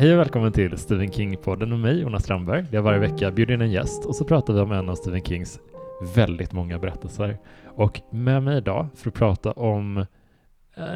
Hej 0.00 0.12
och 0.12 0.18
välkommen 0.18 0.52
till 0.52 0.78
Stephen 0.78 1.10
King-podden 1.10 1.66
med 1.66 1.78
mig, 1.78 2.00
Jonas 2.00 2.22
Strandberg. 2.22 2.66
Jag 2.70 2.82
varje 2.82 2.98
vecka 2.98 3.30
bjuder 3.30 3.54
in 3.54 3.60
en 3.60 3.70
gäst 3.70 4.04
och 4.04 4.16
så 4.16 4.24
pratar 4.24 4.54
vi 4.54 4.60
om 4.60 4.72
en 4.72 4.88
av 4.88 4.94
Stephen 4.94 5.22
Kings 5.22 5.60
väldigt 6.14 6.52
många 6.52 6.78
berättelser. 6.78 7.38
Och 7.64 8.00
med 8.10 8.42
mig 8.42 8.56
idag 8.56 8.86
för 8.94 9.08
att 9.08 9.14
prata 9.14 9.52
om 9.52 10.06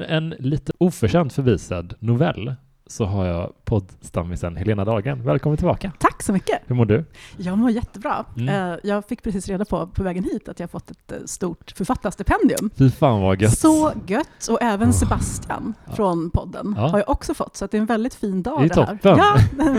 en 0.08 0.34
lite 0.38 0.72
oförtjänt 0.78 1.32
förbisedd 1.32 1.94
novell 1.98 2.54
så 2.86 3.04
har 3.04 3.26
jag 3.26 3.52
poddstammisen 3.64 4.56
Helena 4.56 4.84
Dahlgren. 4.84 5.24
Välkommen 5.24 5.56
tillbaka! 5.56 5.92
Tack 5.98 6.22
så 6.22 6.32
mycket! 6.32 6.60
Hur 6.66 6.74
mår 6.74 6.84
du? 6.84 7.04
Jag 7.36 7.58
mår 7.58 7.70
jättebra. 7.70 8.24
Mm. 8.36 8.78
Jag 8.82 9.04
fick 9.04 9.22
precis 9.22 9.48
reda 9.48 9.64
på, 9.64 9.86
på 9.86 10.02
vägen 10.02 10.24
hit, 10.24 10.48
att 10.48 10.60
jag 10.60 10.70
fått 10.70 10.90
ett 10.90 11.12
eh, 11.12 11.18
stort 11.24 11.72
författarstipendium. 11.76 12.70
Fy 12.78 12.90
fan 12.90 13.22
vad 13.22 13.42
gött! 13.42 13.58
Så 13.58 13.92
gött! 14.06 14.48
Och 14.50 14.62
även 14.62 14.92
Sebastian 14.92 15.74
ja. 15.86 15.92
från 15.92 16.30
podden 16.30 16.74
ja. 16.76 16.88
har 16.88 16.98
jag 16.98 17.10
också 17.10 17.34
fått, 17.34 17.56
så 17.56 17.66
det 17.66 17.76
är 17.76 17.80
en 17.80 17.86
väldigt 17.86 18.14
fin 18.14 18.42
dag 18.42 18.60
det, 18.60 18.64
är 18.64 18.68
det 18.68 18.86
här. 18.86 18.96
Toppen. 18.96 19.18
Ja, 19.18 19.36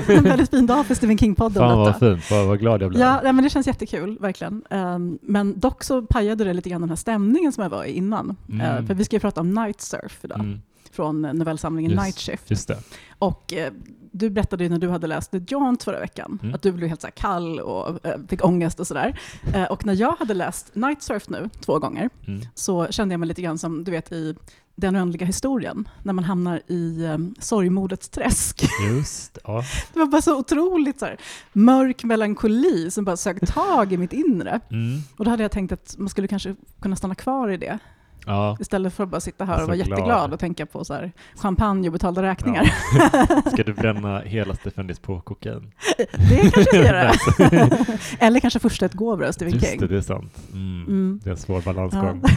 en 0.16 0.24
väldigt 0.24 0.50
fin 0.50 0.66
dag 0.66 0.86
för 0.86 0.96
Stephen 0.96 1.18
King-podden. 1.18 1.60
Fan 1.60 1.78
vad 1.78 2.00
fint, 2.00 2.32
vad, 2.32 2.48
vad 2.48 2.60
glad 2.60 2.82
jag 2.82 2.90
blev. 2.90 3.02
Ja, 3.02 3.20
men 3.24 3.44
det 3.44 3.50
känns 3.50 3.68
jättekul, 3.68 4.18
verkligen. 4.20 4.64
Ehm, 4.70 5.20
men 5.22 5.60
dock 5.60 5.84
så 5.84 6.02
pajade 6.02 6.44
det 6.44 6.54
lite 6.54 6.70
grann 6.70 6.82
den 6.82 6.90
här 6.90 6.96
stämningen 6.96 7.52
som 7.52 7.64
jag 7.64 7.70
var 7.70 7.84
i 7.84 7.92
innan. 7.92 8.36
Mm. 8.50 8.88
För 8.88 8.94
vi 8.94 9.06
ska 9.06 9.16
ju 9.16 9.20
prata 9.20 9.42
om 9.42 9.54
night 9.54 9.82
surf 9.82 10.20
idag. 10.24 10.40
Mm 10.40 10.62
från 10.96 11.22
novellsamlingen 11.22 11.92
just, 11.92 12.04
Night 12.04 12.20
Shift. 12.20 12.52
Just 12.52 12.68
det. 12.68 12.78
Och 13.20 13.54
eh, 13.54 13.74
du 14.12 14.30
berättade 14.30 14.64
ju 14.64 14.70
när 14.70 14.80
du 14.80 14.90
hade 14.90 15.08
läst 15.08 15.32
The 15.32 15.42
Jaunt 15.48 15.84
förra 15.84 16.00
veckan, 16.00 16.40
mm. 16.44 16.56
att 16.56 16.62
du 16.62 16.72
blev 16.72 16.90
helt 16.90 17.02
så 17.02 17.08
kall 17.14 17.60
och 17.60 18.06
eh, 18.06 18.20
fick 18.28 18.46
ångest 18.46 18.80
och 18.80 18.88
sådär. 18.88 19.20
Eh, 19.54 19.64
och 19.64 19.86
när 19.86 19.94
jag 19.94 20.12
hade 20.12 20.34
läst 20.34 20.76
Night 20.76 21.02
Surf 21.02 21.30
nu, 21.30 21.50
två 21.60 21.80
gånger, 21.80 22.10
mm. 22.28 22.42
så 22.56 22.88
kände 22.88 23.14
jag 23.14 23.20
mig 23.20 23.28
lite 23.28 23.42
grann 23.42 23.58
som, 23.58 23.84
du 23.84 23.92
vet, 23.92 24.12
i 24.12 24.36
den 24.76 24.96
oändliga 24.96 25.26
historien, 25.26 25.90
när 26.04 26.14
man 26.14 26.24
hamnar 26.24 26.62
i 26.68 27.06
um, 27.06 27.36
sorgmodets 27.40 28.10
träsk. 28.10 28.66
Just, 28.90 29.38
ja. 29.44 29.64
Det 29.94 30.00
var 30.00 30.06
bara 30.06 30.22
så 30.22 30.40
otroligt 30.40 31.00
så 31.00 31.06
här, 31.06 31.18
mörk 31.54 32.04
melankoli 32.04 32.92
som 32.92 33.06
bara 33.06 33.18
sög 33.18 33.48
tag 33.48 33.94
i 33.94 33.98
mitt 33.98 34.14
inre. 34.14 34.60
Mm. 34.72 35.00
Och 35.18 35.26
då 35.26 35.32
hade 35.32 35.44
jag 35.44 35.52
tänkt 35.52 35.72
att 35.72 35.96
man 35.98 36.10
skulle 36.10 36.28
kanske 36.28 36.56
kunna 36.82 36.96
stanna 36.96 37.16
kvar 37.16 37.50
i 37.50 37.58
det 37.58 37.80
Ja. 38.26 38.58
Istället 38.60 38.94
för 38.94 39.04
att 39.04 39.10
bara 39.10 39.22
sitta 39.22 39.46
här 39.46 39.62
och 39.62 39.68
vara 39.68 39.78
jätteglad 39.78 40.34
och 40.34 40.40
tänka 40.40 40.66
på 40.66 40.86
så 40.86 40.94
här, 40.94 41.12
champagne 41.36 41.88
och 41.88 41.94
betalda 41.94 42.22
räkningar. 42.22 42.74
Ja. 42.98 43.42
Ska 43.52 43.64
du 43.64 43.74
bränna 43.74 44.20
hela 44.20 44.56
Stefendis 44.56 45.00
på 45.00 45.22
kokain? 45.22 45.72
Det 45.98 46.52
kanske 46.52 46.78
jag 46.78 46.86
göra. 46.86 47.12
Eller 48.20 48.40
kanske 48.40 48.60
första 48.60 48.86
ett 48.86 48.94
gåvor 48.94 49.26
av 49.26 49.32
Stephen 49.32 49.60
King. 49.60 49.70
Just 49.70 49.80
det, 49.80 49.88
det 49.88 49.98
är 49.98 50.02
sant. 50.02 50.38
Mm. 50.54 50.86
Mm. 50.88 51.20
Det 51.24 51.30
är 51.30 51.32
en 51.32 51.38
svår 51.38 51.62
balansgång. 51.62 52.24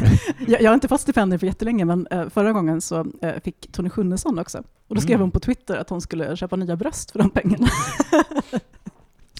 Ja. 0.46 0.58
jag, 0.60 0.70
har 0.70 0.74
inte 0.74 0.88
fått 0.88 1.00
stipendier 1.00 1.38
för 1.38 1.46
jättelänge, 1.46 1.84
men 1.84 2.06
uh, 2.14 2.28
förra 2.28 2.52
gången 2.52 2.80
så 2.80 3.04
uh, 3.04 3.30
fick 3.44 3.72
Tony 3.72 3.90
Schunnesson 3.90 4.38
också. 4.38 4.62
Och 4.88 4.94
då 4.94 5.00
skrev 5.00 5.14
mm. 5.14 5.20
hon 5.20 5.30
på 5.30 5.40
Twitter 5.40 5.76
att 5.76 5.90
hon 5.90 6.00
skulle 6.00 6.36
köpa 6.36 6.56
nya 6.56 6.76
bröst 6.76 7.10
för 7.10 7.18
de 7.18 7.30
pengarna. 7.30 7.68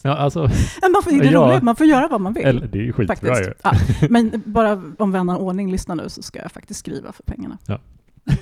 Ja, 0.02 0.16
alltså, 0.16 0.41
man, 0.41 1.02
får, 1.02 1.10
det 1.10 1.28
är 1.28 1.32
ja, 1.32 1.50
roligt, 1.50 1.62
man 1.62 1.77
får 1.77 1.86
göra 1.86 2.08
vad 2.08 2.20
man 2.20 2.32
vill. 2.32 2.46
Eller, 2.46 2.66
det 2.66 2.78
är 2.78 2.82
ju 2.82 2.92
skitbra 2.92 3.41
ju. 3.41 3.52
Ja, 3.62 3.72
men 4.08 4.42
bara 4.44 4.82
om 4.98 5.12
vän 5.12 5.30
av 5.30 5.40
ordning 5.40 5.70
lyssnar 5.70 5.94
nu 5.94 6.08
så 6.08 6.22
ska 6.22 6.38
jag 6.38 6.52
faktiskt 6.52 6.80
skriva 6.80 7.12
för 7.12 7.22
pengarna. 7.22 7.58
Ja. 7.66 7.78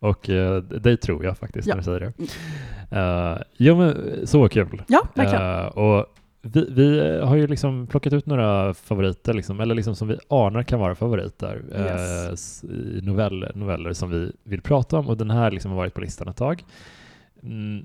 Och 0.00 0.28
uh, 0.28 0.56
dig 0.56 0.96
tror 0.96 1.24
jag 1.24 1.38
faktiskt 1.38 1.68
ja. 1.68 1.74
när 1.74 1.80
du 1.80 1.84
säger 1.84 2.00
det. 2.00 2.12
Uh, 2.96 3.42
ja, 3.56 3.74
men 3.74 4.26
så 4.26 4.48
kul. 4.48 4.82
Ja, 4.88 5.08
verkligen. 5.14 5.42
Uh, 5.42 5.66
och 5.66 6.06
vi, 6.42 6.66
vi, 6.70 7.18
har 7.20 7.36
ju 7.36 7.46
liksom 7.46 7.86
plockat 7.86 8.12
ut 8.12 8.26
några 8.26 8.74
favoriter, 8.74 9.34
liksom, 9.34 9.60
eller 9.60 9.74
liksom 9.74 9.94
som 9.94 10.08
vi 10.08 10.18
anar 10.28 10.62
kan 10.62 10.80
vara 10.80 10.94
favoriter 10.94 11.62
yes. 11.72 12.64
uh, 12.64 12.70
i 12.70 13.00
novell, 13.02 13.46
noveller 13.54 13.92
som 13.92 14.10
vi 14.10 14.32
vill 14.44 14.62
prata 14.62 14.98
om. 14.98 15.08
Och 15.08 15.16
den 15.16 15.30
här 15.30 15.50
liksom 15.50 15.70
har 15.70 15.78
varit 15.78 15.94
på 15.94 16.00
listan 16.00 16.28
ett 16.28 16.36
tag. 16.36 16.64
Mm, 17.42 17.84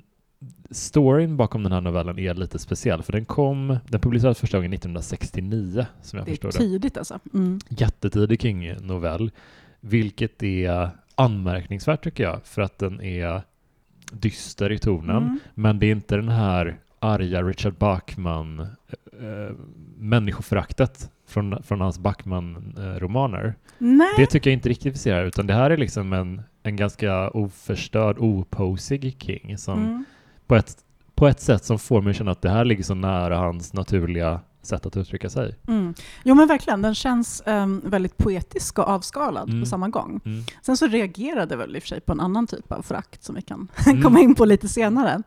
storyn 0.73 1.37
bakom 1.37 1.63
den 1.63 1.71
här 1.71 1.81
novellen 1.81 2.19
är 2.19 2.33
lite 2.33 2.59
speciell, 2.59 3.03
för 3.03 3.11
den 3.11 3.25
kom, 3.25 3.77
den 3.87 4.01
publicerades 4.01 4.39
första 4.39 4.57
gången 4.57 4.73
1969, 4.73 5.85
som 6.01 6.17
jag 6.17 6.25
det 6.25 6.31
förstår 6.31 6.51
det. 6.51 6.57
är 6.57 6.59
tidigt 6.59 6.97
alltså. 6.97 7.19
Mm. 7.33 7.59
Jättetidig 7.69 8.41
King-novell, 8.41 9.31
vilket 9.79 10.43
är 10.43 10.89
anmärkningsvärt 11.15 12.03
tycker 12.03 12.23
jag, 12.23 12.39
för 12.43 12.61
att 12.61 12.77
den 12.77 13.01
är 13.01 13.41
dyster 14.11 14.71
i 14.71 14.79
tonen, 14.79 15.23
mm. 15.23 15.39
men 15.53 15.79
det 15.79 15.85
är 15.85 15.91
inte 15.91 16.15
den 16.15 16.29
här 16.29 16.79
arga 16.99 17.43
Richard 17.43 17.73
Bachman 17.73 18.59
äh, 18.59 19.55
människoföraktet 19.97 21.11
från, 21.27 21.63
från 21.63 21.81
hans 21.81 21.99
Bachman-romaner. 21.99 23.55
Det 24.17 24.25
tycker 24.25 24.49
jag 24.49 24.53
inte 24.53 24.69
riktigt 24.69 24.93
vi 24.93 24.97
ser 24.97 25.13
här, 25.13 25.25
utan 25.25 25.47
det 25.47 25.53
här 25.53 25.71
är 25.71 25.77
liksom 25.77 26.13
en, 26.13 26.41
en 26.63 26.75
ganska 26.75 27.29
oförstörd, 27.29 28.17
oposig 28.19 29.15
King 29.19 29.57
som 29.57 29.79
mm 29.79 30.05
på 30.47 30.55
ett, 30.55 30.77
på 31.15 31.27
ett 31.27 31.41
sätt 31.41 31.65
som 31.65 31.79
får 31.79 32.01
mig 32.01 32.11
att 32.11 32.17
känna 32.17 32.31
att 32.31 32.41
det 32.41 32.49
här 32.49 32.65
ligger 32.65 32.83
så 32.83 32.95
nära 32.95 33.37
hans 33.37 33.73
naturliga 33.73 34.41
sätt 34.61 34.85
att 34.85 34.97
uttrycka 34.97 35.29
sig. 35.29 35.55
Mm. 35.67 35.93
Jo 36.23 36.35
men 36.35 36.47
verkligen, 36.47 36.81
den 36.81 36.95
känns 36.95 37.43
um, 37.45 37.81
väldigt 37.85 38.17
poetisk 38.17 38.79
och 38.79 38.87
avskalad 38.87 39.49
mm. 39.49 39.61
på 39.61 39.65
samma 39.65 39.89
gång. 39.89 40.21
Mm. 40.25 40.43
Sen 40.61 40.77
så 40.77 40.87
reagerade 40.87 41.55
väl 41.55 41.75
i 41.75 41.79
och 41.79 41.83
för 41.83 41.87
sig 41.87 42.01
på 42.01 42.11
en 42.11 42.19
annan 42.19 42.47
typ 42.47 42.71
av 42.71 42.81
förakt 42.81 43.23
som 43.23 43.35
vi 43.35 43.41
kan 43.41 43.67
mm. 43.85 44.01
komma 44.01 44.19
in 44.19 44.35
på 44.35 44.45
lite 44.45 44.67
senare. 44.67 45.23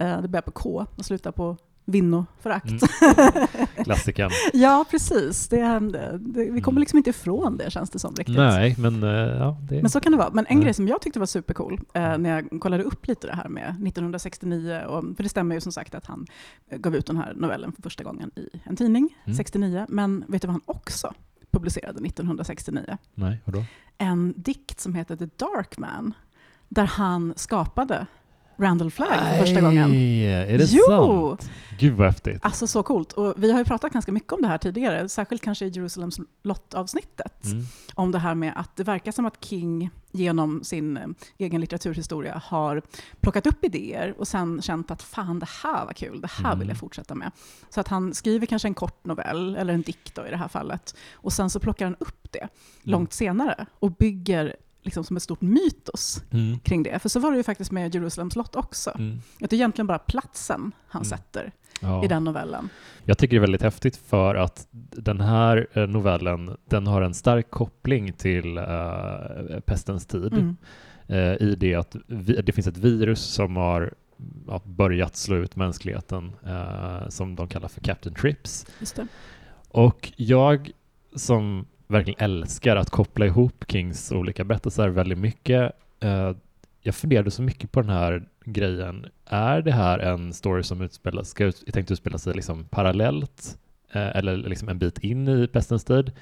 Uh, 0.00 0.22
det 0.22 0.28
börjar 0.28 0.42
på 0.42 0.50
K 0.50 0.86
och 0.96 1.04
slutar 1.04 1.32
på 1.32 1.56
vinnoförakt. 1.84 2.70
Mm. 2.70 3.46
Klassikern. 3.84 4.30
ja, 4.52 4.84
precis. 4.90 5.48
Det, 5.48 5.80
det, 6.18 6.50
vi 6.50 6.60
kommer 6.60 6.76
mm. 6.76 6.80
liksom 6.80 6.96
inte 6.96 7.10
ifrån 7.10 7.56
det, 7.56 7.70
känns 7.70 7.90
det 7.90 7.98
som. 7.98 8.14
riktigt. 8.14 8.36
Nej, 8.36 8.74
men 8.78 9.02
uh, 9.02 9.10
ja. 9.10 9.56
Det... 9.68 9.82
Men 9.82 9.90
så 9.90 10.00
kan 10.00 10.12
det 10.12 10.18
vara. 10.18 10.30
Men 10.30 10.46
en 10.46 10.56
Nej. 10.56 10.64
grej 10.64 10.74
som 10.74 10.88
jag 10.88 11.02
tyckte 11.02 11.18
var 11.18 11.26
supercool, 11.26 11.72
uh, 11.72 12.18
när 12.18 12.30
jag 12.30 12.60
kollade 12.60 12.82
upp 12.82 13.06
lite 13.06 13.26
det 13.26 13.34
här 13.34 13.48
med 13.48 13.68
1969, 13.68 14.80
och, 14.86 15.04
för 15.16 15.22
det 15.22 15.28
stämmer 15.28 15.54
ju 15.54 15.60
som 15.60 15.72
sagt 15.72 15.94
att 15.94 16.06
han 16.06 16.26
gav 16.70 16.96
ut 16.96 17.06
den 17.06 17.16
här 17.16 17.34
novellen 17.34 17.72
för 17.72 17.82
första 17.82 18.04
gången 18.04 18.30
i 18.36 18.48
en 18.64 18.76
tidning, 18.76 19.16
mm. 19.24 19.36
69. 19.36 19.86
Men 19.88 20.24
vet 20.28 20.42
du 20.42 20.48
vad 20.48 20.54
han 20.54 20.62
också 20.66 21.14
publicerade 21.50 22.06
1969? 22.06 22.98
Nej, 23.14 23.40
vadå? 23.44 23.64
En 23.98 24.34
dikt 24.36 24.80
som 24.80 24.94
heter 24.94 25.16
The 25.16 25.28
Dark 25.36 25.78
Man, 25.78 26.14
där 26.68 26.86
han 26.86 27.32
skapade 27.36 28.06
Randall 28.56 28.90
Flagg 28.90 29.18
för 29.18 29.38
första 29.38 29.60
gången. 29.60 29.92
Är 29.92 30.58
det 30.58 30.72
jo! 30.72 31.36
sant? 31.36 31.50
Gud 31.78 31.92
vad 31.92 32.06
häftigt. 32.06 32.38
Alltså 32.42 32.66
så 32.66 32.82
coolt. 32.82 33.12
Och 33.12 33.34
vi 33.36 33.52
har 33.52 33.58
ju 33.58 33.64
pratat 33.64 33.92
ganska 33.92 34.12
mycket 34.12 34.32
om 34.32 34.42
det 34.42 34.48
här 34.48 34.58
tidigare, 34.58 35.08
särskilt 35.08 35.42
kanske 35.42 35.66
i 35.66 35.68
Jerusalems 35.68 36.20
lottavsnittet. 36.42 37.44
Mm. 37.44 37.64
Om 37.94 38.12
det 38.12 38.18
här 38.18 38.34
med 38.34 38.52
att 38.56 38.76
det 38.76 38.84
verkar 38.84 39.12
som 39.12 39.26
att 39.26 39.44
King 39.44 39.90
genom 40.12 40.64
sin 40.64 40.96
eh, 40.96 41.06
egen 41.38 41.60
litteraturhistoria 41.60 42.42
har 42.44 42.82
plockat 43.20 43.46
upp 43.46 43.64
idéer 43.64 44.14
och 44.18 44.28
sen 44.28 44.62
känt 44.62 44.90
att 44.90 45.02
fan, 45.02 45.38
det 45.38 45.48
här 45.62 45.84
var 45.84 45.92
kul, 45.92 46.20
det 46.20 46.30
här 46.30 46.44
mm. 46.44 46.58
vill 46.58 46.68
jag 46.68 46.78
fortsätta 46.78 47.14
med. 47.14 47.30
Så 47.70 47.80
att 47.80 47.88
han 47.88 48.14
skriver 48.14 48.46
kanske 48.46 48.68
en 48.68 48.74
kort 48.74 49.04
novell, 49.04 49.56
eller 49.56 49.74
en 49.74 49.82
dikt 49.82 50.14
då, 50.14 50.26
i 50.26 50.30
det 50.30 50.36
här 50.36 50.48
fallet, 50.48 50.96
och 51.12 51.32
sen 51.32 51.50
så 51.50 51.60
plockar 51.60 51.86
han 51.86 51.96
upp 51.98 52.32
det 52.32 52.38
mm. 52.38 52.50
långt 52.82 53.12
senare 53.12 53.66
och 53.78 53.90
bygger 53.92 54.56
liksom 54.84 55.04
som 55.04 55.16
ett 55.16 55.22
stort 55.22 55.40
mytos 55.40 56.22
mm. 56.30 56.58
kring 56.58 56.82
det. 56.82 56.98
För 56.98 57.08
så 57.08 57.20
var 57.20 57.30
det 57.30 57.36
ju 57.36 57.42
faktiskt 57.42 57.72
med 57.72 57.94
Jerusalem 57.94 58.30
slott 58.30 58.56
också. 58.56 58.92
Mm. 58.98 59.20
Att 59.40 59.50
det 59.50 59.56
är 59.56 59.58
egentligen 59.58 59.86
bara 59.86 59.98
platsen 59.98 60.72
han 60.88 61.02
mm. 61.02 61.04
sätter 61.04 61.52
ja. 61.80 62.04
i 62.04 62.08
den 62.08 62.24
novellen. 62.24 62.68
Jag 63.04 63.18
tycker 63.18 63.36
det 63.36 63.38
är 63.38 63.40
väldigt 63.40 63.62
häftigt 63.62 63.96
för 63.96 64.34
att 64.34 64.66
den 64.90 65.20
här 65.20 65.66
eh, 65.72 65.86
novellen, 65.86 66.56
den 66.68 66.86
har 66.86 67.02
en 67.02 67.14
stark 67.14 67.50
koppling 67.50 68.12
till 68.12 68.58
uh, 68.58 69.60
pestens 69.60 70.06
tid. 70.06 70.32
Mm. 70.32 70.56
Uh, 71.10 71.42
I 71.42 71.56
det 71.58 71.74
att 71.74 71.96
vi, 72.06 72.42
det 72.42 72.52
finns 72.52 72.66
ett 72.66 72.76
virus 72.76 73.20
som 73.20 73.56
har 73.56 73.94
ja, 74.46 74.62
börjat 74.64 75.16
slå 75.16 75.36
ut 75.36 75.56
mänskligheten, 75.56 76.32
uh, 76.46 77.08
som 77.08 77.36
de 77.36 77.48
kallar 77.48 77.68
för 77.68 77.80
Captain 77.80 78.14
Trips. 78.14 78.66
Och 79.68 80.12
jag 80.16 80.70
som 81.16 81.66
verkligen 81.86 82.20
älskar 82.20 82.76
att 82.76 82.90
koppla 82.90 83.26
ihop 83.26 83.64
Kings 83.68 84.12
olika 84.12 84.44
berättelser 84.44 84.88
väldigt 84.88 85.18
mycket. 85.18 85.72
Eh, 86.00 86.32
jag 86.80 86.94
funderade 86.94 87.30
så 87.30 87.42
mycket 87.42 87.72
på 87.72 87.80
den 87.80 87.90
här 87.90 88.28
grejen. 88.44 89.06
Är 89.26 89.62
det 89.62 89.72
här 89.72 89.98
en 89.98 90.32
story 90.32 90.62
som 90.62 90.80
utspelas, 90.80 91.28
ska 91.28 91.44
ut, 91.44 91.64
tänkt 91.72 91.90
utspela 91.90 92.18
sig 92.18 92.34
liksom 92.34 92.64
parallellt 92.64 93.58
eh, 93.92 94.16
eller 94.16 94.36
liksom 94.36 94.68
en 94.68 94.78
bit 94.78 94.98
in 94.98 95.28
i 95.28 95.46
pestens 95.46 95.84
tid? 95.84 96.12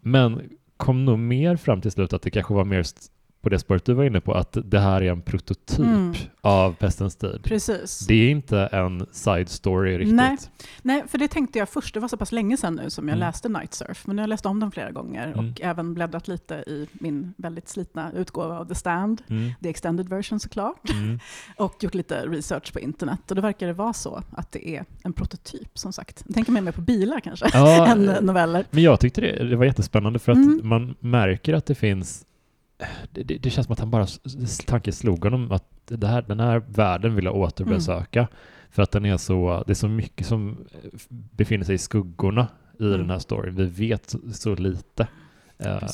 Men 0.00 0.50
kom 0.76 1.04
nog 1.04 1.18
mer 1.18 1.56
fram 1.56 1.80
till 1.80 1.90
slut 1.90 2.12
att 2.12 2.22
det 2.22 2.30
kanske 2.30 2.54
var 2.54 2.64
mer 2.64 2.84
på 3.40 3.48
det 3.48 3.58
spåret 3.58 3.84
du 3.84 3.94
var 3.94 4.04
inne 4.04 4.20
på, 4.20 4.34
att 4.34 4.56
det 4.64 4.78
här 4.78 5.02
är 5.02 5.10
en 5.10 5.22
prototyp 5.22 5.78
mm. 5.78 6.14
av 6.40 6.72
Pestens 6.72 7.16
tid. 7.16 7.40
Precis. 7.42 7.98
Det 7.98 8.14
är 8.14 8.30
inte 8.30 8.58
en 8.60 9.06
side 9.12 9.48
story 9.48 9.98
riktigt. 9.98 10.14
Nej. 10.14 10.36
Nej, 10.82 11.04
för 11.08 11.18
det 11.18 11.28
tänkte 11.28 11.58
jag 11.58 11.68
först, 11.68 11.94
det 11.94 12.00
var 12.00 12.08
så 12.08 12.16
pass 12.16 12.32
länge 12.32 12.56
sedan 12.56 12.74
nu 12.74 12.90
som 12.90 13.08
jag 13.08 13.16
mm. 13.16 13.26
läste 13.26 13.48
Night 13.48 13.74
Surf, 13.74 14.06
men 14.06 14.16
nu 14.16 14.20
har 14.20 14.22
jag 14.22 14.28
läst 14.28 14.46
om 14.46 14.60
den 14.60 14.70
flera 14.70 14.90
gånger 14.90 15.26
mm. 15.26 15.38
och 15.38 15.60
även 15.60 15.94
bläddrat 15.94 16.28
lite 16.28 16.54
i 16.54 16.86
min 16.92 17.34
väldigt 17.36 17.68
slitna 17.68 18.12
utgåva 18.12 18.58
av 18.58 18.64
The 18.64 18.74
Stand, 18.74 19.22
mm. 19.28 19.52
the 19.62 19.68
extended 19.68 20.08
version 20.08 20.40
såklart, 20.40 20.90
mm. 20.90 21.18
och 21.56 21.82
gjort 21.82 21.94
lite 21.94 22.26
research 22.26 22.72
på 22.72 22.80
internet. 22.80 23.30
Och 23.30 23.36
då 23.36 23.42
verkar 23.42 23.66
det 23.66 23.72
vara 23.72 23.92
så 23.92 24.22
att 24.30 24.52
det 24.52 24.68
är 24.68 24.84
en 25.04 25.12
prototyp, 25.12 25.78
som 25.78 25.92
sagt. 25.92 26.22
Jag 26.26 26.34
tänker 26.34 26.52
mer 26.52 26.72
på 26.72 26.80
bilar 26.80 27.20
kanske, 27.20 27.50
ja, 27.52 27.86
än 27.92 28.04
noveller. 28.04 28.64
Men 28.70 28.82
jag 28.82 29.00
tyckte 29.00 29.20
det, 29.20 29.44
det 29.44 29.56
var 29.56 29.64
jättespännande, 29.64 30.18
för 30.18 30.32
att 30.32 30.38
mm. 30.38 30.60
man 30.62 30.94
märker 31.00 31.54
att 31.54 31.66
det 31.66 31.74
finns 31.74 32.26
det, 33.12 33.22
det, 33.22 33.38
det, 33.38 33.50
känns 33.50 33.66
som 33.66 33.72
att 33.72 33.78
han 33.78 33.90
bara, 33.90 34.06
tanken 34.66 34.92
slog 34.92 35.24
honom 35.24 35.52
att 35.52 35.64
det 35.86 36.06
här, 36.06 36.22
den 36.22 36.40
här 36.40 36.62
världen 36.68 37.14
vill 37.14 37.24
jag 37.24 37.36
återbesöka. 37.36 38.20
Mm. 38.20 38.32
För 38.70 38.82
att 38.82 38.90
den 38.90 39.06
är 39.06 39.16
så, 39.16 39.64
det 39.66 39.72
är 39.72 39.74
så 39.74 39.88
mycket 39.88 40.26
som 40.26 40.56
befinner 41.08 41.64
sig 41.64 41.74
i 41.74 41.78
skuggorna 41.78 42.48
i 42.78 42.84
mm. 42.84 42.98
den 42.98 43.10
här 43.10 43.18
storyn. 43.18 43.54
Vi 43.54 43.66
vet 43.66 44.14
så 44.32 44.54
lite. 44.54 45.08
Eh, 45.58 45.88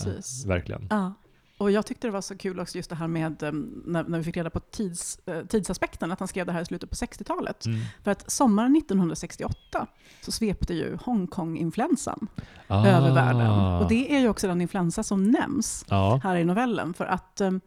verkligen. 0.46 0.86
Ja. 0.90 1.12
Och 1.58 1.70
jag 1.70 1.86
tyckte 1.86 2.06
det 2.06 2.10
var 2.10 2.20
så 2.20 2.36
kul 2.36 2.60
också 2.60 2.76
just 2.76 2.90
det 2.90 2.96
här 2.96 3.06
med 3.06 3.42
um, 3.42 3.82
när, 3.86 4.04
när, 4.04 4.18
vi 4.18 4.24
fick 4.24 4.36
reda 4.36 4.50
på 4.50 4.60
tids, 4.60 5.18
uh, 5.30 5.46
tidsaspekten, 5.46 6.12
att 6.12 6.18
han 6.18 6.28
skrev 6.28 6.46
det 6.46 6.52
här 6.52 6.62
i 6.62 6.64
slutet 6.64 6.90
på 6.90 6.96
60-talet. 6.96 7.66
Mm. 7.66 7.80
För 8.04 8.10
att 8.10 8.30
sommaren 8.30 8.76
1968 8.76 9.86
så 10.22 10.32
svepte 10.32 10.74
ju 10.74 10.96
Hongkong-influensan 10.96 12.26
ah. 12.66 12.86
över 12.86 13.14
världen. 13.14 13.50
Och 13.50 13.88
det 13.88 14.16
är 14.16 14.20
ju 14.20 14.28
också 14.28 14.46
den 14.48 14.60
influensa 14.60 15.02
som 15.02 15.30
nämns 15.30 15.84
ah. 15.88 16.16
här 16.16 16.36
i 16.36 16.44
novellen. 16.44 16.94
För 16.94 17.04
att 17.04 17.40
um, 17.40 17.60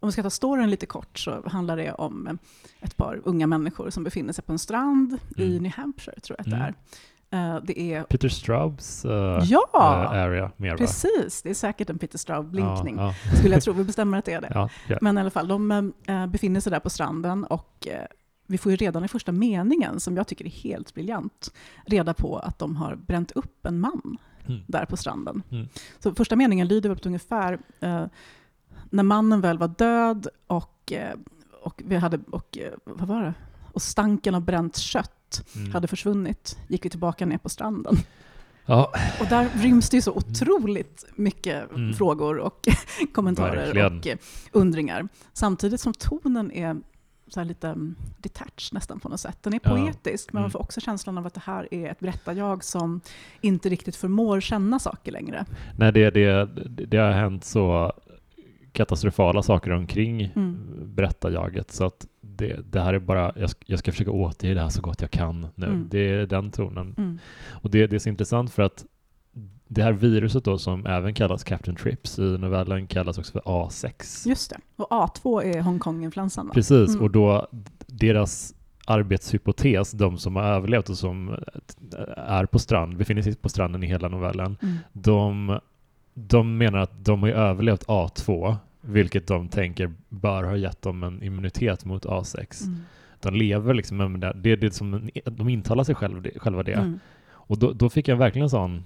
om 0.00 0.08
vi 0.08 0.12
ska 0.12 0.22
ta 0.22 0.30
storyn 0.30 0.70
lite 0.70 0.86
kort 0.86 1.18
så 1.18 1.48
handlar 1.48 1.76
det 1.76 1.92
om 1.92 2.38
ett 2.80 2.96
par 2.96 3.20
unga 3.24 3.46
människor 3.46 3.90
som 3.90 4.04
befinner 4.04 4.32
sig 4.32 4.44
på 4.44 4.52
en 4.52 4.58
strand 4.58 5.18
mm. 5.36 5.50
i 5.50 5.60
New 5.60 5.72
Hampshire, 5.72 6.20
tror 6.20 6.36
jag 6.38 6.44
att 6.44 6.50
det 6.50 6.56
mm. 6.56 6.68
är. 6.68 6.74
Uh, 7.34 7.58
det 7.62 7.80
är 7.80 8.02
Peter 8.02 8.28
Straubs 8.28 9.04
uh, 9.04 9.10
ja, 9.42 9.68
uh, 9.74 9.80
area 10.10 10.50
mer 10.56 10.76
precis. 10.76 11.42
Det 11.42 11.50
är 11.50 11.54
säkert 11.54 11.90
en 11.90 11.98
Peter 11.98 12.18
Straub-blinkning, 12.18 12.96
ja, 12.96 13.14
ja. 13.30 13.36
skulle 13.36 13.54
jag 13.54 13.62
tro. 13.62 13.72
Vi 13.72 13.84
bestämmer 13.84 14.18
att 14.18 14.24
det 14.24 14.32
är 14.32 14.40
det. 14.40 14.50
Ja, 14.54 14.68
yeah. 14.88 14.98
Men 15.02 15.18
i 15.18 15.20
alla 15.20 15.30
fall, 15.30 15.48
de 15.48 15.92
befinner 16.28 16.60
sig 16.60 16.72
där 16.72 16.80
på 16.80 16.90
stranden 16.90 17.44
och 17.44 17.88
vi 18.46 18.58
får 18.58 18.72
ju 18.72 18.76
redan 18.76 19.04
i 19.04 19.08
första 19.08 19.32
meningen, 19.32 20.00
som 20.00 20.16
jag 20.16 20.26
tycker 20.26 20.44
är 20.44 20.50
helt 20.50 20.94
briljant, 20.94 21.54
reda 21.86 22.14
på 22.14 22.38
att 22.38 22.58
de 22.58 22.76
har 22.76 22.94
bränt 22.94 23.30
upp 23.30 23.66
en 23.66 23.80
man 23.80 24.18
mm. 24.46 24.60
där 24.66 24.84
på 24.84 24.96
stranden. 24.96 25.42
Mm. 25.50 25.68
Så 25.98 26.14
första 26.14 26.36
meningen 26.36 26.68
lyder 26.68 26.94
på 26.94 27.08
ungefär 27.08 27.58
när 28.90 29.02
mannen 29.02 29.40
väl 29.40 29.58
var 29.58 29.68
död 29.68 30.26
och, 30.46 30.92
och 31.62 31.82
vi 31.84 31.96
hade, 31.96 32.18
och 32.30 32.58
vad 32.84 33.08
var 33.08 33.22
det? 33.22 33.34
Och 33.72 33.82
stanken 33.82 34.34
av 34.34 34.42
bränt 34.42 34.76
kött 34.76 35.21
mm. 35.56 35.72
hade 35.72 35.88
försvunnit, 35.88 36.58
gick 36.68 36.84
vi 36.84 36.90
tillbaka 36.90 37.26
ner 37.26 37.38
på 37.38 37.48
stranden. 37.48 37.96
Ja. 38.66 38.92
Och 39.20 39.26
där 39.26 39.48
ryms 39.54 39.90
det 39.90 39.96
ju 39.96 40.02
så 40.02 40.12
otroligt 40.12 41.06
mycket 41.14 41.70
mm. 41.70 41.94
frågor 41.94 42.38
och 42.38 42.68
kommentarer 43.12 43.74
Verkligen. 43.74 44.18
och 44.52 44.60
undringar. 44.60 45.08
Samtidigt 45.32 45.80
som 45.80 45.92
tonen 45.92 46.52
är 46.52 46.76
så 47.28 47.44
lite 47.44 47.68
mm, 47.68 47.94
detached 48.18 48.72
nästan 48.72 49.00
på 49.00 49.08
något 49.08 49.20
sätt. 49.20 49.38
Den 49.42 49.54
är 49.54 49.58
poetisk, 49.58 50.28
ja. 50.28 50.30
men 50.32 50.40
man 50.40 50.42
mm. 50.42 50.50
får 50.50 50.60
också 50.60 50.80
känslan 50.80 51.18
av 51.18 51.26
att 51.26 51.34
det 51.34 51.42
här 51.44 51.74
är 51.74 51.90
ett 51.90 52.00
berättarjag 52.00 52.64
som 52.64 53.00
inte 53.40 53.68
riktigt 53.68 53.96
förmår 53.96 54.40
känna 54.40 54.78
saker 54.78 55.12
längre. 55.12 55.44
Nej, 55.78 55.92
det, 55.92 56.10
det, 56.10 56.46
det 56.86 56.96
har 56.96 57.12
hänt 57.12 57.44
så 57.44 57.92
katastrofala 58.72 59.42
saker 59.42 59.70
omkring 59.70 60.32
mm. 60.36 60.58
berättarjaget 60.94 61.72
så 61.72 61.84
att 61.84 62.06
det, 62.42 62.60
det 62.70 62.80
här 62.80 62.94
är 62.94 62.98
bara, 62.98 63.32
jag 63.36 63.50
ska, 63.50 63.60
jag 63.66 63.78
ska 63.78 63.92
försöka 63.92 64.10
återge 64.10 64.54
det 64.54 64.60
här 64.60 64.68
så 64.68 64.80
gott 64.80 65.00
jag 65.00 65.10
kan 65.10 65.46
nu. 65.54 65.66
Mm. 65.66 65.88
Det 65.90 65.98
är 65.98 66.26
den 66.26 66.50
tonen. 66.50 66.94
Mm. 66.98 67.18
Och 67.50 67.70
det, 67.70 67.86
det 67.86 67.96
är 67.96 68.00
så 68.00 68.08
intressant 68.08 68.52
för 68.52 68.62
att 68.62 68.84
det 69.68 69.82
här 69.82 69.92
viruset 69.92 70.44
då 70.44 70.58
som 70.58 70.86
även 70.86 71.14
kallas 71.14 71.44
Captain 71.44 71.76
Trips 71.76 72.18
i 72.18 72.22
novellen 72.22 72.86
kallas 72.86 73.18
också 73.18 73.32
för 73.32 73.40
A6. 73.40 74.28
Just 74.28 74.50
det, 74.50 74.56
och 74.76 74.90
A2 74.90 75.42
är 75.42 75.60
Hongkong-influensan 75.60 76.50
Precis, 76.54 76.88
mm. 76.88 77.02
och 77.02 77.10
då 77.10 77.48
deras 77.86 78.54
arbetshypotes, 78.86 79.92
de 79.92 80.18
som 80.18 80.36
har 80.36 80.42
överlevt 80.42 80.88
och 80.88 80.98
som 80.98 81.36
är 82.16 82.46
på 82.46 82.58
strand, 82.58 82.96
befinner 82.96 83.22
sig 83.22 83.36
på 83.36 83.48
stranden 83.48 83.82
i 83.82 83.86
hela 83.86 84.08
novellen, 84.08 84.56
mm. 84.62 84.76
de, 84.92 85.58
de 86.14 86.58
menar 86.58 86.78
att 86.78 87.04
de 87.04 87.22
har 87.22 87.30
överlevt 87.30 87.86
A2 87.86 88.56
vilket 88.82 89.26
de 89.26 89.48
tänker 89.48 89.92
bör 90.08 90.42
ha 90.44 90.56
gett 90.56 90.82
dem 90.82 91.02
en 91.02 91.22
immunitet 91.22 91.84
mot 91.84 92.04
A6. 92.04 92.66
Mm. 92.66 92.80
De 93.20 93.34
lever 93.34 93.74
liksom 93.74 93.96
med 93.96 94.20
det. 94.20 94.32
Det 94.36 94.52
är 94.52 94.56
det 94.56 94.74
som 94.74 95.10
de 95.24 95.48
intalar 95.48 95.84
sig 95.84 95.94
själv, 95.94 96.28
själva 96.36 96.62
det. 96.62 96.72
Mm. 96.72 97.00
Och 97.30 97.58
då, 97.58 97.72
då, 97.72 97.90
fick 97.90 98.08
jag 98.08 98.16
verkligen 98.16 98.44
en 98.44 98.50
sån 98.50 98.84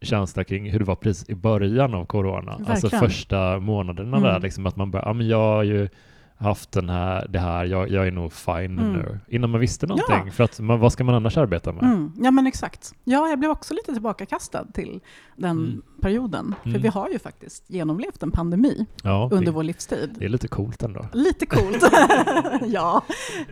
känsla 0.00 0.44
kring 0.44 0.70
hur 0.70 0.78
det 0.78 0.84
var 0.84 0.94
precis 0.96 1.28
i 1.28 1.34
början 1.34 1.94
av 1.94 2.04
corona. 2.04 2.52
Alltså 2.52 2.72
verkligen. 2.72 2.94
Alltså 2.94 2.98
första 2.98 3.60
månaderna 3.60 4.16
mm. 4.16 4.22
där, 4.22 4.40
liksom 4.40 4.66
att 4.66 4.76
man 4.76 4.90
bara, 4.90 5.02
ja 5.06 5.12
men 5.12 5.28
jag 5.28 5.38
har 5.38 5.62
ju 5.62 5.88
haft 6.38 6.72
den 6.72 6.88
här, 6.88 7.26
det 7.28 7.38
här, 7.38 7.64
jag, 7.64 7.90
jag 7.90 8.06
är 8.06 8.10
nog 8.10 8.32
fine 8.32 8.78
mm. 8.78 8.92
nu. 8.92 9.18
Innan 9.28 9.50
man 9.50 9.60
visste 9.60 9.86
någonting. 9.86 10.22
Ja. 10.26 10.32
För 10.32 10.44
att 10.44 10.60
man, 10.60 10.80
vad 10.80 10.92
ska 10.92 11.04
man 11.04 11.14
annars 11.14 11.36
arbeta 11.36 11.72
med? 11.72 11.84
Mm. 11.84 12.12
Ja 12.16 12.30
men 12.30 12.46
exakt. 12.46 12.94
Ja, 13.04 13.28
jag 13.28 13.38
blev 13.38 13.50
också 13.50 13.74
lite 13.74 13.92
tillbakakastad 13.92 14.66
till 14.74 15.00
den 15.36 15.58
mm. 15.58 15.82
perioden. 16.00 16.54
För 16.62 16.68
mm. 16.68 16.82
vi 16.82 16.88
har 16.88 17.08
ju 17.08 17.18
faktiskt 17.18 17.70
genomlevt 17.70 18.22
en 18.22 18.30
pandemi 18.30 18.86
ja, 19.02 19.28
under 19.32 19.46
det, 19.46 19.52
vår 19.52 19.62
livstid. 19.62 20.14
Det 20.18 20.24
är 20.24 20.28
lite 20.28 20.48
coolt 20.48 20.82
ändå. 20.82 21.06
Lite 21.12 21.46
coolt. 21.46 21.84
ja, 22.66 23.02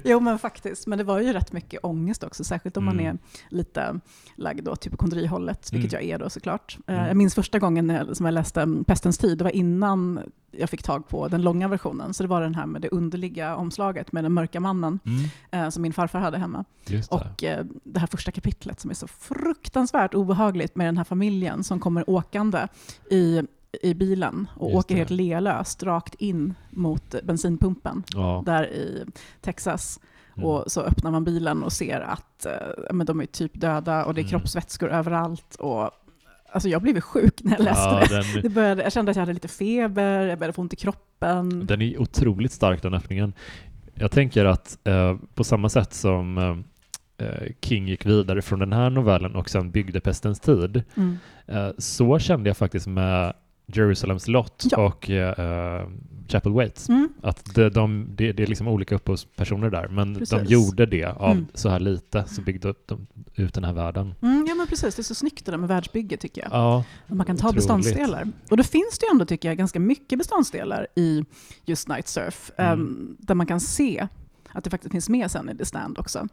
jo 0.05 0.21
men 0.21 0.39
faktiskt. 0.39 0.87
Men 0.87 0.99
det 0.99 1.05
var 1.05 1.21
ju 1.21 1.33
rätt 1.33 1.53
mycket 1.53 1.81
ångest 1.83 2.25
också, 2.25 2.45
särskilt 2.45 2.77
om 2.77 2.85
man 2.85 3.01
mm. 3.01 3.07
är 3.07 3.19
lite 3.49 4.01
lagd 4.37 4.69
åt 4.69 4.87
hypokondrihållet, 4.87 5.73
vilket 5.73 5.93
mm. 5.93 6.07
jag 6.07 6.15
är 6.15 6.19
då 6.19 6.31
såklart. 6.31 6.79
Uh, 6.91 7.09
jag 7.09 7.17
minns 7.17 7.35
första 7.35 7.59
gången 7.59 8.15
som 8.15 8.27
jag 8.27 8.33
läste 8.33 8.83
Pestens 8.87 9.19
tid, 9.19 9.39
det 9.39 9.45
var 9.45 9.51
innan 9.51 10.21
jag 10.59 10.71
fick 10.71 10.83
tag 10.83 11.09
på 11.09 11.29
den 11.29 11.43
långa 11.43 11.69
versionen. 11.69 12.15
Så 12.15 12.23
det 12.23 12.29
var 12.29 12.41
den 12.41 12.55
här 12.55 12.67
med 12.67 12.83
det 12.83 12.89
underliga 12.89 13.57
omslaget 13.57 14.13
med 14.13 14.25
den 14.25 14.33
mörka 14.33 14.61
mannen 14.61 14.99
mm. 15.05 15.25
eh, 15.51 15.71
som 15.71 15.83
min 15.83 15.93
farfar 15.93 16.19
hade 16.21 16.39
hemma. 16.39 16.65
Det. 16.87 17.11
Och 17.11 17.45
eh, 17.45 17.65
det 17.85 18.01
här 18.01 18.07
första 18.07 18.31
kapitlet 18.31 18.81
som 18.81 18.91
är 18.91 18.95
så 18.95 19.07
fruktansvärt 19.07 20.15
obehagligt 20.15 20.77
med 20.77 20.87
den 20.87 20.97
här 20.97 21.05
familjen 21.05 21.65
som 21.65 21.81
kommer 21.81 22.11
åkande 22.11 22.69
i, 23.11 23.43
i 23.83 23.95
bilen 23.95 24.49
och 24.57 24.71
Just 24.71 24.79
åker 24.79 24.95
det. 24.95 24.99
helt 24.99 25.11
lealöst 25.11 25.83
rakt 25.83 26.15
in 26.15 26.55
mot 26.71 27.15
bensinpumpen 27.23 28.03
ja. 28.15 28.43
där 28.47 28.73
i 28.73 29.05
Texas. 29.41 30.01
Mm. 30.37 30.49
Och 30.49 30.65
så 30.67 30.81
öppnar 30.81 31.11
man 31.11 31.25
bilen 31.25 31.63
och 31.63 31.73
ser 31.73 32.01
att 32.01 32.47
eh, 32.47 32.53
men 32.93 33.07
de 33.07 33.21
är 33.21 33.27
typ 33.27 33.61
döda 33.61 34.05
och 34.05 34.15
det 34.15 34.21
är 34.21 34.23
mm. 34.23 34.31
kroppsvätskor 34.31 34.91
överallt. 34.91 35.55
Och 35.55 35.91
Alltså 36.55 36.69
jag 36.69 36.83
blev 36.83 37.01
sjuk 37.01 37.35
när 37.45 37.53
jag 37.53 37.65
läste 37.65 37.83
ja, 37.83 38.01
det. 38.01 38.33
Den, 38.33 38.43
det 38.43 38.49
började, 38.49 38.83
jag 38.83 38.93
kände 38.93 39.11
att 39.11 39.17
jag 39.17 39.23
hade 39.23 39.33
lite 39.33 39.49
feber, 39.49 40.27
jag 40.27 40.39
började 40.39 40.53
få 40.53 40.63
ont 40.63 40.73
i 40.73 40.77
kroppen. 40.77 41.67
Den 41.67 41.83
är 41.83 42.01
otroligt 42.01 42.53
stark 42.53 42.83
den 42.83 42.95
öppningen. 42.95 43.33
Jag 43.95 44.11
tänker 44.11 44.45
att 44.45 44.79
eh, 44.85 45.17
på 45.35 45.45
samma 45.45 45.69
sätt 45.69 45.95
som 45.95 46.39
eh, 46.39 47.27
eh, 47.27 47.53
King 47.61 47.89
gick 47.89 48.07
vidare 48.07 48.43
från 48.43 48.59
den 48.59 48.73
här 48.73 48.91
novellen 48.91 49.37
och 49.37 49.51
sen 49.51 49.71
byggde 49.71 50.01
Pestens 50.01 50.41
tid, 50.41 50.83
mm. 50.97 51.19
eh, 51.47 51.69
så 51.79 52.19
kände 52.19 52.51
jag 52.51 52.57
faktiskt 52.57 52.87
med 52.87 53.35
Jerusalems 53.67 54.29
lott 54.29 54.67
ja. 54.71 54.87
och 54.87 55.11
uh, 55.11 55.89
Chapel 56.29 56.53
Waits. 56.53 56.89
Mm. 56.89 57.09
Att 57.23 57.55
det, 57.55 57.71
de, 57.71 58.07
det, 58.17 58.33
det 58.33 58.43
är 58.43 58.47
liksom 58.47 58.69
olika 58.69 58.95
upphovspersoner 58.95 59.71
där, 59.71 59.89
men 59.89 60.15
precis. 60.15 60.31
de 60.31 60.45
gjorde 60.45 60.87
det 60.87 61.05
av 61.05 61.33
mm. 61.33 61.47
så 61.55 61.69
här 61.69 61.81
lite, 61.81 62.25
så 62.27 62.43
byggde 62.43 62.75
de 62.87 63.07
ut 63.35 63.55
den 63.55 63.65
här 63.65 63.73
världen. 63.73 64.15
Mm, 64.23 64.47
ja 64.49 64.55
men 64.55 64.67
precis, 64.67 64.95
det 64.95 65.01
är 65.01 65.05
så 65.05 65.15
snyggt 65.15 65.45
det 65.45 65.51
där 65.51 65.59
med 65.59 65.69
världsbygge 65.69 66.17
tycker 66.17 66.43
jag. 66.43 66.51
Ja, 66.53 66.85
man 67.07 67.27
kan 67.27 67.37
ta 67.37 67.49
otroligt. 67.49 67.57
beståndsdelar. 67.57 68.29
Och 68.51 68.57
då 68.57 68.63
finns 68.63 68.99
det 68.99 69.07
ju 69.07 69.11
ändå, 69.11 69.25
tycker 69.25 69.49
jag, 69.49 69.59
ganska 69.59 69.81
mycket 69.81 70.19
beståndsdelar 70.19 70.87
i 70.95 71.25
just 71.65 71.89
Night 71.89 72.09
Surf, 72.09 72.51
um, 72.59 73.17
där 73.21 73.35
man 73.35 73.47
kan 73.47 73.61
se 73.61 74.09
att 74.53 74.65
det 74.65 74.71
faktiskt 74.71 74.93
finns 74.93 75.09
med 75.09 75.31
sen 75.31 75.51
i 75.51 75.57
The 75.57 75.65
Stand 75.65 75.99
också. 75.99 76.29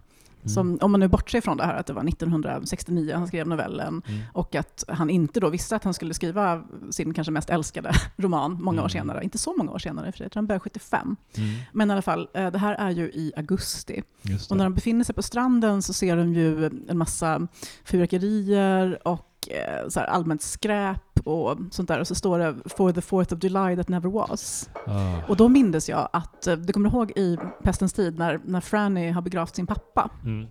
Som, 0.46 0.68
mm. 0.68 0.80
om 0.82 0.92
man 0.92 1.00
nu 1.00 1.08
bortser 1.08 1.42
från 1.42 1.58
det 1.58 1.64
här 1.64 1.76
att 1.76 1.86
det 1.86 1.94
var 1.94 2.08
1969 2.08 3.16
han 3.16 3.28
skrev 3.28 3.48
novellen 3.48 4.02
mm. 4.08 4.22
och 4.34 4.56
att 4.56 4.84
han 4.88 5.10
inte 5.10 5.40
då 5.40 5.50
visste 5.50 5.76
att 5.76 5.84
han 5.84 5.94
skulle 5.94 6.14
skriva 6.14 6.64
sin 6.92 7.14
kanske 7.14 7.32
mest 7.32 7.50
älskade 7.50 7.92
roman 8.18 8.52
många 8.52 8.76
mm. 8.76 8.86
år 8.86 8.90
senare. 8.90 9.24
Inte 9.24 9.38
så 9.38 9.58
många 9.58 9.72
år 9.72 9.80
senare, 9.80 10.12
för 10.12 10.18
tror 10.18 10.32
han 10.36 10.48
började 10.48 10.64
75. 10.64 11.16
Mm. 11.38 11.50
Men 11.72 11.90
i 11.90 11.94
alla 11.94 12.02
fall, 12.02 12.30
eh, 12.34 12.52
det 12.52 12.58
här 12.58 12.76
är 12.76 12.90
ju 12.90 13.04
i 13.04 13.34
augusti. 13.36 14.04
Och 14.50 14.58
när 14.58 14.64
de 14.64 14.74
befinner 14.74 15.04
sig 15.04 15.16
på 15.16 15.24
stranden 15.24 15.82
så 15.82 15.94
ser 15.94 16.18
de 16.18 16.34
ju 16.34 16.66
en 16.66 16.98
massa 16.98 17.48
fyrverkerier 17.84 19.08
och 19.08 19.31
Eh, 19.48 19.90
så 19.90 20.00
allmänt 20.00 20.42
skräp 20.42 21.20
och 21.24 21.58
sånt 21.72 21.88
där. 21.88 22.00
Och 22.00 22.08
så 22.08 22.16
står 22.16 22.40
det 22.40 22.56
“For 22.66 22.92
the 22.92 23.02
4th 23.02 23.34
of 23.34 23.44
July 23.44 23.76
that 23.76 23.90
never 23.90 24.10
was”. 24.10 24.70
Oh. 24.88 25.30
Och 25.30 25.38
då 25.38 25.50
mindes 25.50 25.90
jag 25.90 26.10
att, 26.14 26.48
eh, 26.48 26.56
du 26.56 26.74
kommer 26.74 26.90
ihåg 26.90 27.12
i 27.16 27.38
Pestens 27.64 27.94
tid 27.94 28.20
när, 28.20 28.40
när 28.46 28.62
Franny 28.62 29.10
har 29.12 29.22
begravt 29.22 29.56
sin 29.56 29.68
pappa? 29.68 30.10
Mm. 30.26 30.48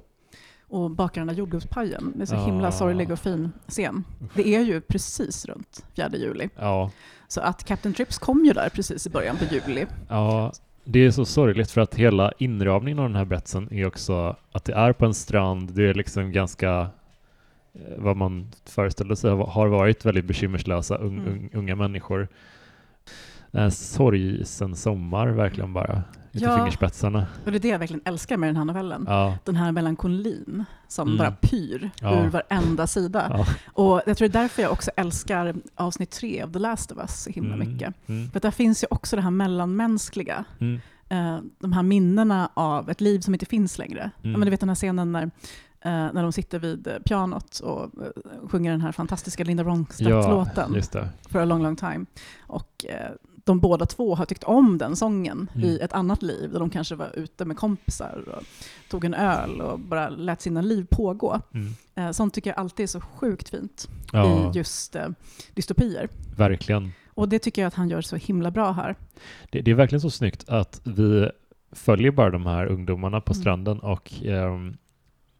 och 0.68 0.90
bakar 0.90 1.20
den 1.20 1.28
där 1.28 1.34
jordgubbspajen. 1.34 2.12
Det 2.16 2.22
är 2.22 2.26
så 2.26 2.34
oh. 2.34 2.46
himla 2.46 2.72
sorglig 2.72 3.10
och 3.10 3.18
fin 3.18 3.52
scen. 3.68 4.04
Det 4.34 4.54
är 4.54 4.60
ju 4.60 4.80
precis 4.80 5.46
runt 5.46 5.84
4 5.96 6.08
juli. 6.12 6.48
Oh. 6.58 6.88
Så 7.28 7.40
att 7.40 7.64
Captain 7.64 7.94
Trips 7.94 8.18
kom 8.18 8.44
ju 8.44 8.52
där 8.52 8.68
precis 8.68 9.06
i 9.06 9.10
början 9.10 9.36
på 9.36 9.44
juli. 9.44 9.86
Ja, 10.08 10.52
det 10.84 10.98
är 10.98 11.10
så 11.10 11.24
sorgligt 11.24 11.70
för 11.70 11.80
att 11.80 11.94
hela 11.94 12.32
inramningen 12.38 12.98
av 12.98 13.04
den 13.04 13.16
här 13.16 13.24
berättelsen 13.24 13.72
är 13.72 13.86
också 13.86 14.36
att 14.52 14.64
det 14.64 14.72
är 14.72 14.92
på 14.92 15.06
en 15.06 15.14
strand, 15.14 15.72
det 15.74 15.88
är 15.88 15.94
liksom 15.94 16.32
ganska 16.32 16.90
vad 17.96 18.16
man 18.16 18.48
föreställer 18.64 19.14
sig 19.14 19.30
har 19.30 19.66
varit 19.66 20.04
väldigt 20.04 20.24
bekymmerslösa 20.24 20.96
un, 20.96 21.18
mm. 21.18 21.32
un, 21.32 21.50
unga 21.52 21.76
människor. 21.76 22.28
En 23.52 23.70
sorgsen 23.70 24.76
sommar 24.76 25.28
verkligen 25.28 25.72
bara, 25.72 26.02
lite 26.30 26.46
ja, 26.46 26.56
fingerspetsarna. 26.56 27.26
Och 27.44 27.50
det 27.50 27.58
är 27.58 27.60
det 27.60 27.68
jag 27.68 27.78
verkligen 27.78 28.02
älskar 28.04 28.36
med 28.36 28.48
den 28.48 28.56
här 28.56 28.64
novellen. 28.64 29.04
Ja. 29.08 29.38
Den 29.44 29.56
här 29.56 29.72
melankolin 29.72 30.64
som 30.88 31.08
mm. 31.08 31.18
bara 31.18 31.30
pyr 31.30 31.90
ja. 32.00 32.24
ur 32.24 32.28
varenda 32.28 32.86
sida. 32.86 33.26
Ja. 33.30 33.46
Och 33.72 34.02
jag 34.06 34.16
tror 34.16 34.28
det 34.28 34.38
är 34.38 34.42
därför 34.42 34.62
jag 34.62 34.72
också 34.72 34.90
älskar 34.96 35.54
avsnitt 35.74 36.10
tre 36.10 36.42
av 36.42 36.52
The 36.52 36.58
Last 36.58 36.92
of 36.92 36.98
Us 36.98 37.22
så 37.22 37.30
himla 37.30 37.54
mm. 37.54 37.68
mycket. 37.68 37.94
Mm. 38.08 38.30
För 38.30 38.40
där 38.40 38.50
finns 38.50 38.82
ju 38.82 38.86
också 38.90 39.16
det 39.16 39.22
här 39.22 39.30
mellanmänskliga. 39.30 40.44
Mm 40.60 40.80
eh, 41.10 41.38
de 41.58 41.72
här 41.72 41.82
minnena 41.82 42.50
av 42.54 42.90
ett 42.90 43.00
liv 43.00 43.20
som 43.20 43.34
inte 43.34 43.46
finns 43.46 43.78
längre. 43.78 44.10
Mm. 44.22 44.32
Men 44.32 44.40
du 44.40 44.50
vet 44.50 44.60
den 44.60 44.68
här 44.68 44.76
scenen 44.76 45.12
när, 45.12 45.22
eh, 45.22 45.28
när 45.84 46.22
de 46.22 46.32
sitter 46.32 46.58
vid 46.58 46.86
eh, 46.86 46.98
pianot 46.98 47.58
och 47.60 47.82
eh, 47.84 48.48
sjunger 48.48 48.70
den 48.70 48.80
här 48.80 48.92
fantastiska 48.92 49.44
Linda 49.44 49.64
Ronstadt-låten, 49.64 50.72
det. 50.92 51.08
For 51.28 51.38
a 51.40 51.44
long 51.44 51.62
long 51.62 51.76
time. 51.76 52.06
Och 52.46 52.84
eh, 52.88 53.10
de 53.44 53.60
båda 53.60 53.86
två 53.86 54.14
har 54.14 54.24
tyckt 54.24 54.44
om 54.44 54.78
den 54.78 54.96
sången 54.96 55.50
Mm. 55.54 55.66
i 55.68 55.78
ett 55.78 55.92
annat 55.92 56.22
liv, 56.22 56.52
där 56.52 56.60
de 56.60 56.70
kanske 56.70 56.94
var 56.94 57.18
ute 57.18 57.44
med 57.44 57.56
kompisar 57.56 58.24
och 58.36 58.42
tog 58.90 59.04
en 59.04 59.14
öl 59.14 59.60
och 59.60 59.78
bara 59.80 60.08
lät 60.08 60.40
sina 60.42 60.62
liv 60.62 60.86
pågå. 60.90 61.40
Mm. 61.54 61.72
Eh, 61.94 62.10
sånt 62.10 62.34
tycker 62.34 62.50
jag 62.50 62.58
alltid 62.58 62.84
är 62.84 62.86
så 62.88 63.00
sjukt 63.00 63.48
fint 63.48 63.88
Ja, 64.12 64.50
i 64.54 64.58
just 64.58 64.96
eh, 64.96 65.08
dystopier. 65.54 66.08
verkligen. 66.36 66.92
Och 67.14 67.28
det 67.28 67.38
tycker 67.38 67.62
jag 67.62 67.66
att 67.66 67.74
han 67.74 67.88
gör 67.88 68.00
så 68.00 68.16
himla 68.16 68.50
bra 68.50 68.72
här. 68.72 68.96
Det, 69.50 69.60
det 69.60 69.70
är 69.70 69.74
verkligen 69.74 70.00
så 70.00 70.10
snyggt 70.10 70.48
att 70.48 70.80
vi 70.84 71.30
följer 71.72 72.10
bara 72.10 72.30
de 72.30 72.46
här 72.46 72.66
ungdomarna 72.66 73.20
på 73.20 73.32
Mm. 73.32 73.40
stranden 73.42 73.78
och 73.80 74.12
ehm, 74.24 74.76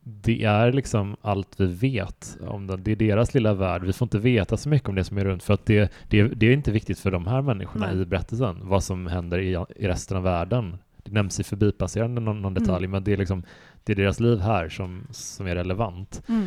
det 0.03 0.45
är 0.45 0.73
liksom 0.73 1.17
allt 1.21 1.61
vi 1.61 1.67
vet 1.67 2.39
om 2.41 2.67
den. 2.67 2.83
Det 2.83 2.93
är 2.93 2.97
deras 2.97 3.35
lilla 3.35 3.55
värld. 3.55 3.85
Vi 3.85 3.93
får 3.93 4.07
inte 4.07 4.19
veta 4.19 4.57
så 4.57 4.69
mycket 4.69 4.89
om 4.89 4.95
det 4.95 5.05
som 5.05 5.19
är 5.19 5.25
runt 5.25 5.43
för 5.43 5.55
att 5.55 5.67
det, 5.67 5.93
det, 6.09 6.23
det 6.23 6.47
är 6.47 6.53
inte 6.53 6.71
viktigt 6.73 6.99
för 6.99 7.11
de 7.11 7.27
här 7.27 7.43
människorna 7.43 7.87
Nej. 7.87 8.03
i 8.03 8.05
berättelsen 8.05 8.59
vad 8.63 8.85
som 8.85 9.07
händer 9.07 9.39
i, 9.39 9.65
i 9.77 9.89
resten 9.89 10.17
av 10.17 10.23
världen. 10.23 10.79
Det 11.03 11.13
nämns 11.13 11.41
i 11.41 11.45
förbipasserande 11.45 12.21
någon, 12.21 12.43
någon 12.43 12.55
detalj 12.55 12.85
Mm. 12.85 12.91
men 12.91 13.05
det 13.05 13.13
är, 13.13 13.17
liksom, 13.17 13.43
det 13.85 13.93
är 13.93 13.97
deras 13.97 14.21
liv 14.21 14.39
här 14.39 14.69
som, 14.69 15.07
som 15.11 15.47
är 15.47 15.55
relevant. 15.55 16.23
Mm. 16.29 16.47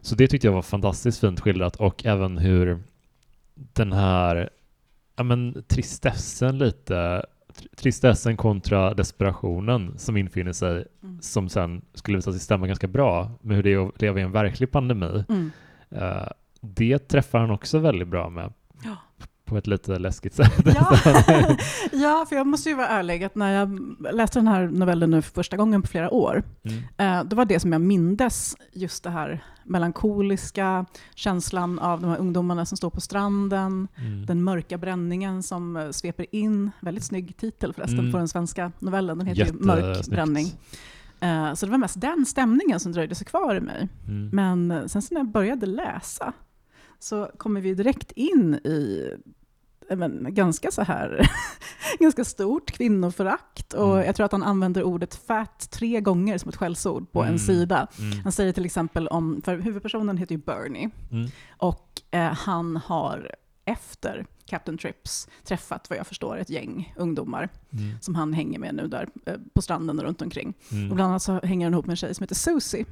Så 0.00 0.14
det 0.14 0.28
tyckte 0.28 0.46
jag 0.46 0.52
var 0.54 0.62
fantastiskt 0.62 1.20
fint 1.20 1.40
skildrat 1.40 1.76
och 1.76 2.06
även 2.06 2.38
hur 2.38 2.82
den 3.54 3.92
här 3.92 4.50
ja, 5.16 5.22
men, 5.22 5.64
tristessen 5.66 6.58
lite, 6.58 7.26
tristessen 7.76 8.36
kontra 8.36 8.94
desperationen 8.94 9.98
som 9.98 10.16
infinner 10.16 10.52
sig 10.52 10.84
Mm. 11.02 11.20
som 11.20 11.48
sen 11.48 11.82
skulle 11.94 12.18
visa 12.18 12.32
sig 12.32 12.40
stämma 12.40 12.66
ganska 12.66 12.86
bra 12.86 13.30
med 13.40 13.56
hur 13.56 13.62
det 13.62 13.72
är 13.72 13.88
att 13.88 14.02
leva 14.02 14.20
i 14.20 14.22
en 14.22 14.32
verklig 14.32 14.70
pandemi. 14.70 15.24
Mm. 15.28 15.50
Eh, 15.90 16.28
det 16.60 16.98
träffar 16.98 17.38
han 17.38 17.50
också 17.50 17.78
väldigt 17.78 18.08
bra 18.08 18.30
med 18.30 18.52
Ja. 18.84 18.96
På 19.44 19.56
ett 19.56 19.66
lite 19.66 19.98
läskigt 19.98 20.34
sätt. 20.34 20.52
Ja. 20.64 20.96
ja, 21.92 22.26
för 22.28 22.36
jag 22.36 22.46
måste 22.46 22.68
ju 22.68 22.74
vara 22.74 22.88
ärlig 22.88 23.24
att 23.24 23.34
när 23.34 23.52
jag 23.52 23.80
läste 24.14 24.38
den 24.38 24.48
här 24.48 24.68
novellen 24.68 25.10
nu 25.10 25.22
för 25.22 25.32
första 25.32 25.56
gången 25.56 25.82
på 25.82 25.88
flera 25.88 26.10
år, 26.10 26.42
Mm. 26.64 26.82
eh, 27.20 27.24
det 27.28 27.36
var 27.36 27.44
det 27.44 27.60
som 27.60 27.72
jag 27.72 27.80
mindes, 27.80 28.56
just 28.72 29.04
det 29.04 29.10
här 29.10 29.44
melankoliska, 29.64 30.86
känslan 31.14 31.78
av 31.78 32.00
de 32.00 32.10
här 32.10 32.18
ungdomarna 32.18 32.66
som 32.66 32.76
står 32.76 32.90
på 32.90 33.00
stranden, 33.00 33.88
Mm. 33.98 34.26
den 34.26 34.44
mörka 34.44 34.78
bränningen 34.78 35.42
som 35.42 35.76
eh, 35.76 35.90
sveper 35.90 36.26
in, 36.34 36.70
väldigt 36.80 37.04
snygg 37.04 37.36
titel 37.36 37.72
förresten 37.72 37.98
Mm. 37.98 38.12
på 38.12 38.18
den 38.18 38.28
svenska 38.28 38.72
novellen, 38.78 39.18
den 39.18 39.26
heter 39.26 39.46
ju 39.46 39.52
Mörk 39.52 40.06
bränning. 40.06 40.46
Eh, 41.20 41.54
Så 41.54 41.66
det 41.66 41.70
var 41.72 41.78
mest 41.78 42.00
den 42.00 42.26
stämningen 42.26 42.80
som 42.80 42.92
dröjde 42.92 43.14
sig 43.14 43.26
kvar 43.26 43.54
i 43.54 43.60
mig. 43.60 43.88
Mm. 44.08 44.28
Men 44.32 44.88
sen 44.88 45.02
så 45.02 45.14
när 45.14 45.20
jag 45.20 45.28
började 45.30 45.66
läsa 45.66 46.32
så 47.04 47.30
kommer 47.36 47.60
vi 47.60 47.74
direkt 47.74 48.12
in 48.12 48.54
i 48.54 49.10
men, 49.90 50.26
ganska 50.34 50.70
så 50.70 50.82
här, 50.82 51.30
ganska 52.00 52.24
stort 52.24 52.70
kvinnoförakt. 52.70 53.72
Och 53.74 53.92
Mm. 53.94 54.06
jag 54.06 54.16
tror 54.16 54.24
att 54.26 54.32
han 54.32 54.42
använder 54.42 54.82
ordet 54.82 55.14
fat 55.14 55.70
tre 55.70 56.00
gånger 56.00 56.38
som 56.38 56.48
ett 56.48 56.56
skällsord 56.56 57.12
på 57.12 57.20
Mm. 57.22 57.32
en 57.32 57.38
sida. 57.38 57.86
Mm. 57.98 58.18
Han 58.22 58.32
säger 58.32 58.52
till 58.52 58.64
exempel 58.64 59.08
om, 59.08 59.42
för 59.44 59.58
huvudpersonen 59.58 60.16
heter 60.18 60.34
ju 60.34 60.40
Bernie, 60.40 60.90
Mm. 61.10 61.30
och 61.56 62.02
eh, 62.10 62.32
han 62.32 62.76
har 62.76 63.34
efter 63.64 64.26
Captain 64.46 64.78
Trips 64.78 65.28
träffat, 65.44 65.90
vad 65.90 65.98
jag 65.98 66.06
förstår, 66.06 66.38
ett 66.38 66.50
gäng 66.50 66.94
ungdomar 66.96 67.48
Mm. 67.72 67.98
som 68.00 68.14
han 68.14 68.32
hänger 68.32 68.58
med 68.58 68.74
nu 68.74 68.86
där 68.88 69.08
eh, 69.26 69.34
på 69.54 69.62
stranden 69.62 69.98
och 69.98 70.04
runt 70.04 70.22
omkring. 70.22 70.54
Mm. 70.72 70.90
Och 70.90 70.94
bland 70.96 71.10
annat 71.10 71.22
så 71.22 71.40
hänger 71.40 71.66
han 71.66 71.72
ihop 71.74 71.86
med 71.86 71.92
en 71.92 71.96
tjej 71.96 72.14
som 72.14 72.22
heter 72.24 72.34
Susie, 72.34 72.84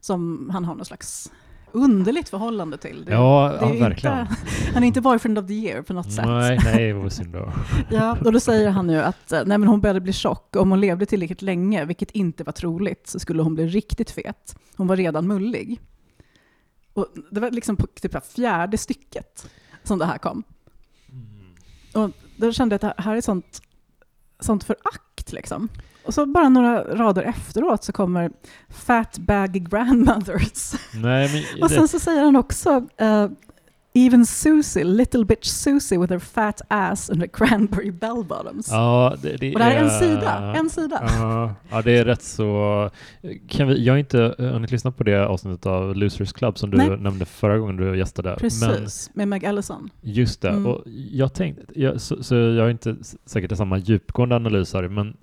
som 0.00 0.50
han 0.52 0.64
har 0.64 0.74
någon 0.74 0.84
slags 0.84 1.32
underligt 1.74 2.28
förhållande 2.28 2.78
till. 2.78 3.04
Det, 3.04 3.12
Ja, 3.12 3.56
det 3.60 3.66
ja 3.66 3.84
verkligen. 3.84 4.20
Inte, 4.20 4.36
han 4.74 4.82
är 4.82 4.86
inte 4.86 5.00
boyfriend 5.00 5.38
of 5.38 5.46
the 5.46 5.54
year 5.54 5.82
på 5.82 5.92
något 5.92 6.12
sätt. 6.12 6.26
Nej, 6.26 6.58
nej, 6.64 6.92
vad 6.92 7.12
synd 7.12 7.32
då. 7.32 7.52
Ja, 7.90 8.18
och 8.24 8.32
då 8.32 8.40
säger 8.40 8.70
han 8.70 8.90
ju 8.90 8.98
att 8.98 9.32
eh, 9.32 9.42
nej, 9.46 9.58
men 9.58 9.68
hon 9.68 9.80
började 9.80 10.00
bli 10.00 10.12
tjock. 10.12 10.56
Om 10.56 10.70
hon 10.70 10.80
levde 10.80 11.06
tillräckligt 11.06 11.42
länge, 11.42 11.84
vilket 11.84 12.10
inte 12.10 12.44
var 12.44 12.52
troligt, 12.52 13.06
så 13.06 13.18
skulle 13.18 13.42
hon 13.42 13.54
bli 13.54 13.66
riktigt 13.66 14.10
fet. 14.10 14.56
Hon 14.76 14.86
var 14.86 14.96
redan 14.96 15.26
mullig. 15.26 15.80
Och 16.92 17.06
det 17.30 17.40
var 17.40 17.50
liksom 17.50 17.76
på 17.76 17.86
typ 17.86 18.26
fjärde 18.26 18.78
stycket 18.78 19.50
som 19.82 19.98
det 19.98 20.06
här 20.06 20.18
kom. 20.18 20.42
Och 21.94 22.10
då 22.36 22.52
kände 22.52 22.72
jag 22.72 22.84
att 22.84 22.96
det 22.96 23.02
här 23.02 23.16
är 23.16 23.20
sånt, 23.20 23.62
sånt 24.40 24.64
förakt. 24.64 25.32
Liksom. 25.32 25.68
Och 26.06 26.14
så 26.14 26.26
bara 26.26 26.48
några 26.48 26.84
rader 26.84 27.22
efteråt 27.22 27.84
så 27.84 27.92
kommer 27.92 28.30
Fat 28.68 29.18
Baggy 29.18 29.58
Grandmothers. 29.60 30.72
Nej, 30.94 31.30
men 31.32 31.62
Och 31.62 31.70
sen 31.70 31.88
så 31.88 31.98
säger 31.98 32.24
han 32.24 32.36
också 32.36 32.86
eh, 32.96 33.28
Even 33.96 34.26
Susie, 34.26 34.84
little 34.84 35.24
bitch 35.24 35.46
Susie 35.46 35.98
with 35.98 36.12
her 36.12 36.18
fat 36.18 36.60
ass 36.68 37.10
and 37.10 37.20
her 37.20 37.26
cranberry 37.28 37.90
bell 37.90 38.24
bottoms. 38.28 38.68
Ja, 38.70 39.14
det, 39.22 39.36
det 39.36 39.52
Och 39.52 39.58
det 39.58 39.64
här 39.64 39.76
är 39.76 39.82
en 39.84 39.90
sida. 39.90 40.54
En 40.56 40.70
sida. 40.70 41.08
Ja, 41.18 41.54
ja, 41.70 41.82
det 41.82 41.92
är 41.98 42.04
rätt 42.04 42.22
så... 42.22 42.90
Kan 43.48 43.68
vi, 43.68 43.84
jag 43.84 43.92
har 43.92 43.98
inte 43.98 44.34
hunnit 44.38 44.70
lyssna 44.70 44.92
på 44.92 45.04
det 45.04 45.26
avsnittet 45.26 45.66
av 45.66 45.96
Losers 45.96 46.32
Club 46.32 46.58
som 46.58 46.70
du 46.70 46.76
Nej. 46.76 46.96
nämnde 46.96 47.24
förra 47.24 47.58
gången 47.58 47.76
du 47.76 47.98
gästade. 47.98 48.28
Men 48.28 48.38
Precis, 48.38 49.10
med 49.14 49.28
Meg 49.28 49.44
Ellison. 49.44 49.90
just 50.00 50.42
det, 50.42 50.48
Mm. 50.48 50.66
och 50.66 50.82
jag 51.12 51.34
tänkte, 51.34 51.62
jag, 51.80 52.00
så, 52.00 52.22
så 52.22 52.34
jag 52.34 52.66
är 52.66 52.70
inte 52.70 52.96
säkert 53.26 53.56
samma 53.56 53.78
djupgående 53.78 54.36
analys 54.36 54.70
det, 54.72 54.88
men 54.88 55.16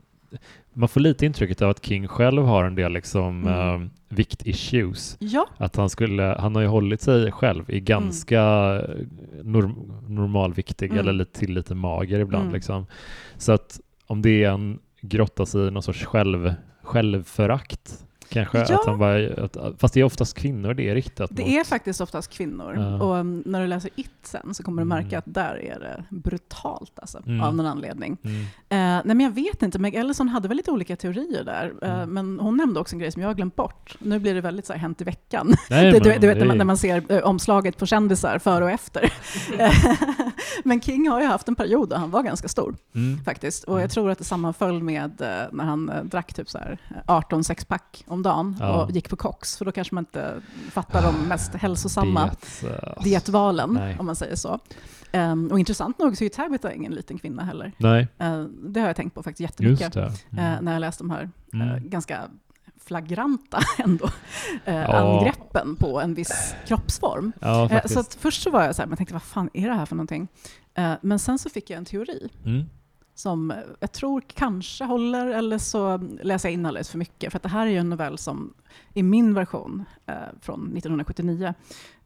man 0.73 0.89
får 0.89 1.01
lite 1.01 1.25
intrycket 1.25 1.61
av 1.61 1.69
att 1.69 1.85
King 1.85 2.07
själv 2.07 2.43
har 2.43 2.63
en 2.63 2.75
del 2.75 2.91
liksom 2.93 3.47
Mm. 3.47 3.83
eh, 3.83 3.89
vikt-issues. 4.09 5.17
Ja, 5.19 5.47
Att 5.57 5.75
han 5.75 5.89
skulle, 5.89 6.35
han 6.39 6.55
har 6.55 6.61
ju 6.61 6.67
hållit 6.67 7.01
sig 7.01 7.31
själv 7.31 7.69
i 7.69 7.79
ganska 7.79 8.41
norm, 9.43 9.91
normalviktig 10.07 10.85
Mm. 10.85 10.99
eller 10.99 11.13
lite, 11.13 11.39
till 11.39 11.53
lite 11.53 11.75
mager 11.75 12.19
ibland. 12.19 12.43
Mm. 12.43 12.53
Liksom. 12.53 12.85
Så 13.37 13.51
att 13.51 13.79
om 14.07 14.21
det 14.21 14.43
är 14.43 14.51
en 14.51 14.79
grotta 15.01 15.45
sig 15.45 15.67
i 15.67 15.71
någon 15.71 15.83
sorts 15.83 16.05
själv, 16.05 16.53
självförakt 16.83 18.05
kanske. 18.31 18.57
Ja. 18.57 18.75
Att 18.79 18.85
han 18.85 18.99
bara, 18.99 19.43
att, 19.43 19.57
fast 19.81 19.93
det 19.93 19.99
är 19.99 20.03
oftast 20.03 20.37
kvinnor 20.37 20.73
det 20.73 20.89
är 20.89 20.95
riktat 20.95 21.29
det 21.33 21.41
mot. 21.43 21.51
är 21.51 21.63
faktiskt 21.63 22.01
oftast 22.01 22.31
kvinnor. 22.31 22.73
Ja. 22.77 23.01
Och 23.03 23.15
um, 23.15 23.43
när 23.45 23.61
du 23.61 23.67
läser 23.67 23.91
It 23.95 24.11
sen 24.23 24.53
så 24.53 24.63
kommer 24.63 24.81
du 24.81 24.85
märka 24.87 25.07
Mm. 25.07 25.17
att 25.19 25.33
där 25.33 25.61
är 25.61 25.79
det 25.79 26.03
brutalt 26.09 26.91
alltså, 26.95 27.21
Mm. 27.25 27.41
av 27.41 27.55
någon 27.55 27.65
anledning. 27.65 28.17
Mm. 28.23 28.41
Eh, 28.41 29.01
nej 29.05 29.15
men 29.15 29.19
jag 29.19 29.31
vet 29.31 29.63
inte, 29.63 29.79
Meg 29.79 29.95
Ellison 29.95 30.29
hade 30.29 30.47
väl 30.47 30.57
lite 30.57 30.71
olika 30.71 30.95
teorier 30.95 31.43
där. 31.43 31.73
Mm. 31.81 32.09
Men 32.13 32.39
hon 32.39 32.57
nämnde 32.57 32.79
också 32.79 32.95
en 32.95 32.99
grej 32.99 33.11
som 33.11 33.21
jag 33.21 33.29
har 33.29 33.35
glömt 33.35 33.55
bort. 33.55 33.95
Nu 33.99 34.19
blir 34.19 34.33
det 34.33 34.41
väldigt 34.41 34.65
så 34.65 34.73
här, 34.73 34.79
hänt 34.79 35.01
i 35.01 35.03
veckan. 35.03 35.53
Nej, 35.69 35.91
du, 35.99 35.99
du 35.99 36.27
vet 36.27 36.37
när 36.37 36.45
man, 36.45 36.51
är- 36.51 36.57
när 36.57 36.65
man 36.65 36.77
ser 36.77 37.03
eh, 37.11 37.23
omslaget 37.23 37.77
på 37.77 37.85
kändisar 37.85 38.39
före 38.39 38.63
och 38.63 38.71
efter. 38.71 39.13
Men 40.63 40.81
King 40.81 41.09
har 41.09 41.21
ju 41.21 41.27
haft 41.27 41.47
en 41.47 41.55
period 41.55 41.89
då 41.89 41.95
han 41.95 42.11
var 42.11 42.23
ganska 42.23 42.47
stor 42.47 42.75
Mm. 42.95 43.23
faktiskt. 43.23 43.63
Och 43.63 43.73
Mm. 43.73 43.81
jag 43.81 43.91
tror 43.91 44.09
att 44.11 44.17
det 44.17 44.23
sammanföll 44.23 44.83
med 44.83 45.11
när 45.51 45.63
han 45.63 45.91
drack 46.03 46.33
typ 46.33 46.49
så 46.49 46.57
här 46.57 46.77
18 47.07 47.43
sexpack 47.43 48.03
om 48.07 48.20
dagen 48.23 48.55
Ja. 48.59 48.83
och 48.83 48.91
gick 48.91 49.09
på 49.09 49.15
koks. 49.15 49.57
För 49.57 49.65
då 49.65 49.71
kanske 49.71 49.95
man 49.95 50.01
inte 50.01 50.41
fattar 50.71 51.01
de 51.03 51.15
mest 51.27 51.53
hälsosamma 51.55 52.31
Det, 52.61 52.67
eh, 52.67 53.03
dietvalen, 53.03 53.73
Nej. 53.73 53.95
om 53.99 54.05
man 54.05 54.15
säger 54.15 54.35
så. 54.35 54.59
Ehm, 55.11 55.47
och 55.51 55.59
intressant 55.59 55.99
nog 55.99 56.17
så 56.17 56.23
är 56.23 56.25
ju 56.25 56.29
Tabitha 56.29 56.73
ingen 56.73 56.91
liten 56.93 57.17
kvinna 57.17 57.43
heller. 57.43 57.71
Nej, 57.77 58.07
Eh, 58.17 58.43
det 58.43 58.79
har 58.79 58.87
jag 58.87 58.95
tänkt 58.95 59.13
på 59.15 59.23
faktiskt 59.23 59.39
jättemycket. 59.41 59.95
eh, 59.95 60.13
Mm. 60.37 60.65
när 60.65 60.71
jag 60.73 60.79
läst 60.79 60.97
de 60.97 61.09
här 61.09 61.29
eh, 61.53 61.61
Mm. 61.61 61.89
ganska 61.89 62.19
flagranta 62.85 63.59
ändå, 63.77 64.05
eh, 64.65 64.75
Ja. 64.75 64.97
angreppen 65.19 65.75
på 65.75 66.01
en 66.01 66.13
viss 66.13 66.55
kroppsform. 66.67 67.31
Ja, 67.41 67.69
Eh, 67.69 67.85
så 67.85 68.03
först 68.19 68.41
så 68.43 68.49
var 68.49 68.63
jag 68.63 68.75
så 68.75 68.81
här, 68.81 68.87
men 68.87 68.91
jag 68.91 68.97
tänkte 68.97 69.13
vad 69.13 69.23
fan 69.23 69.49
är 69.53 69.67
det 69.69 69.75
här 69.75 69.85
för 69.85 69.95
någonting? 69.95 70.27
Eh, 70.73 70.93
men 71.01 71.19
sen 71.19 71.39
så 71.39 71.49
fick 71.49 71.69
jag 71.69 71.77
en 71.77 71.85
teori 71.85 72.29
mm. 72.45 72.65
Som 73.15 73.53
jag 73.79 73.91
tror 73.91 74.21
kanske 74.27 74.83
håller, 74.83 75.27
eller 75.27 75.57
så 75.57 75.97
läser 75.97 76.49
jag 76.49 76.53
in 76.53 76.65
alldeles 76.65 76.89
för 76.89 76.97
mycket. 76.97 77.31
För 77.31 77.39
det 77.43 77.49
här 77.49 77.65
är 77.67 77.71
ju 77.71 77.77
en 77.77 77.89
novell 77.89 78.17
som 78.17 78.53
i 78.93 79.03
min 79.03 79.33
version 79.33 79.83
eh, 80.05 80.15
från 80.41 80.59
1979, 80.77 81.53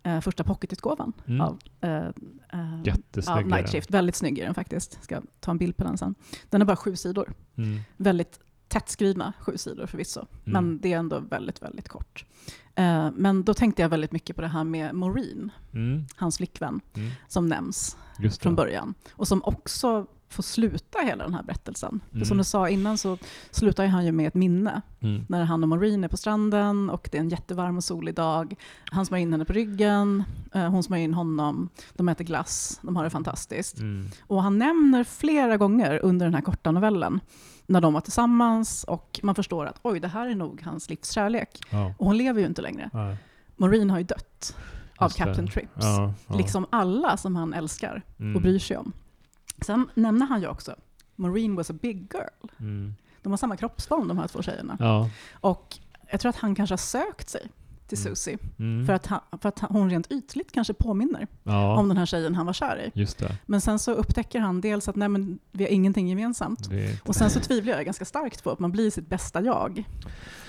eh, 0.03 0.19
första 0.21 0.43
pocketutgåvan 0.43 1.13
Mm. 1.27 1.41
av 1.41 1.59
eh, 1.81 1.95
eh, 1.95 2.81
den. 2.83 3.47
Night 3.47 3.69
Shift. 3.71 3.91
Väldigt 3.91 4.15
snygg 4.15 4.39
är 4.39 4.45
den 4.45 4.53
faktiskt. 4.53 5.03
Ska 5.03 5.21
ta 5.39 5.51
en 5.51 5.57
bild 5.57 5.77
på 5.77 5.83
den 5.83 5.97
sen. 5.97 6.15
Den 6.49 6.61
är 6.61 6.65
bara 6.65 6.77
sju 6.77 6.95
sidor. 6.95 7.33
Mm. 7.57 7.79
Väldigt 7.97 8.39
tätt 8.67 8.89
skrivna 8.89 9.33
sju 9.39 9.57
sidor 9.57 9.85
förvisso. 9.85 10.19
Mm. 10.19 10.29
Men 10.53 10.79
det 10.81 10.93
är 10.93 10.97
ändå 10.97 11.19
väldigt, 11.19 11.61
väldigt 11.61 11.89
kort. 11.89 12.25
Eh, 12.75 13.11
men 13.15 13.43
då 13.43 13.53
tänkte 13.53 13.81
jag 13.81 13.89
väldigt 13.89 14.11
mycket 14.11 14.35
på 14.35 14.41
det 14.41 14.47
här 14.47 14.63
med 14.63 14.95
Maureen, 14.95 15.51
Mm. 15.73 16.05
hans 16.15 16.37
flickvän, 16.37 16.81
Mm. 16.95 17.11
som 17.27 17.47
nämns 17.47 17.97
från 18.39 18.55
början. 18.55 18.93
Och 19.11 19.27
som 19.27 19.43
också 19.43 20.07
få 20.35 20.41
sluta 20.41 20.99
hela 20.99 21.23
den 21.23 21.33
här 21.33 21.43
berättelsen. 21.43 21.99
För 22.09 22.15
Mm. 22.15 22.25
som 22.25 22.37
du 22.37 22.43
sa 22.43 22.69
innan 22.69 22.97
så 22.97 23.17
slutar 23.51 23.85
han 23.87 24.05
ju 24.05 24.11
med 24.11 24.27
ett 24.27 24.33
minne. 24.33 24.81
Mm. 24.99 25.25
När 25.29 25.43
han 25.43 25.63
och 25.63 25.69
Maureen 25.69 26.03
är 26.03 26.07
på 26.07 26.17
stranden 26.17 26.89
och 26.89 27.09
det 27.11 27.17
är 27.17 27.21
en 27.21 27.29
jättevarm 27.29 27.77
och 27.77 27.83
solig 27.83 28.15
dag. 28.15 28.55
Han 28.91 29.05
smörjer 29.05 29.21
in 29.21 29.31
henne 29.31 29.45
på 29.45 29.53
ryggen, 29.53 30.23
eh, 30.53 30.69
hon 30.69 30.83
smörjer 30.83 31.03
in 31.03 31.13
honom, 31.13 31.69
de 31.93 32.09
äter 32.09 32.25
glass, 32.25 32.79
de 32.81 32.95
har 32.95 33.03
det 33.03 33.09
fantastiskt. 33.09 33.77
Mm. 33.79 34.07
Och 34.27 34.43
han 34.43 34.57
nämner 34.57 35.03
flera 35.03 35.57
gånger 35.57 35.99
under 36.03 36.25
den 36.25 36.33
här 36.33 36.41
korta 36.41 36.71
novellen 36.71 37.19
när 37.67 37.81
de 37.81 37.93
var 37.93 38.01
tillsammans 38.01 38.83
och 38.83 39.19
man 39.23 39.35
förstår 39.35 39.65
att 39.65 39.79
oj, 39.81 39.99
det 39.99 40.07
här 40.07 40.27
är 40.27 40.35
nog 40.35 40.61
hans 40.63 40.89
livs 40.89 41.11
kärlek. 41.11 41.59
Ja. 41.69 41.93
Och 41.97 42.05
hon 42.05 42.17
lever 42.17 42.39
ju 42.41 42.47
inte 42.47 42.61
längre. 42.61 42.89
Nej. 42.93 43.17
Maureen 43.57 43.89
har 43.89 43.97
ju 43.97 44.03
dött 44.03 44.55
av 44.97 45.05
Just 45.05 45.17
det. 45.17 45.23
Captain 45.23 45.47
Trips. 45.47 45.71
Ja, 45.75 46.13
ja. 46.27 46.37
Liksom 46.37 46.65
alla 46.69 47.17
som 47.17 47.35
han 47.35 47.53
älskar 47.53 48.01
Mm. 48.19 48.35
och 48.35 48.41
bryr 48.41 48.59
sig 48.59 48.77
om. 48.77 48.91
Sen 49.61 49.89
nämner 49.93 50.25
han 50.25 50.41
ju 50.41 50.47
också, 50.47 50.75
Maureen 51.15 51.55
was 51.55 51.69
a 51.69 51.73
big 51.81 51.97
girl. 52.13 52.49
Mm. 52.59 52.95
De 53.21 53.29
har 53.31 53.37
samma 53.37 53.57
kroppsform 53.57 54.07
de 54.07 54.17
här 54.17 54.27
två 54.27 54.41
tjejerna. 54.41 54.77
Ja. 54.79 55.09
Och 55.33 55.77
jag 56.11 56.19
tror 56.19 56.29
att 56.29 56.35
han 56.35 56.55
kanske 56.55 56.73
har 56.73 56.77
sökt 56.77 57.29
sig 57.29 57.41
till 57.87 57.97
Mm. 57.97 58.15
Susie 58.15 58.37
Mm. 58.59 58.85
för, 58.85 58.93
att 58.93 59.05
han, 59.07 59.19
för 59.41 59.49
att 59.49 59.59
hon 59.59 59.89
rent 59.89 60.11
ytligt 60.11 60.51
kanske 60.51 60.73
påminner 60.73 61.27
ja. 61.43 61.75
om 61.77 61.87
den 61.87 61.97
här 61.97 62.05
tjejen 62.05 62.35
han 62.35 62.45
var 62.45 62.53
kär 62.53 62.81
i. 62.85 62.91
Men 63.45 63.61
sen 63.61 63.79
så 63.79 63.91
upptäcker 63.91 64.39
han 64.39 64.61
dels 64.61 64.87
att 64.87 64.95
nej, 64.95 65.09
men 65.09 65.39
vi 65.51 65.63
har 65.63 65.71
ingenting 65.71 66.07
gemensamt. 66.07 66.59
inte- 66.61 66.97
Och 67.03 67.15
sen 67.15 67.29
så 67.29 67.39
tvivlar 67.39 67.73
jag 67.73 67.85
ganska 67.85 68.05
starkt 68.05 68.43
på 68.43 68.51
att 68.51 68.59
man 68.59 68.71
blir 68.71 68.91
sitt 68.91 69.07
bästa 69.09 69.41
jag 69.41 69.83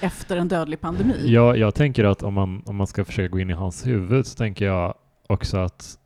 efter 0.01 0.37
en 0.37 0.49
dödlig 0.49 0.81
pandemi. 0.81 1.15
Ja, 1.25 1.57
jag 1.57 1.75
tänker 1.75 2.05
att 2.05 2.23
om 2.23 2.35
man, 2.35 2.63
om 2.67 2.77
man 2.77 2.87
ska 2.87 3.05
försöka 3.05 3.29
gå 3.29 3.39
in 3.41 3.51
i 3.51 3.55
hans 3.55 3.87
huvud 3.87 4.27
så 4.27 4.37
tänker 4.37 4.65
jag 4.65 4.95
också 5.27 5.57
att 5.57 5.99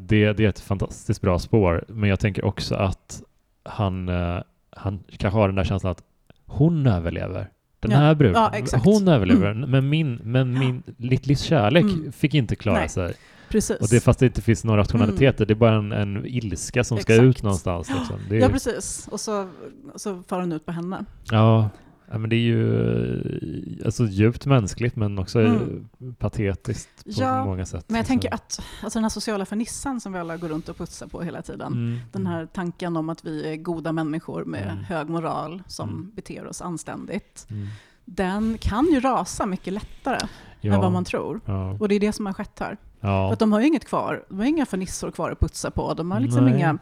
det, 0.00 0.32
det 0.32 0.44
är 0.44 0.48
ett 0.48 0.60
fantastiskt 0.60 1.20
bra 1.20 1.38
spår. 1.38 1.84
Men 1.88 2.08
jag 2.10 2.20
tänker 2.20 2.44
också 2.44 2.74
att 2.74 3.22
han, 3.62 4.08
eh, 4.08 4.38
han 4.70 4.98
kanske 5.16 5.38
har 5.38 5.48
den 5.48 5.54
där 5.56 5.64
känslan 5.64 5.90
att 5.92 6.02
hon 6.46 6.86
överlever. 6.86 7.48
Den 7.80 7.90
Ja, 7.90 7.96
här 7.96 8.14
bruden, 8.14 8.42
ja, 8.72 8.78
hon 8.84 9.08
överlever, 9.08 9.54
men 9.54 9.88
min, 9.88 10.20
men 10.22 10.58
min 10.58 10.82
litt 10.96 11.26
livskärlek 11.26 11.82
Mm. 11.84 12.12
fick 12.12 12.34
inte 12.34 12.56
klara 12.56 12.78
Nej. 12.78 12.88
sig. 12.88 13.14
Precis. 13.48 13.80
Och 13.80 13.86
det 13.90 14.00
fast 14.00 14.18
det 14.18 14.26
inte 14.26 14.42
finns 14.42 14.64
några 14.64 14.80
rationaliteter, 14.80 15.46
det 15.46 15.52
är 15.52 15.54
bara 15.56 15.74
en, 15.74 15.92
en 15.92 16.26
ilska 16.26 16.84
som 16.84 16.98
ska 16.98 17.12
Exakt. 17.12 17.24
ut 17.26 17.42
någonstans. 17.42 17.90
Liksom. 17.90 18.16
Är, 18.30 18.34
Ja, 18.40 18.48
precis. 18.48 19.08
Och 19.10 19.20
så, 19.20 19.48
så 19.96 20.22
far 20.28 20.40
han 20.40 20.52
ut 20.52 20.66
på 20.66 20.72
henne. 20.72 21.04
ja, 21.30 21.70
ja, 22.10 22.18
men 22.18 22.30
det 22.30 22.36
är 22.36 22.40
ju 22.40 23.78
eh, 23.80 23.86
alltså, 23.86 24.04
djupt 24.04 24.46
mänskligt 24.46 24.96
men 24.96 25.18
också 25.18 25.40
Mm. 25.40 25.88
patetiskt 26.18 27.04
på 27.04 27.10
Ja, 27.10 27.44
många 27.44 27.66
sätt. 27.66 27.84
Men 27.88 27.96
jag 27.96 28.06
Så- 28.06 28.08
tänker 28.08 28.34
att 28.34 28.60
alltså 28.82 28.98
den 28.98 29.04
här 29.04 29.08
sociala 29.10 29.46
fernissan 29.46 30.00
som 30.00 30.12
vi 30.12 30.18
alla 30.18 30.36
går 30.36 30.48
runt 30.48 30.68
och 30.68 30.76
putsar 30.76 31.06
på 31.06 31.22
hela 31.22 31.42
tiden. 31.42 31.72
Mm. 31.72 31.98
Den 32.12 32.26
här 32.26 32.46
tanken 32.46 32.96
om 32.96 33.08
att 33.08 33.24
vi 33.24 33.52
är 33.52 33.56
goda 33.56 33.92
människor 33.92 34.44
med 34.44 34.62
Mm. 34.72 34.84
hög 34.84 35.08
moral 35.08 35.62
som 35.66 35.88
Mm. 35.88 36.10
beter 36.14 36.46
oss 36.46 36.62
anständigt. 36.62 37.46
Mm. 37.50 37.66
Den 38.04 38.58
kan 38.60 38.86
ju 38.92 39.00
rasa 39.00 39.46
mycket 39.46 39.72
lättare 39.72 40.18
Ja. 40.60 40.74
än 40.74 40.80
vad 40.80 40.92
man 40.92 41.04
tror. 41.04 41.40
Ja. 41.44 41.76
Och 41.80 41.88
det 41.88 41.94
är 41.94 42.00
det 42.00 42.12
som 42.12 42.26
har 42.26 42.32
skett 42.32 42.58
här. 42.58 42.76
För 43.00 43.08
Ja. 43.08 43.32
att 43.32 43.38
de 43.38 43.52
har 43.52 43.60
ju 43.60 43.66
inget 43.66 43.84
kvar. 43.84 44.24
De 44.28 44.38
har 44.38 44.44
inga 44.46 44.66
fernissor 44.66 45.10
kvar 45.10 45.30
att 45.30 45.40
putsa 45.40 45.70
på. 45.70 45.94
De 45.94 46.10
har 46.10 46.20
liksom 46.20 46.44
Nej. 46.44 46.54
inga 46.54 46.78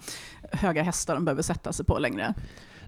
höga 0.53 0.83
hästar 0.83 1.15
de 1.15 1.25
behöver 1.25 1.43
sätta 1.43 1.73
sig 1.73 1.87
på 1.87 1.99
längre. 1.99 2.35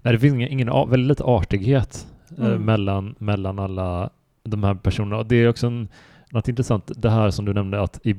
Nej, 0.01 0.13
det 0.13 0.19
finns 0.19 0.33
ingen, 0.33 0.49
ingen 0.49 0.67
väldigt 0.89 1.07
lite 1.07 1.23
artighet 1.23 2.07
eh, 2.37 2.45
Mm. 2.45 2.61
mellan, 2.65 3.15
mellan 3.19 3.59
alla 3.59 4.09
de 4.43 4.63
här 4.63 4.73
personerna. 4.75 5.17
Och 5.17 5.25
det 5.25 5.35
är 5.35 5.49
också 5.49 5.67
en, 5.67 5.87
något 6.31 6.47
intressant, 6.47 6.91
det 6.95 7.09
här 7.09 7.29
som 7.31 7.45
du 7.45 7.53
nämnde, 7.53 7.81
att 7.81 7.99
i 8.05 8.15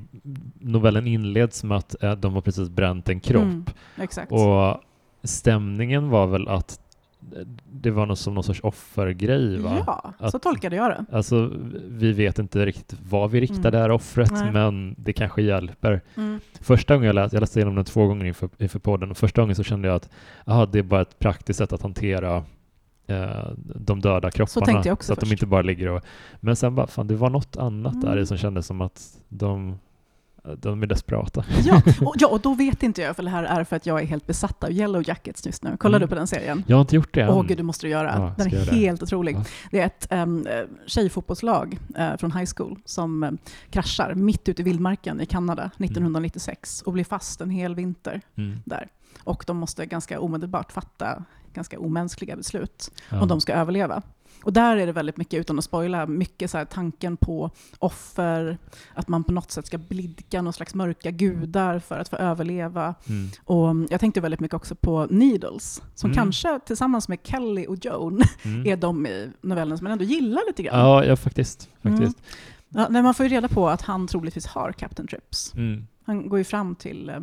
novellen 0.61 1.07
inleds 1.07 1.65
med 1.65 1.77
att 1.79 2.03
eh, 2.03 2.13
de 2.13 2.35
har 2.35 2.41
precis 2.41 2.69
bränt 2.69 3.09
en 3.09 3.21
kropp. 3.21 3.43
Mm. 3.43 3.65
Och 4.31 4.81
stämningen 5.23 6.09
var 6.11 6.27
väl 6.27 6.49
att 6.49 6.81
det 7.73 7.91
var 7.91 8.07
något 8.07 8.19
som 8.19 8.35
någon 8.35 8.45
sorts 8.45 8.61
offergrej 8.63 9.59
va? 9.59 9.85
ja, 9.87 10.13
så 10.31 10.37
Att- 10.37 10.43
tolkade 10.43 10.77
jag 10.77 10.91
det. 10.91 11.05
Alltså 11.17 11.51
vi 11.89 12.13
vet 12.13 12.39
inte 12.39 12.67
riktigt 12.67 12.99
vad 13.09 13.31
vi 13.31 13.41
riktar 13.41 13.59
Mm. 13.59 13.73
det 13.73 13.79
här 13.79 13.91
offret 13.91 14.31
Nej. 14.33 14.53
men 14.53 14.95
det 14.99 15.13
kanske 15.13 15.43
hjälper. 15.43 16.01
Mm. 16.17 16.41
Första 16.61 16.95
gången 16.95 17.07
jag 17.07 17.15
läste, 17.15 17.37
jag 17.37 17.41
läste 17.41 17.59
igenom 17.59 17.75
den 17.75 17.85
två 17.85 18.07
gånger 18.07 18.25
inför, 18.25 18.49
inför 18.59 18.79
podden 18.79 19.11
och 19.11 19.17
första 19.17 19.41
gången 19.43 19.57
så 19.57 19.63
kände 19.63 19.89
jag 19.89 19.95
att 19.95 20.11
aha, 20.45 20.66
det 20.66 20.79
är 20.79 20.83
bara 20.83 21.01
ett 21.03 21.19
praktiskt 21.19 21.59
sätt 21.59 21.73
att 21.73 21.83
hantera 21.83 22.45
eh, 23.07 23.51
de 23.57 24.01
döda 24.01 24.31
kropparna. 24.31 24.66
tänkte 24.66 24.88
jag 24.88 24.92
också 24.95 25.07
så 25.07 25.12
att 25.12 25.21
de 25.21 25.27
först. 25.27 25.33
inte 25.33 25.47
bara 25.47 25.62
ligger 25.62 25.88
och... 25.88 26.03
Men 26.40 26.57
sen 26.57 26.75
bara, 26.75 26.87
fan 26.87 27.07
det 27.07 27.14
var 27.16 27.31
något 27.31 27.57
annat 27.57 28.01
där 28.01 28.09
Mm. 28.09 28.23
i 28.23 28.27
som 28.27 28.37
kändes 28.37 28.66
som 28.66 28.81
att 28.81 29.19
de, 29.29 29.79
de 30.59 30.83
är 30.83 30.87
desperata. 30.87 31.45
Ja, 31.64 31.83
och, 32.01 32.14
ja, 32.19 32.29
och 32.29 32.40
då 32.40 32.55
vet 32.55 32.83
inte 32.83 33.03
jag, 33.03 33.16
för 33.16 33.23
det 33.23 33.31
här 33.31 33.45
är 33.45 33.64
för 33.64 33.77
att 33.77 33.87
jag 33.87 34.01
är 34.03 34.07
helt 34.07 34.27
besatt 34.27 34.64
av 34.64 34.71
Yellow 34.73 35.03
Jackets 35.09 35.47
just 35.47 35.62
nu. 35.62 35.77
Kollar 35.77 35.97
Mm. 35.99 36.07
du 36.07 36.09
på 36.09 36.14
den 36.14 36.27
serien? 36.27 36.64
Jag 36.66 36.77
har 36.77 36.81
inte 36.81 36.97
gjort 36.97 37.14
det 37.14 37.21
än. 37.23 37.29
Åh 37.31 37.42
gud, 37.47 37.57
det 37.57 37.62
måste 37.62 37.87
du 37.87 37.90
göra. 37.90 38.12
Ja, 38.16 38.35
den 38.37 38.47
är 38.47 38.51
göra 38.51 38.64
det? 38.64 38.77
helt 38.77 39.03
otrolig. 39.03 39.37
Ja. 39.37 39.45
Det 39.71 39.81
är 39.81 39.87
ett 39.87 40.09
um, 40.11 40.47
tjejfotbollslag 40.87 41.79
eh, 41.97 42.16
från 42.16 42.33
high 42.33 42.51
school 42.57 42.79
som 42.85 43.23
eh, 43.23 43.31
kraschar 43.71 44.14
mitt 44.14 44.49
ute 44.49 44.62
i 44.62 44.64
vildmarken 44.64 45.21
i 45.21 45.27
Kanada 45.27 45.71
1996 45.79 46.83
och 46.83 46.92
blir 46.92 47.05
fast 47.05 47.40
en 47.40 47.51
hel 47.51 47.75
vinter 47.75 48.21
Mm. 48.37 48.59
där. 48.64 48.88
Och 49.25 49.45
de 49.47 49.57
måste 49.57 49.87
ganska 49.87 50.21
omedelbart 50.21 50.73
fatta 50.73 51.25
ganska 51.57 51.79
omänskliga 51.79 52.37
beslut 52.37 52.90
Ja. 53.11 53.21
om 53.23 53.29
de 53.29 53.40
ska 53.40 53.53
överleva. 53.55 54.03
Och 54.45 54.53
där 54.53 54.77
är 54.77 54.87
det 54.87 54.92
väldigt 54.92 55.16
mycket, 55.16 55.40
utan 55.40 55.59
att 55.59 55.64
spoila, 55.64 56.07
mycket 56.07 56.51
så 56.51 56.64
tanken 56.71 57.16
på 57.16 57.51
offer, 57.79 58.59
att 58.95 59.09
man 59.09 59.25
på 59.25 59.33
något 59.33 59.51
sätt 59.51 59.66
ska 59.66 59.79
blidka 59.79 60.42
någon 60.42 60.53
slags 60.53 60.75
mörka 60.75 61.11
gudar 61.11 61.79
för 61.79 61.99
att 61.99 62.09
få 62.09 62.16
överleva. 62.16 62.95
Mm. 63.09 63.29
Och 63.45 63.71
mm, 63.71 63.87
jag 63.90 64.01
tänkte 64.01 64.21
väldigt 64.21 64.40
mycket 64.40 64.55
också 64.55 64.75
på 64.75 65.07
Needles, 65.11 65.83
som 65.95 66.11
Mm. 66.11 66.16
kanske 66.23 66.61
tillsammans 66.66 67.09
med 67.09 67.19
Kelly 67.23 67.66
och 67.66 67.85
Joan 67.85 68.21
Mm. 68.45 68.66
är 68.66 68.77
de 68.77 69.07
i 69.07 69.31
novellen 69.40 69.79
som 69.79 69.85
man 69.85 69.92
ändå 69.92 70.05
gillar 70.05 70.42
lite 70.47 70.62
grann. 70.62 70.79
Ja, 70.81 71.05
ja, 71.05 71.16
faktiskt. 71.16 71.69
faktiskt. 71.83 72.19
Ja, 72.69 72.87
nej, 72.90 73.03
man 73.03 73.14
får 73.14 73.27
ju 73.27 73.31
reda 73.33 73.49
på 73.49 73.69
att 73.69 73.83
han 73.83 74.07
troligtvis 74.07 74.47
har 74.47 74.73
Captain 74.73 75.09
Trips. 75.09 75.55
Mm. 75.55 75.87
Han 76.05 76.29
går 76.29 76.38
ju 76.38 76.45
fram 76.45 76.75
till, 76.75 77.09
eh, 77.09 77.21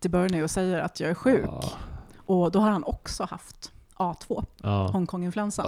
till 0.00 0.10
Bernie 0.10 0.42
och 0.42 0.50
säger 0.50 0.78
att 0.80 1.00
jag 1.00 1.10
är 1.10 1.14
sjuk. 1.14 1.44
Ja. 1.46 1.62
Och 2.30 2.50
då 2.50 2.60
har 2.60 2.70
han 2.70 2.84
också 2.84 3.24
haft 3.24 3.72
A2, 3.96 4.44
Ja. 4.62 4.86
Hongkong-influensan. 4.86 5.66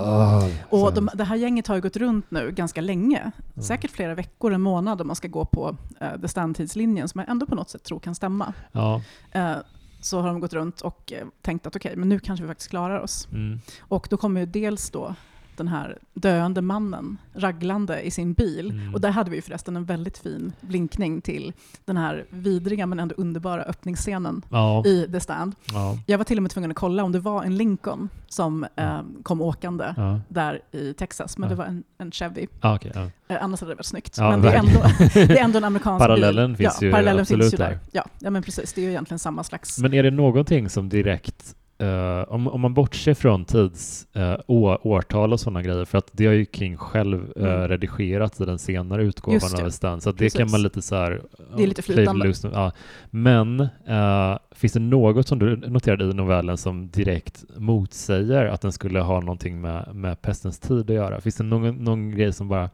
Och 0.71 0.79
så 0.79 0.91
de, 0.91 1.09
det 1.15 1.25
här 1.25 1.37
gänget 1.37 1.67
har 1.67 1.75
ju 1.75 1.81
gått 1.81 1.97
runt 1.97 2.31
nu 2.31 2.51
ganska 2.51 2.81
länge, 2.81 3.21
Mm. 3.21 3.63
säkert 3.63 3.91
flera 3.91 4.15
veckor, 4.15 4.53
en 4.53 4.61
månad 4.61 5.01
om 5.01 5.07
man 5.07 5.17
ska 5.17 5.29
gå 5.29 5.45
på 5.45 5.69
uh, 6.03 6.21
The 6.21 6.29
Stand-tidslinjen 6.29 7.09
som 7.09 7.19
jag 7.19 7.29
ändå 7.31 7.47
på 7.47 7.55
något 7.55 7.71
sätt 7.71 7.83
tror 7.85 8.01
kan 8.01 8.15
stämma. 8.15 8.53
Ja. 8.73 9.03
Eh, 9.33 9.53
så 10.01 10.21
har 10.21 10.29
de 10.29 10.41
gått 10.41 10.53
runt 10.53 10.81
och 10.81 11.13
eh, 11.13 11.27
tänkt 11.43 11.67
att 11.67 11.77
okej, 11.77 11.97
men 11.97 12.09
nu 12.09 12.19
kanske 12.19 12.43
vi 12.43 12.49
faktiskt 12.49 12.71
klarar 12.71 13.01
oss. 13.01 13.29
Mm. 13.33 13.61
Och 13.81 14.07
då 14.11 14.17
kommer 14.17 14.41
ju 14.41 14.47
dels 14.47 14.91
då 14.91 15.15
den 15.57 15.69
här 15.69 15.99
döende 16.15 16.63
mannen 16.63 17.19
raglande 17.35 18.01
i 18.03 18.11
sin 18.11 18.33
bil. 18.33 18.71
Mm. 18.71 18.95
Och 18.95 19.01
där 19.01 19.11
hade 19.11 19.31
vi 19.31 19.37
ju 19.37 19.43
förresten 19.43 19.77
en 19.77 19.85
väldigt 19.85 20.19
fin 20.19 20.53
blinkning 20.61 21.21
till 21.21 21.53
den 21.85 21.97
här 21.97 22.25
vidriga 22.31 22.87
men 22.87 23.01
ändå 23.01 23.15
underbara 23.19 23.63
öppningsscenen 23.63 24.43
Ja. 24.51 24.85
i 24.87 25.09
The 25.13 25.21
Stand. 25.21 25.55
Ja. 25.73 25.99
Jag 26.07 26.19
var 26.19 26.25
till 26.25 26.37
och 26.39 26.43
med 26.43 26.51
tvungen 26.53 26.71
att 26.71 26.77
kolla 26.77 27.05
om 27.05 27.13
det 27.13 27.19
var 27.21 27.45
en 27.45 27.57
Lincoln 27.57 28.09
som 28.29 28.67
eh, 28.77 29.01
kom 29.23 29.41
åkande 29.41 29.95
Ja. 29.97 30.21
där 30.29 30.61
i 30.73 30.95
Texas, 30.95 31.39
men 31.39 31.49
Ja. 31.49 31.51
det 31.51 31.59
var 31.59 31.65
en, 31.65 31.85
en 31.99 32.11
Chevy. 32.11 32.47
Ah, 32.61 32.79
ja. 32.95 33.09
Eh, 33.29 33.45
annars 33.45 33.61
hade 33.61 33.73
det 33.73 33.77
varit 33.77 33.87
snyggt. 33.87 34.15
Ja, 34.19 34.31
men 34.31 34.43
det 34.43 34.49
är, 34.53 34.59
ändå, 34.59 34.81
det 35.15 35.39
är 35.39 35.45
ändå 35.45 35.59
en 35.59 35.65
amerikansk 35.65 36.01
Parallellen 36.03 36.51
bil. 36.53 36.57
finns 36.57 36.79
ja, 36.81 36.87
ju 36.87 36.93
parallellen 36.93 37.21
absolut 37.21 37.43
finns 37.43 37.53
ju 37.55 37.57
där. 37.59 37.71
där. 37.71 37.79
Ja, 37.93 38.05
ja, 38.19 38.31
men 38.31 38.43
precis. 38.43 38.73
Det 38.73 38.81
är 38.81 38.83
ju 38.83 38.91
egentligen 38.91 39.19
samma 39.19 39.45
slags... 39.45 39.79
Men 39.79 39.95
är 39.95 40.03
det 40.03 40.11
någonting 40.11 40.69
som 40.69 40.89
direkt, 40.89 41.57
eh, 41.83 42.33
om, 42.35 42.49
om 42.49 42.61
man 42.61 42.75
bortser 42.75 43.15
från 43.15 43.45
tids, 43.45 44.07
uh, 44.17 44.35
årtal 44.83 45.33
och 45.33 45.41
sådana 45.41 45.63
grejer, 45.63 45.85
för 45.85 45.99
att 45.99 46.09
det 46.13 46.27
har 46.27 46.33
ju 46.35 46.47
King 46.53 46.77
själv 46.77 47.33
eh, 47.37 47.43
Mm. 47.45 47.69
redigerat 47.69 48.41
i 48.41 48.45
den 48.45 48.59
senare 48.59 49.03
utgåvan 49.05 49.65
av 49.65 49.71
Stan, 49.71 50.01
så 50.01 50.13
det 50.13 50.19
Precis. 50.19 50.39
kan 50.39 50.51
man 50.51 50.63
lite 50.63 50.83
så 50.83 50.95
här... 50.97 51.23
Det 51.57 51.63
är 51.63 51.67
lite 51.67 51.83
flytande. 51.83 52.27
loose, 52.27 52.51
Ja. 52.53 52.73
Men 53.11 53.61
eh, 53.87 54.39
finns 54.51 54.73
det 54.73 54.81
något 54.81 55.29
som 55.29 55.39
du 55.39 55.57
noterade 55.57 56.05
i 56.05 56.15
novellen 56.15 56.57
som 56.59 56.89
direkt 56.91 57.45
motsäger 57.57 58.45
att 58.47 58.61
den 58.61 58.73
skulle 58.73 59.01
ha 59.01 59.21
någonting 59.21 59.61
med, 59.61 59.95
med 59.95 60.23
pestens 60.23 60.59
tid 60.59 60.91
att 60.91 60.97
göra? 60.97 61.21
Finns 61.21 61.37
det 61.37 61.45
någon, 61.45 61.75
någon 61.85 62.11
grej 62.11 62.33
som 62.33 62.49
bara 62.49 62.71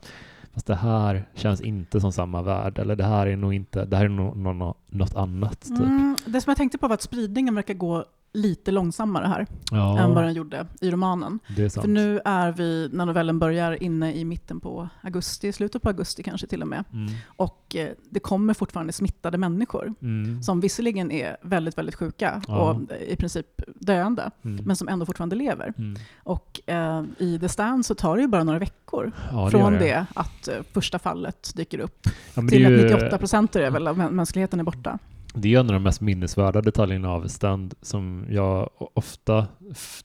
Fast 0.55 0.66
det 0.66 0.75
här 0.75 1.25
känns 1.35 1.61
inte 1.61 2.01
som 2.01 2.12
samma 2.12 2.42
värld, 2.42 2.79
eller 2.79 2.97
det 2.97 3.05
här 3.05 3.27
är 3.27 3.37
nog 3.37 3.55
inte, 3.55 3.85
det 3.85 3.97
här 3.97 4.05
är 4.05 4.09
nog 4.09 4.37
nå- 4.37 4.53
nå- 4.53 4.75
något 4.88 5.14
annat. 5.16 5.61
Typ. 5.61 5.79
Mm, 5.79 6.16
det 6.27 6.40
som 6.40 6.51
jag 6.51 6.57
tänkte 6.57 6.79
på 6.79 6.88
var 6.88 6.94
att 6.94 7.03
spridningen 7.03 7.55
verkar 7.55 7.75
gå 7.75 8.05
lite 8.32 8.70
långsammare 8.70 9.26
här 9.26 9.46
Ja, 9.70 9.98
än 9.98 10.14
vad 10.14 10.24
den 10.24 10.34
gjorde 10.34 10.66
i 10.80 10.90
romanen. 10.90 11.38
För 11.56 11.88
nu 11.88 12.20
är 12.24 12.52
vi, 12.52 12.88
när 12.92 13.06
novellen 13.06 13.38
börjar, 13.38 13.82
inne 13.82 14.14
i 14.14 14.24
mitten 14.24 14.60
på 14.60 14.88
augusti, 15.02 15.52
slutet 15.52 15.82
på 15.82 15.88
augusti 15.88 16.22
kanske 16.22 16.46
till 16.46 16.62
och 16.62 16.68
med. 16.68 16.84
Mm. 16.92 17.12
Och 17.26 17.76
eh, 17.76 17.88
det 18.10 18.20
kommer 18.20 18.54
fortfarande 18.54 18.92
smittade 18.92 19.38
människor 19.38 19.94
Mm. 20.02 20.42
som 20.42 20.60
visserligen 20.60 21.10
är 21.10 21.36
väldigt, 21.42 21.78
väldigt 21.78 21.94
sjuka 21.94 22.42
Ja. 22.48 22.56
och 22.70 22.80
i 23.08 23.16
princip 23.16 23.46
döende, 23.74 24.30
Mm. 24.44 24.64
men 24.64 24.76
som 24.76 24.88
ändå 24.88 25.06
fortfarande 25.06 25.36
lever. 25.36 25.72
Mm. 25.78 25.96
Och 26.22 26.60
eh, 26.66 27.04
i 27.18 27.38
The 27.38 27.48
Stand 27.48 27.86
så 27.86 27.94
tar 27.94 28.16
det 28.16 28.22
ju 28.22 28.28
bara 28.28 28.44
några 28.44 28.58
veckor 28.58 29.12
Ja, 29.32 29.50
från 29.50 29.72
det. 29.72 30.06
att 30.14 30.48
eh, 30.48 30.54
första 30.72 30.98
fallet 30.98 31.52
dyker 31.56 31.78
upp 31.78 32.02
till 32.48 32.66
att 32.66 32.72
ju- 32.72 32.82
98 32.82 33.18
procent 33.18 33.56
är 33.56 33.60
det 33.62 33.70
väl 33.70 33.88
av 33.88 33.96
mä- 33.98 34.10
mänskligheten 34.10 34.60
är 34.60 34.64
borta. 34.64 34.98
Det 35.40 35.55
är 35.55 35.61
en 35.61 35.66
av 35.66 35.72
de 35.72 35.83
mest 35.83 36.01
minnesvärda 36.01 36.61
detaljerna 36.61 37.11
av 37.11 37.29
Stand 37.29 37.74
som 37.83 38.27
jag 38.31 38.70
ofta 38.94 39.46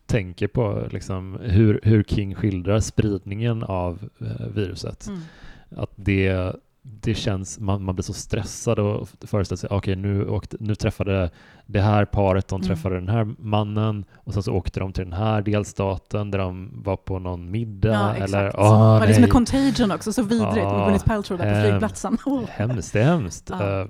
tänker 0.05 0.47
på, 0.47 0.87
liksom, 0.91 1.39
hur, 1.41 1.79
hur 1.83 2.03
King 2.03 2.35
skildrar 2.35 2.79
spridningen 2.79 3.63
av 3.63 4.09
eh, 4.21 4.47
viruset. 4.47 5.07
Mm. 5.07 5.19
Att 5.75 5.91
det 5.95 6.55
det 6.85 7.13
känns, 7.13 7.59
man, 7.59 7.83
man 7.83 7.95
blir 7.95 8.03
så 8.03 8.13
stressad 8.13 8.79
och 8.79 9.09
föreställer 9.21 9.57
sig, 9.57 9.67
okej 9.71 9.77
okay, 9.77 9.95
nu, 9.95 10.39
nu 10.59 10.75
träffade 10.75 11.29
det 11.65 11.81
här 11.81 12.05
paret, 12.05 12.47
de 12.47 12.55
mm. 12.55 12.67
träffade 12.67 12.95
mm. 12.95 13.05
den 13.05 13.15
här 13.15 13.35
mannen 13.39 14.05
och 14.15 14.33
sen 14.33 14.43
så 14.43 14.53
åkte 14.53 14.79
de 14.79 14.93
till 14.93 15.03
den 15.03 15.13
här 15.13 15.41
delstaten 15.41 16.31
där 16.31 16.39
de 16.39 16.81
var 16.83 16.97
på 16.97 17.19
någon 17.19 17.51
middag. 17.51 17.89
Ja, 17.89 18.15
eller. 18.15 18.49
Oh, 18.49 19.01
det 19.01 19.07
är 19.07 19.13
som 19.13 19.23
är 19.23 19.27
Contagion 19.27 19.91
också, 19.91 20.13
så 20.13 20.23
vidrigt 20.23 20.55
med 20.55 20.85
Gwyneth 20.85 21.05
Paltrow 21.05 21.39
där 21.39 21.55
på 21.55 21.67
flygplatsen. 21.67 22.17
Hemskt, 22.49 22.93
det 22.93 23.01
är 23.01 23.05
hemskt. 23.05 23.49
Ja. 23.49 23.81
Uh, 23.81 23.87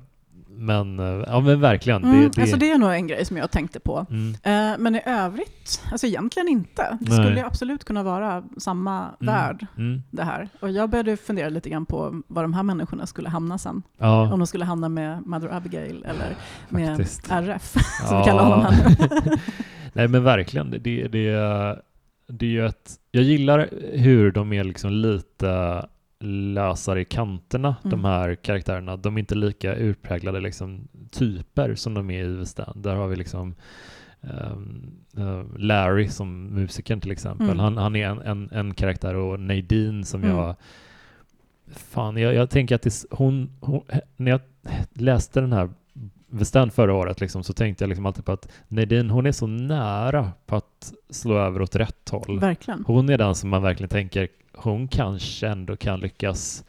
men, 0.55 0.99
eh, 0.99 1.23
ja, 1.27 1.39
men 1.39 1.59
verkligen. 1.59 2.03
Mm, 2.03 2.21
det, 2.21 2.29
det... 2.29 2.41
Alltså 2.41 2.57
det 2.57 2.71
är 2.71 2.77
nog 2.77 2.93
en 2.93 3.07
grej 3.07 3.25
som 3.25 3.37
jag 3.37 3.51
tänkte 3.51 3.79
på. 3.79 4.05
Mm. 4.09 4.27
Uh, 4.27 4.79
men 4.79 4.95
i 4.95 5.01
övrigt, 5.05 5.81
alltså 5.91 6.07
egentligen 6.07 6.47
inte. 6.47 6.97
Det 7.01 7.09
Nej. 7.09 7.25
skulle 7.25 7.45
absolut 7.45 7.83
kunna 7.83 8.03
vara 8.03 8.43
samma 8.57 8.99
mm. 8.99 9.33
värld, 9.33 9.65
mm. 9.77 10.03
det 10.11 10.23
här. 10.23 10.49
Och 10.59 10.71
jag 10.71 10.89
började 10.89 11.17
fundera 11.17 11.49
lite 11.49 11.69
grann 11.69 11.85
på 11.85 12.21
var 12.27 12.41
de 12.41 12.53
här 12.53 12.63
människorna 12.63 13.05
skulle 13.05 13.29
hamna 13.29 13.57
sen. 13.57 13.83
Ja. 13.97 14.33
Om 14.33 14.39
de 14.39 14.47
skulle 14.47 14.65
hamna 14.65 14.89
med 14.89 15.25
Mother 15.25 15.49
Abigail 15.53 16.05
eller 16.05 16.35
med 16.69 16.97
Faktiskt. 16.97 17.31
RF, 17.31 17.73
som 18.07 18.17
vi 18.17 18.23
kallar 18.23 18.43
honom 18.43 18.61
här 18.61 18.95
Nej 19.93 20.07
men 20.07 20.23
verkligen. 20.23 20.71
Det, 20.71 20.77
det, 20.77 21.07
det 22.27 22.45
är 22.45 22.49
ju 22.49 22.65
ett, 22.65 22.91
jag 23.11 23.23
gillar 23.23 23.69
hur 23.93 24.31
de 24.31 24.53
är 24.53 24.63
liksom 24.63 24.91
lite 24.91 25.85
lösare 26.23 27.01
i 27.01 27.05
kanterna, 27.05 27.75
mm. 27.83 27.91
de 27.91 28.05
här 28.05 28.35
karaktärerna. 28.35 28.97
De 28.97 29.15
är 29.15 29.19
inte 29.19 29.35
lika 29.35 29.75
utpräglade 29.75 30.39
liksom, 30.39 30.87
typer 31.11 31.75
som 31.75 31.93
de 31.93 32.09
är 32.09 32.23
i 32.23 32.25
Ivestan. 32.25 32.81
Där 32.81 32.95
har 32.95 33.07
vi 33.07 33.15
liksom 33.15 33.55
um, 34.21 34.91
uh, 35.17 35.43
Larry 35.57 36.09
som 36.09 36.45
musikern 36.45 37.01
till 37.01 37.11
exempel. 37.11 37.49
Mm. 37.49 37.59
Han, 37.59 37.77
han 37.77 37.95
är 37.95 38.07
en, 38.07 38.21
en, 38.21 38.49
en, 38.51 38.73
karaktär 38.73 39.15
och 39.15 39.39
Nadine 39.39 40.03
som 40.03 40.23
mm. 40.23 40.35
jag 40.35 40.55
Fan, 41.67 42.17
jag, 42.17 42.33
jag 42.33 42.49
tänker 42.49 42.75
att 42.75 42.81
det, 42.81 43.05
hon, 43.11 43.49
hon, 43.59 43.81
när 44.15 44.31
jag 44.31 44.41
läste 44.93 45.41
den 45.41 45.53
här 45.53 45.69
Vestand 46.27 46.73
förra 46.73 46.93
året 46.93 47.21
liksom, 47.21 47.43
så 47.43 47.53
tänkte 47.53 47.83
jag 47.83 47.89
liksom 47.89 48.05
alltid 48.05 48.25
på 48.25 48.31
att 48.31 48.51
Nadine, 48.67 49.09
hon 49.09 49.25
är 49.25 49.31
så 49.31 49.47
nära 49.47 50.31
på 50.45 50.55
att 50.55 50.93
slå 51.09 51.37
över 51.37 51.61
åt 51.61 51.75
rätt 51.75 52.09
håll. 52.09 52.39
Verkligen. 52.39 52.83
Hon 52.87 53.09
är 53.09 53.17
den 53.17 53.35
som 53.35 53.49
man 53.49 53.61
verkligen 53.61 53.89
tänker 53.89 54.27
hon 54.53 54.87
kanske 54.87 55.47
ändå 55.47 55.75
kan 55.75 55.99
lyckas 55.99 56.63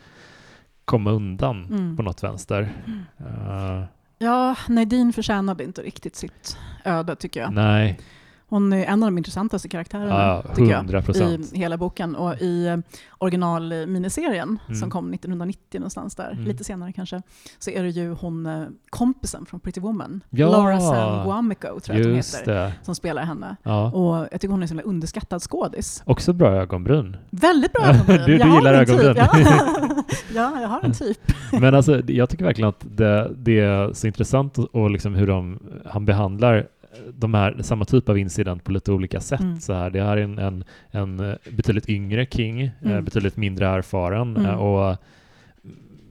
komma 0.84 1.10
undan 1.10 1.64
mm. 1.64 1.96
på 1.96 2.02
något 2.02 2.22
vänster. 2.22 2.72
Uh, 3.20 3.84
ja, 4.18 4.56
Nadine 4.68 5.12
förtjänade 5.12 5.64
inte 5.64 5.82
riktigt 5.82 6.16
sitt 6.16 6.56
öde 6.84 7.16
tycker 7.16 7.40
jag. 7.40 7.52
Nej. 7.52 7.98
Hon 8.48 8.72
är 8.72 8.84
en 8.84 9.02
av 9.02 9.06
de 9.06 9.18
intressantaste 9.18 9.68
karaktärerna 9.68 10.14
ja, 10.14 10.54
tycker 10.54 10.72
jag, 10.72 11.16
i 11.16 11.58
hela 11.58 11.76
boken. 11.76 12.16
Och 12.16 12.40
i 12.40 12.66
eh, 12.66 12.76
originalminiserien 13.18 14.58
mm. 14.68 14.80
som 14.80 14.90
kom 14.90 15.12
1990 15.12 15.80
någonstans 15.80 16.14
där, 16.14 16.30
mm. 16.30 16.44
lite 16.44 16.64
senare 16.64 16.92
kanske, 16.92 17.22
så 17.58 17.70
är 17.70 17.82
det 17.82 17.88
ju 17.88 18.12
hon 18.12 18.46
eh, 18.46 18.64
kompisen 18.90 19.46
från 19.46 19.60
Pretty 19.60 19.80
Woman, 19.80 20.24
ja, 20.30 20.50
Laura 20.50 20.80
San 20.80 21.24
Guamico 21.24 21.80
tror 21.80 21.98
jag 21.98 22.06
hon 22.06 22.14
heter, 22.14 22.54
det. 22.54 22.72
som 22.82 22.94
spelar 22.94 23.24
henne. 23.24 23.56
Ja. 23.62 23.92
Och 23.92 24.28
jag 24.30 24.40
tycker 24.40 24.48
hon 24.48 24.62
är 24.62 24.72
en 24.72 24.80
underskattad 24.80 25.42
skådis. 25.42 26.02
Också 26.06 26.32
bra 26.32 26.50
ögonbryn. 26.50 27.16
Väldigt 27.30 27.72
bra 27.72 27.82
ögonbryn. 27.86 28.18
du, 28.26 28.38
du 28.38 28.54
gillar 28.54 28.74
ögonbryn. 28.74 29.14
Typ, 29.14 29.16
ja. 29.16 30.04
ja, 30.34 30.60
jag 30.60 30.68
har 30.68 30.80
en 30.82 30.92
typ. 30.92 31.18
Men 31.52 31.74
alltså, 31.74 32.02
jag 32.06 32.30
tycker 32.30 32.44
verkligen 32.44 32.68
att 32.68 32.86
det, 32.96 33.30
det 33.36 33.60
är 33.60 33.92
så 33.92 34.06
intressant 34.06 34.58
och 34.58 34.90
liksom 34.90 35.14
hur 35.14 35.26
de, 35.26 35.58
han 35.86 36.04
behandlar 36.04 36.66
de 37.12 37.34
här, 37.34 37.62
samma 37.62 37.84
typ 37.84 38.08
av 38.08 38.18
incident 38.18 38.64
på 38.64 38.72
lite 38.72 38.92
olika 38.92 39.20
sätt. 39.20 39.40
Mm. 39.40 39.60
Så 39.60 39.72
här. 39.72 39.90
Det 39.90 40.02
här 40.02 40.16
är 40.16 40.22
en, 40.22 40.38
en, 40.38 40.64
en 40.90 41.20
eh, 41.20 41.34
betydligt 41.50 41.88
yngre 41.88 42.26
King, 42.26 42.62
eh, 42.62 42.70
mm. 42.82 43.04
betydligt 43.04 43.36
mindre 43.36 43.66
erfaren 43.68 44.36
mm. 44.36 44.50
Eh, 44.50 44.54
och 44.54 44.96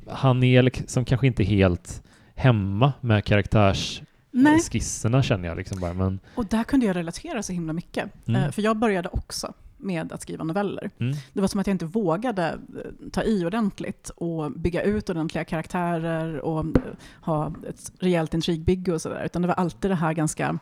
han 0.07 0.43
är 0.43 0.61
liksom 0.61 1.05
kanske 1.05 1.27
inte 1.27 1.43
helt 1.43 2.03
hemma 2.35 2.93
med 3.01 3.25
karaktärsskisserna 3.25 5.23
känner 5.23 5.47
jag. 5.47 5.57
Liksom 5.57 5.79
bara. 5.79 5.93
Men... 5.93 6.19
Och 6.35 6.45
där 6.45 6.63
kunde 6.63 6.85
jag 6.85 6.95
relatera 6.95 7.43
så 7.43 7.53
himla 7.53 7.73
mycket. 7.73 8.27
Mm. 8.27 8.51
För 8.51 8.61
jag 8.61 8.77
började 8.77 9.09
också 9.09 9.53
med 9.83 10.11
att 10.11 10.21
skriva 10.21 10.43
noveller. 10.43 10.91
Mm. 10.99 11.15
Det 11.33 11.41
var 11.41 11.47
som 11.47 11.59
att 11.59 11.67
jag 11.67 11.73
inte 11.73 11.85
vågade 11.85 12.47
eh, 12.49 13.09
ta 13.11 13.23
i 13.23 13.45
ordentligt 13.45 14.09
och 14.09 14.51
bygga 14.51 14.83
ut 14.83 15.09
ordentliga 15.09 15.43
karaktärer 15.43 16.39
och 16.39 16.59
eh, 16.59 16.81
ha 17.21 17.53
ett 17.67 17.91
rejält 17.99 18.33
intrigbygge 18.33 18.93
och 18.93 19.01
sådär. 19.01 19.25
Utan 19.25 19.41
det 19.41 19.47
var 19.47 19.55
alltid 19.55 19.91
det 19.91 19.95
här 19.95 20.13
ganska, 20.13 20.59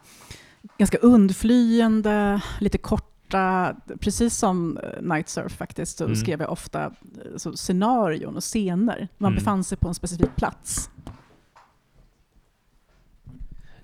ganska 0.77 0.97
undflyende, 0.97 2.41
lite 2.59 2.77
korta, 2.77 3.75
precis 3.99 4.37
som 4.37 4.77
eh, 4.77 5.01
Night 5.01 5.29
Surf 5.29 5.57
faktiskt, 5.57 5.97
så 5.97 6.03
mm. 6.03 6.15
skrev 6.15 6.41
jag 6.41 6.51
ofta 6.51 6.91
så 7.35 7.53
scenarion 7.53 8.35
och 8.35 8.43
scener. 8.43 9.07
Man 9.17 9.31
mm. 9.31 9.39
befann 9.39 9.63
sig 9.63 9.77
på 9.77 9.87
en 9.87 9.95
specifik 9.95 10.35
plats 10.35 10.89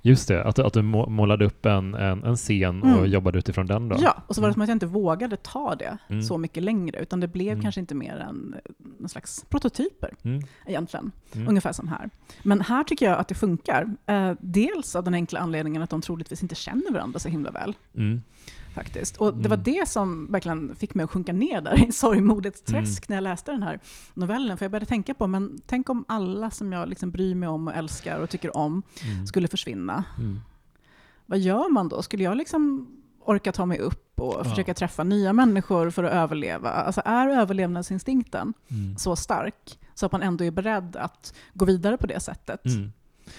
Just 0.08 0.28
det, 0.28 0.44
att, 0.44 0.60
att 0.60 0.74
du 0.74 0.82
målade 0.82 1.46
upp 1.46 1.66
en, 1.66 1.94
en, 1.94 2.24
en 2.24 2.36
scen 2.36 2.84
mm. 2.84 2.98
och 2.98 3.08
jobbade 3.08 3.40
utifrån 3.40 3.66
den 3.66 3.90
då? 3.90 3.98
Ja, 4.00 4.24
och 4.28 4.36
så 4.36 4.42
var 4.42 4.48
det 4.48 4.54
som 4.54 4.62
att 4.62 4.68
jag 4.68 4.76
inte 4.76 4.86
vågade 4.86 5.38
ta 5.38 5.76
det 5.76 5.98
mm. 6.08 6.24
så 6.24 6.38
mycket 6.38 6.64
längre, 6.64 7.00
utan 7.00 7.20
det 7.20 7.28
blev 7.28 7.52
mm. 7.52 7.62
kanske 7.62 7.82
inte 7.82 7.96
mer 7.96 8.18
än 8.18 8.56
eh, 9.02 9.08
slags 9.08 9.46
prototyper 9.50 10.14
mm. 10.24 10.42
egentligen. 10.66 11.12
Mm. 11.34 11.48
Ungefär 11.48 11.72
som 11.72 11.88
här. 11.88 12.10
Men 12.44 12.62
här 12.62 12.84
tycker 12.84 13.06
jag 13.06 13.20
att 13.20 13.28
det 13.28 13.36
funkar. 13.36 13.96
Eh, 14.06 14.32
dels 14.40 14.96
av 14.96 15.04
den 15.04 15.14
enkla 15.14 15.40
anledningen 15.40 15.82
att 15.82 15.90
de 15.90 16.02
troligtvis 16.02 16.44
inte 16.44 16.56
känner 16.56 16.92
varandra 16.92 17.20
så 17.20 17.30
himla 17.30 17.52
väl. 17.52 17.76
Faktiskt. 18.78 19.18
Och 19.18 19.34
det 19.34 19.50
var 19.50 19.58
mm. 19.58 19.64
det 19.64 19.90
som 19.90 20.32
verkligen 20.32 20.76
fick 20.76 20.96
mig 20.96 21.04
att 21.04 21.10
sjunka 21.10 21.34
ner 21.34 21.62
där 21.62 21.88
i 21.90 21.92
sorgmodets 21.92 22.62
träsk 22.62 23.04
mm. 23.04 23.06
när 23.08 23.16
jag 23.16 23.32
läste 23.32 23.52
den 23.52 23.64
här 23.64 23.80
novellen. 24.14 24.58
För 24.58 24.66
jag 24.66 24.72
började 24.72 24.86
tänka 24.86 25.14
på, 25.14 25.28
men 25.28 25.62
tänk 25.66 25.90
om 25.90 26.06
alla 26.08 26.52
som 26.52 26.74
jag 26.74 26.90
liksom 26.90 27.12
bryr 27.12 27.36
mig 27.36 27.50
om 27.50 27.68
och 27.68 27.74
älskar 27.76 28.20
och 28.20 28.30
tycker 28.30 28.58
om 28.58 28.84
mm. 29.04 29.28
skulle 29.28 29.48
försvinna. 29.48 30.04
Vad 31.26 31.40
gör 31.40 31.70
man 31.70 31.90
då? 31.90 32.02
Skulle 32.02 32.24
jag 32.24 32.38
liksom 32.38 32.88
orka 33.20 33.52
ta 33.52 33.66
mig 33.66 33.80
upp 33.80 34.20
och 34.20 34.36
ja. 34.40 34.44
försöka 34.44 34.74
träffa 34.74 35.04
nya 35.04 35.34
människor 35.34 35.90
för 35.90 36.04
att 36.04 36.14
överleva? 36.14 36.70
Alltså 36.70 37.02
är 37.06 37.28
överlevnadsinstinkten 37.28 38.54
mm. 38.68 38.98
så 38.98 39.16
stark 39.16 39.80
så 39.94 40.06
att 40.06 40.12
man 40.12 40.22
ändå 40.22 40.44
är 40.44 40.52
beredd 40.52 40.96
att 40.96 41.34
gå 41.54 41.66
vidare 41.66 41.98
på 41.98 42.08
det 42.08 42.20
sättet? 42.20 42.66
Mm. 42.66 42.92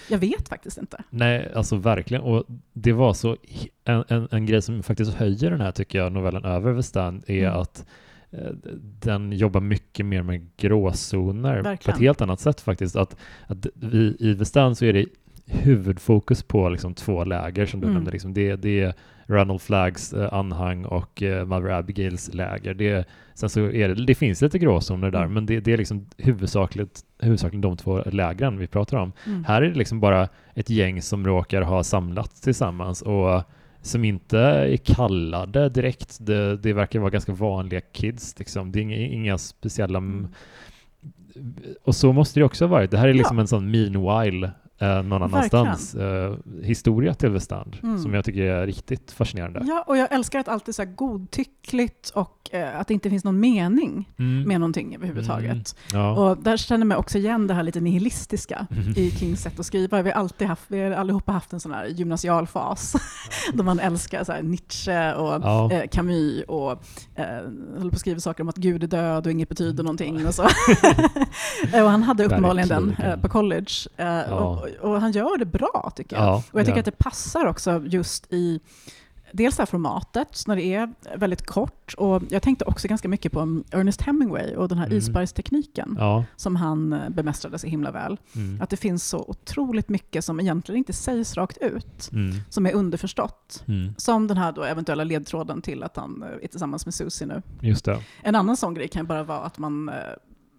Jag 0.09 0.17
vet 0.17 0.49
faktiskt 0.49 0.77
inte. 0.77 1.03
Nej, 1.09 1.51
alltså 1.55 1.75
verkligen. 1.75 2.23
Och 2.23 2.45
det 2.73 2.93
var 2.93 3.13
så, 3.13 3.37
en, 3.83 4.03
en, 4.07 4.27
en 4.31 4.45
grej 4.45 4.61
som 4.61 4.83
faktiskt 4.83 5.13
höjer 5.13 5.51
den 5.51 5.61
här, 5.61 5.71
tycker 5.71 5.99
jag, 5.99 6.11
novellen 6.11 6.45
över 6.45 6.71
Westan 6.71 7.23
är 7.27 7.47
mm. 7.47 7.59
att 7.59 7.85
eh, 8.31 8.51
den 8.99 9.31
jobbar 9.31 9.61
mycket 9.61 10.05
mer 10.05 10.21
med 10.21 10.49
gråzoner 10.57 11.61
verkligen. 11.61 11.77
på 11.77 11.91
ett 11.91 12.01
helt 12.01 12.21
annat 12.21 12.39
sätt 12.39 12.61
faktiskt. 12.61 12.95
Att, 12.95 13.15
att 13.47 13.67
vi, 13.73 14.15
I 14.19 14.33
Westan 14.33 14.75
så 14.75 14.85
är 14.85 14.93
det 14.93 15.05
huvudfokus 15.45 16.43
på 16.43 16.69
liksom 16.69 16.93
två 16.93 17.23
läger 17.23 17.65
som 17.65 17.79
du 17.79 17.85
mm. 17.85 17.93
nämnde. 17.93 18.11
Liksom 18.11 18.33
det, 18.33 18.55
det 18.55 18.81
är 18.81 18.93
Ronald 19.29 19.61
Flaggs 19.61 20.13
eh, 20.13 20.33
anhang 20.33 20.85
och 20.85 21.23
eh, 21.23 21.45
Mother 21.45 21.69
Abigails 21.69 22.33
läger. 22.33 22.73
Det, 22.73 23.07
sen 23.33 23.49
så 23.49 23.59
är 23.59 23.87
det, 23.87 24.05
det 24.05 24.15
finns 24.15 24.41
lite 24.41 24.59
gråzoner 24.59 25.11
där, 25.11 25.21
mm. 25.21 25.33
men 25.33 25.45
det, 25.45 25.59
det 25.59 25.73
är 25.73 25.77
liksom 25.77 26.05
huvudsakligt, 26.17 27.01
huvudsakligen 27.19 27.61
de 27.61 27.77
två 27.77 28.03
lägren 28.05 28.57
vi 28.57 28.67
pratar 28.67 28.97
om. 28.97 29.11
Mm. 29.25 29.43
Här 29.43 29.61
är 29.61 29.69
det 29.69 29.77
liksom 29.77 29.99
bara 29.99 30.29
ett 30.53 30.69
gäng 30.69 31.01
som 31.01 31.27
råkar 31.27 31.61
ha 31.61 31.83
samlats 31.83 32.41
tillsammans 32.41 33.01
och 33.01 33.43
som 33.81 34.03
inte 34.05 34.39
är 34.39 34.77
kallade 34.77 35.69
direkt. 35.69 36.17
Det, 36.21 36.57
det 36.57 36.73
verkar 36.73 36.99
vara 36.99 37.09
ganska 37.09 37.33
vanliga 37.33 37.81
kids. 37.81 38.39
Liksom. 38.39 38.71
Det 38.71 38.79
är 38.79 38.81
inga, 38.81 38.97
inga 38.97 39.37
speciella... 39.37 39.97
Mm. 39.97 40.27
Och 41.83 41.95
så 41.95 42.13
måste 42.13 42.39
det 42.39 42.43
också 42.43 42.65
ha 42.65 42.71
varit. 42.71 42.91
Det 42.91 42.97
här 42.97 43.07
är 43.07 43.13
liksom 43.13 43.37
ja. 43.37 43.41
en 43.41 43.47
sån 43.47 43.71
meanwhile 43.71 44.51
eh, 44.79 45.03
någon 45.03 45.23
annanstans 45.23 45.95
eh, 45.95 46.35
historia 46.63 47.13
till 47.13 47.29
Vestand 47.29 47.77
mm. 47.83 47.99
som 47.99 48.13
jag 48.13 48.25
tycker 48.25 48.41
är 48.41 48.65
riktigt 48.65 49.11
fascinerande. 49.11 49.61
Ja, 49.65 49.83
och 49.87 49.97
jag 49.97 50.11
älskar 50.11 50.39
att 50.39 50.47
allt 50.47 50.67
är 50.67 50.71
så 50.71 50.85
godtyckligt 50.85 52.09
och 52.09 52.49
eh, 52.51 52.79
att 52.79 52.87
det 52.87 52.93
inte 52.93 53.09
finns 53.09 53.23
någon 53.23 53.39
mening 53.39 54.09
mm. 54.19 54.47
med 54.47 54.59
någonting 54.59 54.95
överhuvudtaget. 54.95 55.75
Mm. 55.93 56.03
Ja. 56.03 56.11
Och 56.11 56.37
där 56.37 56.57
känner 56.57 56.85
man 56.85 56.97
också 56.97 57.17
igen 57.17 57.47
det 57.47 57.53
här 57.53 57.63
lite 57.63 57.81
nihilistiska 57.81 58.67
mm. 58.71 58.93
i 58.95 59.11
Kings 59.11 59.41
sätt 59.41 59.59
att 59.59 59.65
skriva. 59.65 60.01
Vi 60.01 60.09
har, 60.09 60.17
alltid 60.17 60.47
haft, 60.47 60.63
vi 60.67 60.81
har 60.81 60.91
allihopa 60.91 61.31
haft 61.31 61.53
en 61.53 61.59
sån 61.59 61.73
här 61.73 61.85
gymnasialfas 61.85 62.95
då 63.53 63.63
man 63.63 63.79
älskar 63.79 64.23
så 64.23 64.41
Nietzsche 64.41 65.13
och 65.13 65.43
ja. 65.43 65.71
eh, 65.71 65.87
Camus 65.87 66.43
och 66.47 66.71
eh, 67.15 67.25
håller 67.77 67.89
på 67.89 67.95
att 67.95 67.99
skriva 67.99 68.19
saker 68.19 68.43
om 68.43 68.49
att 68.49 68.57
Gud 68.57 68.83
är 68.83 68.87
död 68.87 69.25
och 69.25 69.31
inget 69.31 69.49
betyder 69.49 69.83
någonting 69.83 70.27
och 70.27 70.35
så. 70.35 70.43
och 71.73 71.89
han 71.89 72.03
hade 72.03 72.25
uppenbarligen 72.25 72.67
den 72.69 72.95
eh, 73.03 73.19
på 73.21 73.29
college. 73.29 73.71
Eh, 73.97 74.05
ja. 74.05 74.35
och, 74.35 74.68
och, 74.81 75.01
han 75.01 75.11
gör 75.11 75.37
det 75.37 75.45
bra 75.45 75.91
tycker 75.95 76.15
jag. 76.15 76.25
Ja, 76.25 76.43
och 76.51 76.59
jag 76.59 76.65
tycker 76.65 76.77
ja. 76.77 76.79
att 76.79 76.85
det 76.85 76.97
passar 76.97 77.45
också 77.45 77.83
just 77.85 78.33
i 78.33 78.59
dels 79.31 79.55
det 79.55 79.61
här 79.61 79.65
formatet, 79.65 80.43
när 80.47 80.55
det 80.55 80.73
är 80.73 80.93
väldigt 81.15 81.45
kort. 81.45 81.93
Och 81.97 82.21
jag 82.29 82.41
tänkte 82.41 82.65
också 82.65 82.87
ganska 82.87 83.07
mycket 83.07 83.31
på 83.31 83.61
Ernest 83.71 84.01
Hemingway 84.01 84.55
och 84.55 84.69
den 84.69 84.77
här 84.77 84.85
mm. 84.85 84.97
isbergstekniken 84.97 85.95
ja. 85.99 86.25
som 86.35 86.55
han 86.55 86.93
eh, 86.93 87.09
bemästrade 87.09 87.59
så 87.59 87.67
himla 87.67 87.91
väl. 87.91 88.17
Mm. 88.35 88.61
Att 88.61 88.69
det 88.69 88.77
finns 88.77 89.07
så 89.07 89.25
otroligt 89.27 89.89
mycket 89.89 90.25
som 90.25 90.39
egentligen 90.39 90.77
inte 90.77 90.93
sägs 90.93 91.37
rakt 91.37 91.57
ut, 91.57 92.09
mm. 92.11 92.35
som 92.49 92.65
är 92.65 92.73
underförstått. 92.73 93.63
Mm. 93.67 93.93
Som 93.97 94.27
den 94.27 94.37
här 94.37 94.51
då 94.51 94.63
eventuella 94.63 95.03
ledtråden 95.03 95.61
till 95.61 95.83
att 95.83 95.97
han 95.97 96.23
är 96.41 96.47
tillsammans 96.47 96.85
med 96.85 96.93
Susie 96.93 97.27
nu. 97.27 97.41
En 98.21 98.35
annan 98.35 98.57
sån 98.57 98.73
grej 98.73 98.87
kan 98.87 99.05
bara 99.05 99.23
vara 99.23 99.39
att 99.39 99.57
man 99.57 99.89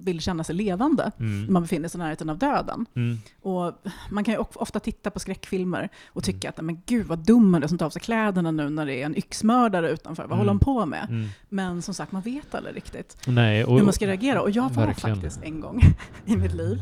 vill 0.01 0.21
känna 0.21 0.45
sig 0.45 0.55
levande 0.55 1.11
mm. 1.19 1.45
när 1.45 1.53
man 1.53 1.63
befinner 1.63 1.89
sig 1.89 1.99
i 1.99 2.03
närheten 2.03 2.31
av 2.31 2.39
döden. 2.39 2.87
Mm. 2.95 3.19
Och 3.41 3.73
man 4.11 4.25
kan 4.25 4.35
ju 4.35 4.39
ofta 4.39 4.81
titta 4.81 5.11
på 5.11 5.21
skräckfilmer 5.21 5.89
och 6.09 6.25
tycka 6.25 6.49
mm. 6.49 6.55
att 6.59 6.65
men 6.65 6.83
gud 6.87 7.07
vad 7.07 7.19
dum 7.19 7.51
man 7.51 7.63
är 7.63 7.67
som 7.67 7.79
tar 7.79 7.87
av 7.87 7.91
sig 7.91 8.03
kläderna 8.03 8.51
nu 8.51 8.71
när 8.71 8.87
det 8.87 9.03
är 9.03 9.07
en 9.07 9.19
yxmördare 9.19 9.91
utanför. 9.91 10.27
Vad 10.27 10.39
håller 10.39 10.51
han 10.51 10.59
på 10.59 10.87
med? 10.87 11.07
Mm. 11.09 11.29
Men 11.49 11.83
som 11.83 11.95
sagt, 11.95 12.13
man 12.13 12.23
vet 12.23 12.55
aldrig 12.55 12.77
riktigt 12.77 13.17
Nej, 13.27 13.65
och, 13.65 13.77
hur 13.77 13.85
man 13.85 13.93
ska 13.93 14.07
reagera. 14.07 14.43
Och 14.43 14.51
jag 14.51 14.71
var 14.71 14.87
verkligen. 14.87 15.17
faktiskt 15.17 15.43
en 15.43 15.61
gång 15.61 15.83
i 16.27 16.37
mitt 16.37 16.55
liv 16.55 16.81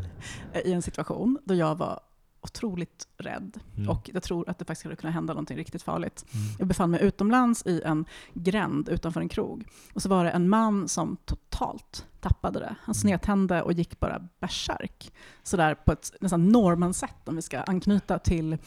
eh, 0.53 0.61
i 0.61 0.73
en 0.73 0.81
situation 0.81 1.37
då 1.43 1.55
jag 1.55 1.75
var 1.75 1.99
otroligt 2.41 3.07
rädd. 3.17 3.59
Mm. 3.77 3.89
Och 3.89 4.09
jag 4.13 4.23
tror 4.23 4.49
att 4.49 4.59
det 4.59 4.65
faktiskt 4.65 4.79
skulle 4.79 4.95
kunna 4.95 5.11
hända 5.11 5.33
någonting 5.33 5.57
riktigt 5.57 5.83
farligt. 5.83 6.25
Mm. 6.33 6.45
Jag 6.59 6.67
befann 6.67 6.91
mig 6.91 7.01
utomlands 7.03 7.65
i 7.65 7.81
en 7.81 8.05
gränd 8.33 8.89
utanför 8.89 9.21
en 9.21 9.29
krog. 9.29 9.65
Och 9.93 10.01
så 10.01 10.09
var 10.09 10.23
det 10.23 10.31
en 10.31 10.49
man 10.49 10.87
som 10.87 11.17
totalt 11.25 12.05
tappade 12.21 12.59
det. 12.59 12.65
Han 12.65 12.75
mm. 12.85 12.93
snedtände 12.93 13.61
och 13.61 13.73
gick 13.73 13.99
bara 13.99 14.21
bärsärk. 14.39 15.13
Sådär 15.43 15.75
på 15.75 15.91
ett 15.91 16.11
nästan 16.21 16.49
norman-sätt 16.49 17.27
om 17.27 17.35
vi 17.35 17.41
ska 17.41 17.59
anknyta 17.59 18.19
till 18.19 18.57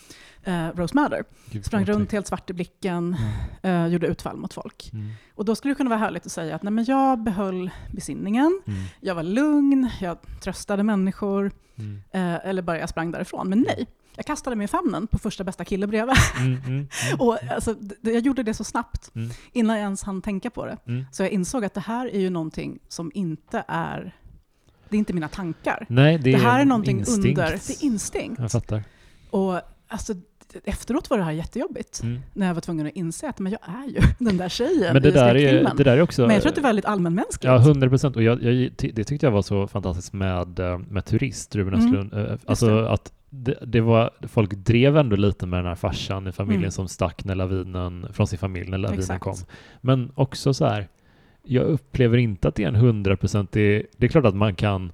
eh, 0.42 0.68
Rose 0.74 0.94
Matter. 0.94 1.24
Sprang 1.62 1.84
runt 1.84 2.12
helt 2.12 2.26
svart 2.26 2.50
i 2.50 2.52
blicken, 2.52 3.16
mm. 3.62 3.84
eh, 3.84 3.92
gjorde 3.92 4.06
utfall 4.06 4.36
mot 4.36 4.54
folk. 4.54 4.90
Mm. 4.92 5.10
Och 5.34 5.44
då 5.44 5.54
skulle 5.54 5.74
det 5.74 5.76
kunna 5.76 5.90
vara 5.90 6.00
härligt 6.00 6.26
att 6.26 6.32
säga 6.32 6.54
att 6.54 6.62
nej, 6.62 6.72
men 6.72 6.84
jag 6.84 7.22
behöll 7.22 7.70
besinningen, 7.90 8.62
mm. 8.66 8.82
jag 9.00 9.14
var 9.14 9.22
lugn, 9.22 9.90
jag 10.00 10.18
tröstade 10.40 10.82
människor, 10.82 11.50
mm. 11.76 12.02
eh, 12.10 12.48
eller 12.48 12.62
bara 12.62 12.78
jag 12.78 12.88
sprang 12.88 13.10
därifrån. 13.10 13.48
Men 13.48 13.60
nej, 13.60 13.86
jag 14.16 14.26
kastade 14.26 14.56
mig 14.56 14.64
i 14.64 14.68
famnen 14.68 15.06
på 15.06 15.18
första 15.18 15.44
bästa 15.44 15.64
kille 15.64 15.86
bredvid. 15.86 16.16
Mm, 16.40 16.52
mm, 16.52 16.66
mm. 16.66 16.88
och 17.18 17.38
alltså, 17.50 17.74
jag 18.00 18.18
gjorde 18.18 18.42
det 18.42 18.54
så 18.54 18.64
snabbt, 18.64 19.10
mm. 19.14 19.30
innan 19.52 19.76
jag 19.76 19.82
ens 19.82 20.02
hann 20.02 20.22
tänka 20.22 20.50
på 20.50 20.66
det. 20.66 20.78
Mm. 20.86 21.04
Så 21.12 21.22
jag 21.22 21.30
insåg 21.30 21.64
att 21.64 21.74
det 21.74 21.80
här 21.80 22.06
är 22.06 22.20
ju 22.20 22.30
någonting 22.30 22.78
som 22.88 23.10
inte 23.14 23.64
är 23.68 24.14
det 24.88 24.96
är 24.96 24.98
inte 24.98 25.12
mina 25.12 25.28
tankar. 25.28 25.86
Nej, 25.88 26.18
det, 26.18 26.32
det 26.32 26.38
här 26.38 26.60
är 26.60 26.64
någonting 26.64 26.98
instinkt. 26.98 27.26
under, 27.26 27.50
det 27.50 27.70
är 27.70 27.84
instinkt. 27.84 28.40
Jag 28.40 28.52
fattar. 28.52 28.84
Och 29.30 29.60
alltså, 29.88 30.14
efteråt 30.64 31.10
var 31.10 31.18
det 31.18 31.24
här 31.24 31.32
jättejobbigt. 31.32 32.02
Mm. 32.02 32.20
När 32.32 32.46
jag 32.46 32.54
var 32.54 32.60
tvungen 32.60 32.86
att 32.86 32.92
inse 32.92 33.28
att 33.28 33.38
men 33.38 33.52
jag 33.52 33.60
är 33.64 33.88
ju 33.88 34.00
den 34.18 34.36
där 34.36 34.48
tjejen 34.48 34.92
men 34.92 35.02
det 35.02 35.08
i 35.08 35.12
där 35.12 35.34
är, 35.34 35.74
det 35.76 35.84
där 35.84 35.96
är 35.96 36.02
också, 36.02 36.22
Men 36.22 36.30
jag 36.30 36.42
tror 36.42 36.50
att 36.50 36.54
det 36.54 36.60
är 36.60 36.62
väldigt 36.62 36.84
allmänmänskligt. 36.84 37.44
Ja, 37.44 37.58
hundra 37.58 37.88
procent. 37.88 38.16
Och 38.16 38.22
jag, 38.22 38.42
jag, 38.42 38.72
det 38.76 39.04
tyckte 39.04 39.26
jag 39.26 39.30
var 39.30 39.42
så 39.42 39.68
fantastiskt 39.68 40.12
med, 40.12 40.58
eh, 40.58 40.78
med 40.78 41.04
Turist, 41.04 41.56
Ruben 41.56 41.74
mm. 41.74 41.86
Östlund. 41.86 42.12
Mm. 42.12 42.38
Alltså 42.46 42.84
att 42.84 43.12
det, 43.34 43.58
det, 43.66 43.80
var, 43.80 44.10
folk 44.22 44.54
drev 44.54 44.96
ändå 44.96 45.16
lite 45.16 45.46
med 45.46 45.58
den 45.58 45.66
här 45.66 45.74
farsan 45.74 46.26
i 46.26 46.32
familjen 46.32 46.62
mm. 46.62 46.70
som 46.70 46.88
stack 46.88 47.24
när 47.24 47.34
lavinen, 47.34 48.06
från 48.12 48.26
sin 48.26 48.38
familj 48.38 48.70
när 48.70 48.78
lavinen 48.78 49.00
Exakt. 49.00 49.22
kom. 49.22 49.36
Men 49.80 50.12
också 50.14 50.54
så 50.54 50.66
här, 50.66 50.88
jag 51.42 51.64
upplever 51.64 52.18
inte 52.18 52.48
att 52.48 52.54
det 52.54 52.64
är 52.64 52.68
en 52.68 52.74
hundraprocentig, 52.74 53.86
det 53.96 54.06
är 54.06 54.10
klart 54.10 54.24
att 54.24 54.34
man 54.34 54.54
kan 54.54 54.92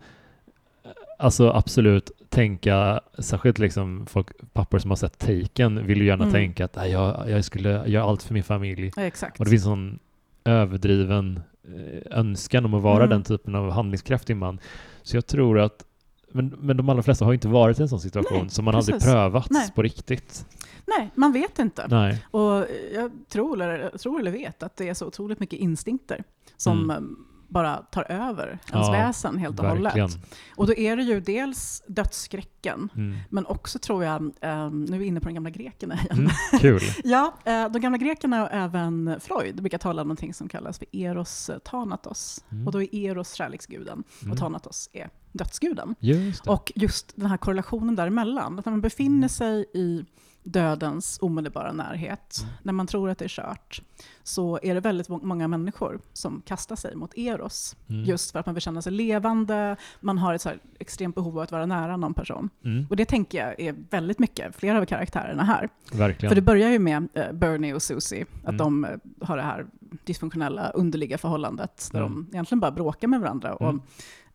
alltså 1.18 1.50
absolut 1.50 2.10
tänka, 2.28 3.00
särskilt 3.18 3.58
liksom 3.58 4.06
folk, 4.06 4.28
pappor 4.52 4.78
som 4.78 4.90
har 4.90 4.96
sett 4.96 5.18
Taken 5.18 5.86
vill 5.86 5.98
ju 5.98 6.06
gärna 6.06 6.24
mm. 6.24 6.32
tänka 6.32 6.64
att 6.64 6.90
jag, 6.90 7.30
jag 7.30 7.44
skulle 7.44 7.88
göra 7.88 8.04
allt 8.04 8.22
för 8.22 8.34
min 8.34 8.44
familj. 8.44 8.92
Ja. 8.96 9.10
Och 9.38 9.44
det 9.44 9.50
finns 9.50 9.62
en 9.62 9.70
sån 9.70 9.98
överdriven 10.44 11.40
eh, 11.64 12.18
önskan 12.18 12.64
om 12.64 12.74
att 12.74 12.82
vara 12.82 13.04
mm. 13.04 13.10
den 13.10 13.22
typen 13.22 13.54
av 13.54 13.70
handlingskraftig 13.70 14.36
man. 14.36 14.58
Så 15.02 15.16
jag 15.16 15.26
tror 15.26 15.58
att 15.58 15.84
men, 16.32 16.48
men 16.48 16.76
de 16.76 16.88
allra 16.88 17.02
flesta 17.02 17.24
har 17.24 17.32
inte 17.32 17.48
varit 17.48 17.78
i 17.78 17.82
en 17.82 17.88
sån 17.88 18.00
situation, 18.00 18.40
Nej, 18.40 18.50
så 18.50 18.62
man 18.62 18.74
har 18.74 18.78
aldrig 18.78 19.00
prövat 19.00 19.50
Nej. 19.50 19.72
på 19.74 19.82
riktigt. 19.82 20.46
Nej, 20.86 21.10
man 21.14 21.32
vet 21.32 21.58
inte. 21.58 21.86
Nej. 21.88 22.24
Och 22.30 22.66
jag 22.94 23.10
tror 23.28 23.62
eller, 23.62 23.98
tror 23.98 24.20
eller 24.20 24.30
vet 24.30 24.62
att 24.62 24.76
det 24.76 24.88
är 24.88 24.94
så 24.94 25.06
otroligt 25.06 25.40
mycket 25.40 25.58
instinkter 25.58 26.24
som 26.56 26.90
mm 26.90 27.16
bara 27.48 27.76
tar 27.76 28.12
över 28.12 28.46
ens 28.48 28.58
ja, 28.86 28.90
väsen 28.90 29.38
helt 29.38 29.58
och 29.58 29.64
verkligen. 29.64 30.10
hållet. 30.10 30.36
Och 30.56 30.66
då 30.66 30.74
är 30.74 30.96
det 30.96 31.02
ju 31.02 31.20
dels 31.20 31.82
dödsskräcken, 31.86 32.88
mm. 32.96 33.18
men 33.30 33.46
också 33.46 33.78
tror 33.78 34.04
jag, 34.04 34.20
um, 34.22 34.84
nu 34.84 34.96
är 34.96 34.98
vi 34.98 35.06
inne 35.06 35.20
på 35.20 35.28
de 35.28 35.34
gamla 35.34 35.50
grekerna 35.50 35.94
igen. 35.94 36.18
Mm, 36.18 36.30
kul. 36.60 36.80
ja, 37.04 37.34
uh, 37.46 37.72
de 37.72 37.78
gamla 37.78 37.98
grekerna 37.98 38.42
och 38.42 38.52
även 38.52 39.20
Freud 39.20 39.62
brukar 39.62 39.78
tala 39.78 40.02
om 40.02 40.08
någonting 40.08 40.34
som 40.34 40.48
kallas 40.48 40.78
för 40.78 40.86
Eros 40.92 41.50
Thanatos. 41.64 42.44
Mm. 42.50 42.66
Och 42.66 42.72
då 42.72 42.82
är 42.82 42.94
Eros 42.94 43.32
kärleksguden 43.34 44.04
och 44.18 44.24
mm. 44.24 44.36
Thanatos 44.36 44.90
är 44.92 45.10
dödsguden. 45.38 45.94
Just 46.00 46.46
och 46.46 46.72
just 46.74 47.12
den 47.16 47.26
här 47.26 47.36
korrelationen 47.36 47.96
däremellan, 47.96 48.58
att 48.58 48.64
när 48.64 48.70
man 48.70 48.80
befinner 48.80 49.28
sig 49.28 49.64
i 49.74 50.04
dödens 50.42 51.18
omedelbara 51.22 51.72
närhet, 51.72 52.40
mm. 52.42 52.54
när 52.62 52.72
man 52.72 52.86
tror 52.86 53.10
att 53.10 53.18
det 53.18 53.24
är 53.24 53.28
kört, 53.28 53.82
så 54.22 54.58
är 54.62 54.74
det 54.74 54.80
väldigt 54.80 55.08
många 55.08 55.48
människor 55.48 56.00
som 56.12 56.42
kastar 56.46 56.76
sig 56.76 56.94
mot 56.94 57.18
Eros. 57.18 57.76
Mm. 57.88 58.04
Just 58.04 58.32
för 58.32 58.38
att 58.38 58.46
man 58.46 58.54
vill 58.54 58.62
känna 58.62 58.82
sig 58.82 58.92
levande, 58.92 59.76
man 60.00 60.18
har 60.18 60.34
ett 60.34 60.42
så 60.42 60.50
extremt 60.78 61.14
behov 61.14 61.36
av 61.38 61.42
att 61.42 61.52
vara 61.52 61.66
nära 61.66 61.96
någon 61.96 62.14
person. 62.14 62.50
Mm. 62.64 62.86
Och 62.90 62.96
det 62.96 63.04
tänker 63.04 63.38
jag 63.38 63.60
är 63.60 63.74
väldigt 63.90 64.18
mycket 64.18 64.56
flera 64.56 64.78
av 64.78 64.84
karaktärerna 64.84 65.44
här. 65.44 65.68
Verkligen. 65.92 66.30
För 66.30 66.36
det 66.36 66.42
börjar 66.42 66.70
ju 66.70 66.78
med 66.78 67.08
uh, 67.16 67.32
Bernie 67.32 67.74
och 67.74 67.82
Susie, 67.82 68.26
att 68.42 68.48
mm. 68.48 68.56
de 68.56 68.84
uh, 68.84 69.26
har 69.26 69.36
det 69.36 69.42
här 69.42 69.66
dysfunktionella, 70.04 70.70
underliga 70.70 71.18
förhållandet, 71.18 71.88
där 71.92 72.00
mm. 72.00 72.12
de 72.12 72.36
egentligen 72.36 72.60
bara 72.60 72.70
bråkar 72.70 73.08
med 73.08 73.20
varandra. 73.20 73.54
Och, 73.54 73.74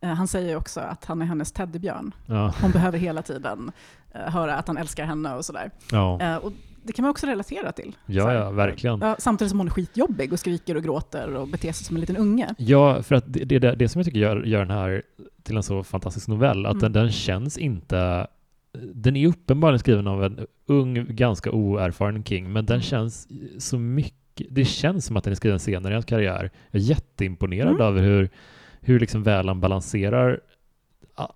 han 0.00 0.28
säger 0.28 0.56
också 0.56 0.80
att 0.80 1.04
han 1.04 1.22
är 1.22 1.26
hennes 1.26 1.52
teddybjörn. 1.52 2.14
Ja. 2.26 2.54
Hon 2.60 2.70
behöver 2.70 2.98
hela 2.98 3.22
tiden 3.22 3.72
höra 4.12 4.54
att 4.54 4.68
han 4.68 4.76
älskar 4.76 5.04
henne 5.04 5.34
och 5.34 5.44
sådär. 5.44 5.70
Ja. 5.90 6.38
och 6.38 6.52
det 6.82 6.92
kan 6.92 7.02
man 7.02 7.10
också 7.10 7.26
relatera 7.26 7.72
till. 7.72 7.96
Ja, 8.06 8.34
ja 8.34 8.50
verkligen. 8.50 9.14
Samtidigt 9.18 9.50
som 9.50 9.58
hon 9.60 9.66
är 9.66 9.70
skitjobbig 9.72 10.32
och 10.32 10.38
skriker 10.38 10.76
och 10.76 10.82
gråter 10.82 11.34
och 11.34 11.48
beter 11.48 11.72
sig 11.72 11.84
som 11.84 11.96
en 11.96 12.00
liten 12.00 12.16
unge. 12.16 12.54
Ja, 12.58 13.02
för 13.02 13.14
att 13.14 13.24
det 13.26 13.54
är 13.54 13.60
det, 13.60 13.74
det, 13.74 13.88
som 13.88 13.98
jag 13.98 14.06
tycker 14.06 14.18
gör, 14.18 14.42
gör 14.42 14.58
den 14.58 14.70
här 14.70 15.02
till 15.42 15.56
en 15.56 15.62
så 15.62 15.84
fantastisk 15.84 16.28
novell, 16.28 16.66
att 16.66 16.72
mm. 16.72 16.80
den, 16.80 16.92
den 16.92 17.12
känns 17.12 17.58
inte 17.58 18.26
den 18.94 19.16
är 19.16 19.28
uppenbarligen 19.28 19.78
skriven 19.78 20.06
av 20.06 20.24
en 20.24 20.46
ung, 20.66 21.06
ganska 21.08 21.50
oerfaren 21.50 22.24
King, 22.24 22.52
men 22.52 22.66
den 22.66 22.74
mm. 22.74 22.82
känns 22.82 23.28
så 23.58 23.78
mycket, 23.78 24.46
det 24.50 24.64
känns 24.64 25.06
som 25.06 25.16
att 25.16 25.24
den 25.24 25.30
är 25.30 25.34
skriven 25.34 25.60
senare 25.60 25.92
i 25.92 25.94
hans 25.94 26.04
karriär. 26.04 26.50
Jag 26.70 26.82
är 26.82 26.84
jätteimponerad 26.84 27.68
mm. 27.68 27.80
över 27.80 28.02
hur, 28.02 28.30
hur 28.84 29.00
liksom 29.00 29.22
väl 29.22 29.48
han 29.48 29.60
balanserar 29.60 30.40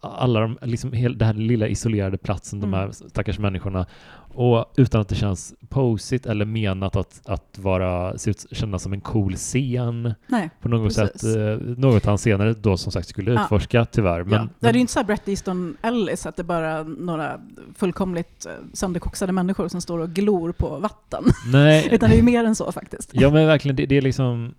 alla 0.01 0.41
de, 0.41 0.59
liksom 0.63 0.93
hel, 0.93 1.19
den 1.19 1.27
här 1.27 1.35
lilla 1.35 1.69
isolerade 1.69 2.19
platsen, 2.19 2.59
mm. 2.59 2.71
de 2.71 2.77
här 2.77 2.91
stackars 2.93 3.39
människorna, 3.39 3.87
och 4.35 4.73
utan 4.77 5.01
att 5.01 5.09
det 5.09 5.15
känns 5.15 5.55
posigt 5.69 6.27
eller 6.27 6.45
menat 6.45 6.97
att, 6.97 7.21
att 7.25 7.59
vara, 7.59 8.19
se 8.19 8.31
ut, 8.31 8.47
kännas 8.51 8.83
som 8.83 8.93
en 8.93 9.01
cool 9.01 9.35
scen 9.37 10.15
Nej, 10.27 10.51
på 10.61 10.69
något 10.69 10.97
precis. 10.97 11.21
sätt. 11.21 11.37
Eh, 11.37 11.67
något 11.77 12.05
han 12.05 12.19
senare 12.19 12.55
då 12.55 12.77
som 12.77 12.93
sagt 12.93 13.09
skulle 13.09 13.43
utforska 13.43 13.79
ja. 13.79 13.85
tyvärr. 13.85 14.25
Men, 14.25 14.33
ja. 14.33 14.49
Det 14.61 14.69
är 14.69 14.73
ju 14.73 14.81
inte 14.81 14.93
så 14.93 15.05
Brett 15.05 15.29
Easton 15.29 15.77
Ellis, 15.83 16.27
att 16.27 16.37
det 16.37 16.43
är 16.43 16.45
bara 16.45 16.83
några 16.83 17.41
fullkomligt 17.75 18.47
eh, 18.47 18.53
sönderkoxade 18.73 19.33
människor 19.33 19.69
som 19.69 19.81
står 19.81 19.99
och 19.99 20.11
glor 20.11 20.53
på 20.53 20.79
vatten. 20.79 21.25
Nej. 21.53 21.89
Utan 21.93 22.11
det 22.11 22.15
är 22.15 22.19
ju 22.19 22.23
mer 22.23 22.45
än 22.45 22.55
så 22.55 22.73
faktiskt. 22.73 23.11
Ja 23.13 23.31
men 23.31 23.47
verkligen, 23.47 23.77
det, 23.77 23.87
det 23.87 23.97
är 23.97 24.03
liksom 24.03 24.55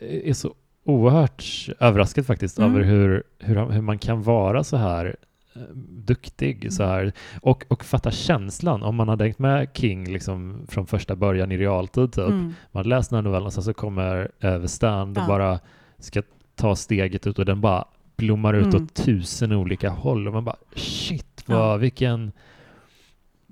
är 0.00 0.32
så 0.32 0.54
oerhört 0.84 1.68
överraskad 1.80 2.26
faktiskt 2.26 2.58
mm. 2.58 2.70
över 2.70 2.84
hur, 2.84 3.22
hur, 3.38 3.70
hur 3.70 3.82
man 3.82 3.98
kan 3.98 4.22
vara 4.22 4.64
så 4.64 4.76
här 4.76 5.16
eh, 5.54 5.62
duktig 6.04 6.56
mm. 6.56 6.70
så 6.70 6.84
här, 6.84 7.12
och, 7.42 7.64
och 7.68 7.84
fatta 7.84 8.10
känslan. 8.10 8.82
Om 8.82 8.96
man 8.96 9.08
hade 9.08 9.24
hängt 9.24 9.38
med 9.38 9.68
King 9.74 10.12
liksom 10.12 10.66
från 10.68 10.86
första 10.86 11.16
början 11.16 11.52
i 11.52 11.58
realtid, 11.58 12.12
typ. 12.12 12.28
Mm. 12.28 12.54
man 12.72 12.80
hade 12.80 12.88
läst 12.88 13.10
den 13.10 13.16
här 13.16 13.22
novellen 13.22 13.46
och 13.46 13.52
sen 13.52 13.62
så 13.62 13.74
kommer 13.74 14.30
Överstand 14.40 15.16
ja. 15.16 15.22
och 15.22 15.28
bara 15.28 15.60
ska 15.98 16.22
ta 16.54 16.76
steget 16.76 17.26
ut 17.26 17.38
och 17.38 17.44
den 17.44 17.60
bara 17.60 17.84
blommar 18.16 18.54
ut 18.54 18.74
mm. 18.74 18.84
åt 18.84 18.94
tusen 18.94 19.52
olika 19.52 19.90
håll 19.90 20.26
och 20.26 20.34
man 20.34 20.44
bara 20.44 20.56
shit, 20.74 21.44
vad, 21.46 21.58
ja. 21.58 21.76
vilken 21.76 22.32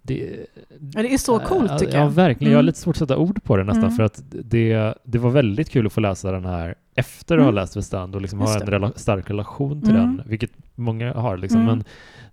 det, 0.07 0.47
det 0.79 1.15
är 1.15 1.19
så 1.19 1.39
coolt 1.39 1.79
tycker 1.79 1.95
jag. 1.95 2.05
Ja, 2.05 2.09
verkligen. 2.09 2.49
Mm. 2.49 2.53
Jag 2.53 2.59
har 2.59 2.63
mm. 2.63 2.67
lite 2.67 2.79
svårt 2.79 2.95
att 2.95 2.99
sätta 2.99 3.17
ord 3.17 3.45
på 3.45 3.57
det 3.57 3.65
nästan, 3.65 3.85
mm. 3.85 3.97
för 3.97 4.03
att 4.03 4.23
det, 4.29 4.95
det 5.05 5.19
var 5.19 5.31
väldigt 5.31 5.71
kul 5.71 5.87
att 5.87 5.93
få 5.93 6.01
läsa 6.01 6.33
den 6.33 6.45
här 6.45 6.75
efter 6.95 7.35
att 7.35 7.43
mm. 7.43 7.55
ha 7.55 7.61
läst 7.61 7.77
Vestand 7.77 8.15
och 8.15 8.23
liksom 8.23 8.41
ha 8.41 8.61
en 8.61 8.67
rela 8.67 8.93
stark 8.97 9.31
relation 9.31 9.83
till 9.83 9.97
mm. 9.97 10.17
den, 10.17 10.23
vilket 10.27 10.51
många 10.75 11.13
har. 11.13 11.37
Liksom. 11.37 11.61
Mm. 11.61 11.75
Men 11.75 11.85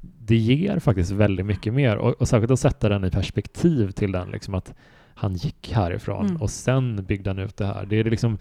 det 0.02 0.36
ger 0.36 0.80
faktiskt 0.80 1.12
väldigt 1.12 1.46
mycket 1.46 1.74
mer 1.74 1.98
och, 1.98 2.22
och 2.22 2.28
särskilt 2.28 2.52
att 2.52 2.60
sätta 2.60 2.90
den 2.90 3.06
i 3.06 3.12
perspektiv 3.12 3.92
till 3.92 4.12
den, 4.12 4.30
liksom 4.30 4.54
att 4.54 4.74
han 5.16 5.34
gick 5.34 5.72
härifrån 5.74 6.38
och 6.38 6.50
sen 6.50 7.06
byggde 7.06 7.30
han 7.30 7.40
ut 7.40 7.58
det 7.58 7.66
här. 7.66 7.86
Det 7.86 8.00
är 8.00 8.04
liksom 8.04 8.38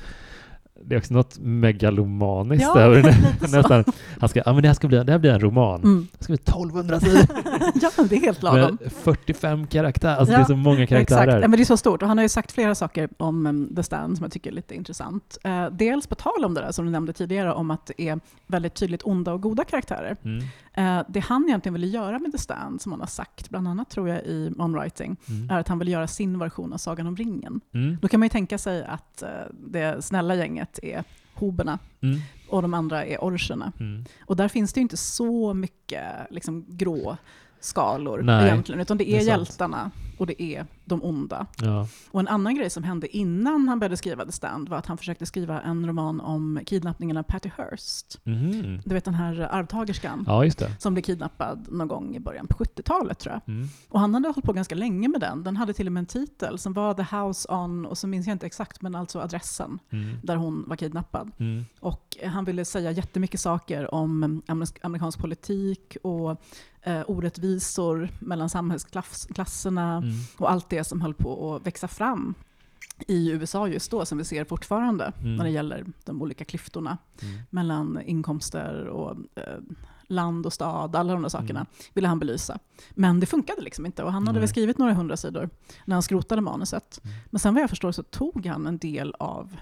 det 0.85 0.95
är 0.95 0.99
också 0.99 1.15
något 1.15 1.39
megalomaniskt 1.39 2.63
Ja, 2.63 2.81
över. 2.81 3.03
Nästan. 3.41 3.85
Han 4.21 4.29
ska, 4.29 4.43
ja, 4.47 4.53
men 4.53 4.63
det, 4.63 4.69
här 4.69 4.75
ska 4.75 4.89
bli, 4.89 5.05
det 5.05 5.13
här 5.13 5.19
blir 5.19 5.31
en 5.31 5.41
roman. 5.41 5.83
Mm. 5.83 6.09
Det 6.19 6.25
ska 6.25 6.33
bli 6.33 6.43
1200 6.43 7.01
sidor 7.01 7.21
ja, 7.75 7.91
det 8.09 8.17
är 8.17 8.21
helt 8.21 8.43
lagom. 8.43 8.79
med 8.81 8.93
45 8.93 9.67
karaktärer. 9.67 10.17
Alltså 10.17 10.33
Ja, 10.33 10.39
det 10.39 10.45
är 10.45 10.47
så 10.47 10.57
många 10.57 10.83
Exakt, 10.83 11.09
karaktärer. 11.09 11.41
Ja, 11.43 11.49
men 11.49 11.57
det 11.57 11.63
är 11.63 11.65
så 11.65 11.77
stort. 11.77 12.03
Och 12.03 12.09
han 12.09 12.19
har 12.19 12.23
ju 12.23 12.29
sagt 12.29 12.53
flera 12.53 12.75
saker 12.75 13.09
om 13.17 13.47
um, 13.47 13.75
The 13.77 13.83
Stand 13.83 14.17
som 14.17 14.25
jag 14.25 14.33
tycker 14.33 14.51
är 14.51 14.55
lite 14.55 14.75
intressant. 14.75 15.39
Eh, 15.45 15.67
dels 15.71 16.07
på 16.07 16.15
tal 16.15 16.45
om 16.45 16.55
det 16.55 16.61
där 16.61 16.73
som 16.73 16.85
du 16.85 16.91
nämnde 16.91 17.13
tidigare 17.13 17.53
om 17.53 17.71
att 17.71 17.87
det 17.87 18.09
är 18.09 18.21
väldigt 18.47 18.75
tydligt 18.75 19.03
onda 19.03 19.33
och 19.33 19.41
goda 19.43 19.65
karaktärer. 19.65 20.17
Mm. 20.25 20.45
Eh, 20.75 21.05
det 21.09 21.21
han 21.21 21.45
egentligen 21.49 21.75
ville 21.75 21.87
göra 21.87 22.19
med 22.19 22.33
The 22.33 22.39
Stand, 22.39 22.81
som 22.83 22.93
han 22.93 23.01
har 23.01 23.07
sagt, 23.09 23.51
bland 23.51 23.69
annat 23.69 23.91
tror 23.91 24.09
jag 24.09 24.19
i 24.23 24.51
On 24.59 24.73
Writing, 24.73 25.17
Mm. 25.29 25.51
är 25.51 25.59
att 25.61 25.69
han 25.69 25.79
vill 25.79 25.89
göra 25.89 26.07
sin 26.07 26.39
version 26.39 26.73
av 26.73 26.77
Sagan 26.77 27.07
om 27.07 27.17
ringen. 27.17 27.61
Mm. 27.75 27.99
Då 28.03 28.09
kan 28.09 28.21
man 28.21 28.25
ju 28.25 28.31
tänka 28.31 28.59
sig 28.59 28.85
att 28.85 29.23
eh, 29.23 29.29
det 29.67 30.05
snälla 30.05 30.35
gänget 30.35 30.62
är 30.83 31.05
hoberna 31.35 31.79
Mm. 32.01 32.21
och 32.49 32.63
de 32.63 32.75
andra 32.75 33.05
är 33.05 33.19
orcherna. 33.19 33.73
Mm. 33.81 34.05
Och 34.27 34.37
där 34.37 34.49
finns 34.49 34.73
det 34.73 34.79
ju 34.79 34.83
inte 34.83 34.97
så 34.97 35.55
mycket 35.55 36.05
liksom, 36.31 36.65
grå 36.69 37.17
skalor 37.61 38.23
Nej, 38.23 38.47
egentligen, 38.47 38.81
utan 38.81 38.97
det 38.99 39.05
det 39.05 39.13
är, 39.13 39.17
är 39.17 39.25
sant. 39.25 39.49
Och 40.23 40.27
det 40.27 40.43
är 40.43 40.67
de 40.85 41.03
onda. 41.05 41.47
Ja. 41.63 41.87
Och 42.11 42.21
en 42.21 42.29
annan 42.29 42.55
grej 42.55 42.71
som 42.71 42.83
hände 42.85 43.17
innan 43.17 43.69
han 43.69 43.79
började 43.79 43.97
skriva 43.97 44.25
The 44.27 44.33
Stand 44.33 44.69
var 44.69 44.77
att 44.79 44.87
han 44.87 44.99
försökte 44.99 45.27
skriva 45.27 45.61
en 45.61 45.87
roman 45.87 46.21
om 46.21 46.61
kidnappningen 46.67 47.17
av 47.17 47.23
Patty 47.23 47.51
Hearst. 47.57 48.19
Mhm. 48.25 48.81
Du 48.85 48.95
vet 48.95 49.05
den 49.05 49.15
här 49.15 49.41
arvtagerskan 49.41 50.25
ja, 50.27 50.45
som 50.79 50.95
blev 50.95 51.03
kidnappad 51.03 51.67
någon 51.71 51.89
gång 51.89 52.17
i 52.17 52.21
början 52.21 52.47
på 52.47 52.65
70-talet 52.65 53.19
tror 53.19 53.33
jag. 53.33 53.55
Mm. 53.55 53.69
Och 53.89 54.01
han 54.01 54.15
hade 54.15 54.29
hållit 54.29 54.45
på 54.45 54.53
ganska 54.53 54.75
länge 54.75 55.09
med 55.09 55.21
den. 55.21 55.43
Den 55.45 55.57
hade 55.57 55.73
till 55.73 55.87
och 55.87 55.93
med 55.93 56.01
en 56.01 56.07
titel 56.07 56.59
som 56.59 56.73
var 56.73 56.95
The 56.95 57.17
House 57.17 57.49
on, 57.53 57.87
och 57.87 57.99
så 57.99 58.07
minns 58.07 58.27
jag 58.27 58.35
inte 58.35 58.47
exakt, 58.47 58.83
men 58.83 58.95
alltså 58.95 59.21
adressen 59.21 59.79
Mm. 59.91 60.17
där 60.23 60.37
hon 60.37 60.65
var 60.69 60.77
kidnappad. 60.77 61.31
Mm. 61.39 61.65
Och 61.81 62.17
han 62.25 62.45
ville 62.45 62.65
säga 62.65 62.91
jättemycket 62.91 63.41
saker 63.41 63.95
om 63.95 64.43
amerik- 64.47 64.79
amerikansk 64.83 65.19
politik 65.19 65.97
och 66.03 66.43
eh, 66.83 67.03
orättvisor 67.07 68.09
mellan 68.21 68.49
samhällsklasserna 68.51 69.97
Mm. 69.97 70.11
och 70.39 70.51
allt 70.51 70.69
det 70.71 70.85
som 70.85 71.01
höll 71.01 71.15
på 71.15 71.55
att 71.57 71.67
växa 71.67 71.89
fram 71.89 72.35
i 73.09 73.31
USA 73.31 73.69
just 73.69 73.91
då, 73.91 74.05
som 74.05 74.19
vi 74.19 74.25
ser 74.25 74.45
fortfarande 74.45 75.13
Mm. 75.21 75.37
när 75.37 75.45
det 75.45 75.51
gäller 75.51 75.85
de 76.05 76.23
olika 76.23 76.45
klyftorna 76.45 76.99
Mm. 77.23 77.41
mellan 77.51 77.99
inkomster 78.07 78.87
och 78.87 79.11
eh, 79.35 79.59
land 80.07 80.47
och 80.47 80.53
stad, 80.53 80.97
alla 80.97 81.13
de 81.13 81.23
där 81.23 81.29
sakerna 81.29 81.61
Mm. 81.61 81.67
ville 81.95 82.09
han 82.09 82.19
belysa. 82.19 82.59
Men 82.91 83.21
det 83.21 83.27
funkade 83.27 83.63
liksom 83.63 83.87
inte 83.87 84.03
och 84.03 84.13
han 84.13 84.27
hade 84.27 84.39
väl 84.41 84.49
skrivit 84.49 84.79
några 84.79 84.95
hundra 84.95 85.17
sidor 85.17 85.51
när 85.85 85.97
han 85.97 86.03
skrotade 86.03 86.41
manuset. 86.43 87.01
Mm. 87.05 87.17
Men 87.31 87.39
sen 87.39 87.55
vad 87.55 87.63
jag 87.63 87.71
förstår 87.71 87.93
så 87.93 88.03
tog 88.03 88.47
han 88.47 88.67
en 88.67 88.79
del 88.79 89.15
av 89.19 89.57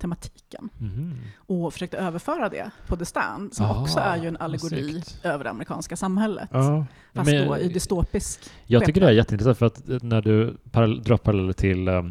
tematiken 0.00 0.68
Mhm. 0.78 1.14
och 1.36 1.72
försökte 1.72 1.98
överföra 1.98 2.48
det 2.48 2.70
på 2.86 2.96
The 2.96 3.04
Stand, 3.04 3.54
som 3.54 3.66
Ah, 3.66 3.82
också 3.82 3.98
är 3.98 4.16
ju 4.22 4.28
en 4.28 4.36
allegori 4.36 5.02
över 5.22 5.44
det 5.44 5.50
amerikanska 5.50 5.96
samhället. 5.96 6.48
Ja. 6.52 6.86
Fast 7.14 7.30
Men- 7.30 7.48
då 7.48 7.58
i 7.58 7.68
dystopisk 7.68 8.40
Jag 8.66 8.84
tycker 8.84 9.00
det 9.00 9.06
är 9.06 9.10
jätteintressant 9.12 9.58
för 9.58 9.66
att 9.66 9.88
eh, 9.88 9.98
när 10.02 10.22
du 10.22 10.56
parallell, 10.70 11.02
drar 11.02 11.16
paralleller 11.16 11.52
till 11.52 11.88
äh, 11.88 12.02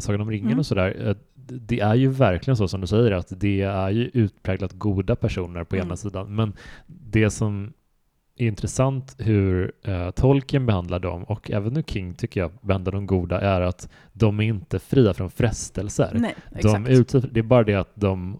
Sagan 0.00 0.20
om 0.20 0.30
ringen 0.30 0.46
Mm. 0.46 0.58
och 0.58 0.66
sådär, 0.66 1.08
eh, 1.08 1.16
det 1.48 1.80
är 1.80 1.94
ju 1.94 2.08
verkligen 2.08 2.56
så 2.56 2.68
som 2.68 2.80
du 2.80 2.86
säger 2.86 3.12
att 3.12 3.26
det 3.40 3.60
är 3.62 3.90
ju 3.90 4.10
utpräglat 4.14 4.72
goda 4.72 5.16
personer 5.16 5.64
på 5.64 5.76
Mm. 5.76 5.86
ena 5.88 5.96
sidan. 5.96 6.34
Men 6.34 6.52
det 6.86 7.30
som 7.30 7.72
är 8.36 8.46
intressant 8.46 9.14
hur 9.18 9.72
eh, 9.82 10.10
Tolkien 10.10 10.66
behandlar 10.66 10.98
dem 11.00 11.24
och 11.24 11.50
även 11.50 11.72
nu 11.72 11.82
King 11.86 12.14
tycker 12.14 12.40
jag 12.40 12.50
behandlar 12.60 12.92
de 12.92 13.06
goda 13.06 13.40
är 13.40 13.60
att 13.60 13.88
de 14.12 14.40
är 14.40 14.44
inte 14.44 14.78
fria 14.78 15.14
från 15.14 15.30
frestelser. 15.30 16.10
Nej, 16.14 16.34
De 16.62 16.86
utsatta, 16.86 17.26
det 17.30 17.40
är 17.40 17.44
bara 17.44 17.64
det 17.64 17.74
att 17.74 17.90
de 17.94 18.38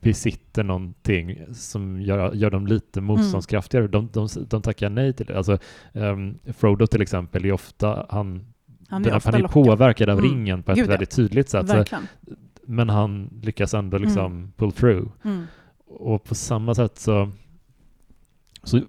besitter 0.00 0.64
någonting 0.64 1.38
som 1.52 2.00
gör, 2.02 2.34
gör 2.34 2.50
dem 2.50 2.66
lite 2.66 2.98
Mm. 3.00 3.06
motståndskraftigare. 3.06 3.86
De, 3.88 4.08
de, 4.12 4.28
de 4.48 4.62
tackar 4.62 4.90
nej 4.90 5.12
till 5.12 5.26
det. 5.26 5.36
Alltså, 5.36 5.58
ehm, 5.92 6.38
Frodo 6.44 6.86
till 6.86 7.02
exempel 7.02 7.44
är 7.44 7.52
ofta, 7.52 8.06
han, 8.08 8.44
han 8.88 9.02
den, 9.02 9.12
är 9.12 9.16
ofta 9.16 9.30
han 9.30 9.44
är 9.44 9.48
påverkad 9.48 10.08
av 10.10 10.18
Mm. 10.18 10.30
ringen 10.30 10.62
på 10.62 10.72
ett 10.72 10.78
Gud, 10.78 10.86
väldigt 10.88 11.10
tydligt 11.10 11.48
sätt. 11.48 11.68
Så, 11.68 11.84
men 12.66 12.88
han 12.88 13.40
lyckas 13.42 13.74
ändå 13.74 13.98
liksom 13.98 14.26
Mm. 14.32 14.52
pull 14.56 14.72
through. 14.72 15.08
Mm. 15.24 15.44
Och 15.86 16.24
på 16.24 16.34
samma 16.34 16.74
sätt 16.74 16.98
så, 16.98 17.30
så 18.62 18.80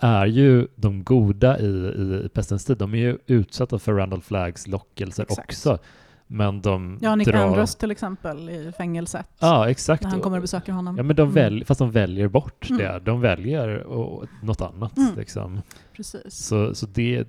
är 0.00 0.26
ju 0.26 0.68
de 0.76 1.04
goda 1.04 1.58
i, 1.58 1.64
i, 1.66 2.22
i 2.24 2.28
Pestens 2.28 2.64
tid, 2.64 2.76
de 2.78 2.94
är 2.94 2.98
ju 2.98 3.18
utsatta 3.26 3.78
för 3.78 3.92
Randall 3.92 4.22
Flaggs 4.22 4.66
lockelser 4.66 5.22
Exakt. 5.22 5.48
också. 5.48 5.78
Men 6.26 6.60
de 6.62 6.98
Ja, 7.00 7.14
Nick 7.14 7.28
drar... 7.28 7.38
Andros 7.46 7.76
till 7.76 7.90
exempel 7.90 8.50
i 8.50 8.72
fängelset. 8.76 9.26
Ja, 9.38 9.70
exakt. 9.70 10.02
När 10.02 10.10
han 10.10 10.20
kommer 10.20 10.36
och 10.36 10.42
besöker 10.42 10.72
honom. 10.72 10.96
Ja, 10.96 11.02
men 11.02 11.16
de 11.16 11.22
Mm. 11.22 11.34
väl, 11.34 11.64
fast 11.64 11.78
de 11.78 11.90
väljer 11.90 12.28
bort 12.28 12.70
Mm. 12.70 12.82
det. 12.82 12.98
De 13.04 13.20
väljer 13.20 13.82
och, 13.82 14.26
något 14.42 14.60
annat. 14.60 14.96
Mm. 14.96 15.14
Liksom. 15.16 15.60
Precis. 15.96 16.34
Så, 16.46 16.74
så 16.74 16.86
det... 16.86 17.24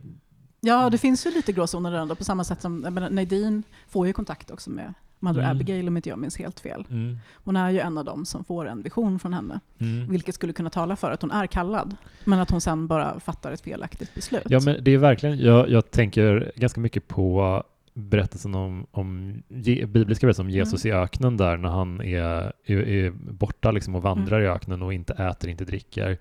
Ja, 0.62 0.90
det 0.90 0.98
finns 0.98 1.26
ju 1.26 1.32
lite 1.32 1.52
gråzoner 1.54 1.92
där 1.92 1.98
ändå, 2.00 2.16
på 2.16 2.24
samma 2.24 2.44
sätt 2.44 2.62
som 2.62 2.80
menar, 2.80 3.10
Nadine 3.10 3.64
får 3.88 4.08
ju 4.08 4.14
kontakt 4.14 4.52
också 4.52 4.70
med 4.70 4.94
Mother 5.24 5.40
Mm. 5.42 5.52
Abigail 5.52 5.88
om 5.88 5.98
inte 5.98 6.10
jag 6.10 6.20
minns 6.20 6.38
helt 6.38 6.60
fel. 6.60 6.86
Mm, 6.90 7.18
Hon 7.36 7.56
är 7.56 7.70
ju 7.70 7.80
en 7.80 7.98
av 7.98 8.06
dem 8.06 8.26
som 8.26 8.44
får 8.44 8.68
en 8.68 8.82
vision 8.82 9.20
från 9.20 9.34
henne, 9.34 9.60
mm. 9.80 10.12
vilket 10.12 10.36
skulle 10.36 10.54
kunna 10.54 10.70
tala 10.70 10.96
för 10.96 11.12
att 11.12 11.22
hon 11.22 11.32
är 11.32 11.48
kallad, 11.48 11.96
men 12.26 12.40
att 12.40 12.52
hon 12.52 12.62
sen 12.62 12.88
bara 12.88 13.20
fattar 13.20 13.52
ett 13.52 13.62
felaktigt 13.62 14.16
beslut. 14.16 14.44
Ja, 14.50 14.60
men 14.66 14.84
det 14.84 14.92
är 14.92 14.98
verkligen... 14.98 15.38
Jag, 15.40 15.70
jag 15.70 15.92
tänker 15.92 16.52
ganska 16.56 16.82
mycket 16.82 17.08
på 17.08 17.64
berättelsen 17.94 18.56
om, 18.56 18.88
om 18.92 19.42
bibliska 19.48 20.28
berättelsen 20.28 20.46
om 20.46 20.50
Jesus 20.50 20.86
Mm. 20.86 20.98
i 20.98 21.02
öknen 21.02 21.38
där 21.38 21.58
när 21.58 21.70
han 21.70 22.02
är, 22.02 22.54
är, 22.66 22.78
är 22.78 23.12
borta 23.12 23.72
liksom 23.72 23.96
och 23.96 24.02
vandrar 24.02 24.42
i 24.42 24.48
öknen 24.48 24.82
och 24.82 24.94
inte 24.94 25.14
äter, 25.14 25.50
inte 25.50 25.66
dricker. 25.66 26.18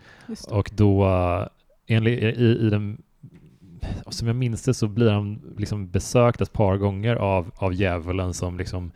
Och 0.51 0.71
då, 0.75 1.09
enligt, 1.87 2.23
i, 2.23 2.67
i 2.67 2.71
den, 2.71 3.03
som 4.09 4.27
jag 4.27 4.37
minns 4.37 4.63
det 4.63 4.75
så 4.75 4.89
blir 4.89 5.11
han 5.11 5.55
liksom 5.57 5.91
besökt 5.91 6.41
ett 6.41 6.53
par 6.53 6.77
gånger 6.77 7.17
av, 7.17 7.51
av 7.57 7.75
djävulen 7.75 8.35
som 8.35 8.59
liksom 8.59 8.93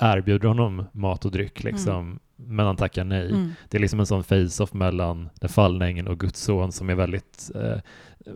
erbjuder 0.00 0.48
honom 0.48 0.84
mat 0.92 1.24
och 1.24 1.30
dryck 1.30 1.64
liksom, 1.64 2.06
mm 2.06 2.18
men 2.36 2.66
han 2.66 2.76
tackar 2.76 3.04
nej. 3.04 3.30
Mm. 3.30 3.52
Det 3.68 3.76
är 3.78 3.80
liksom 3.80 4.00
en 4.00 4.06
sån 4.06 4.24
face-off 4.24 4.72
mellan 4.72 5.28
den 5.40 5.48
fallna 5.48 5.86
ängeln 5.86 6.08
och 6.08 6.18
Guds 6.20 6.40
son 6.40 6.72
som 6.72 6.90
är 6.90 6.94
väldigt 6.94 7.50
eh, 7.54 7.76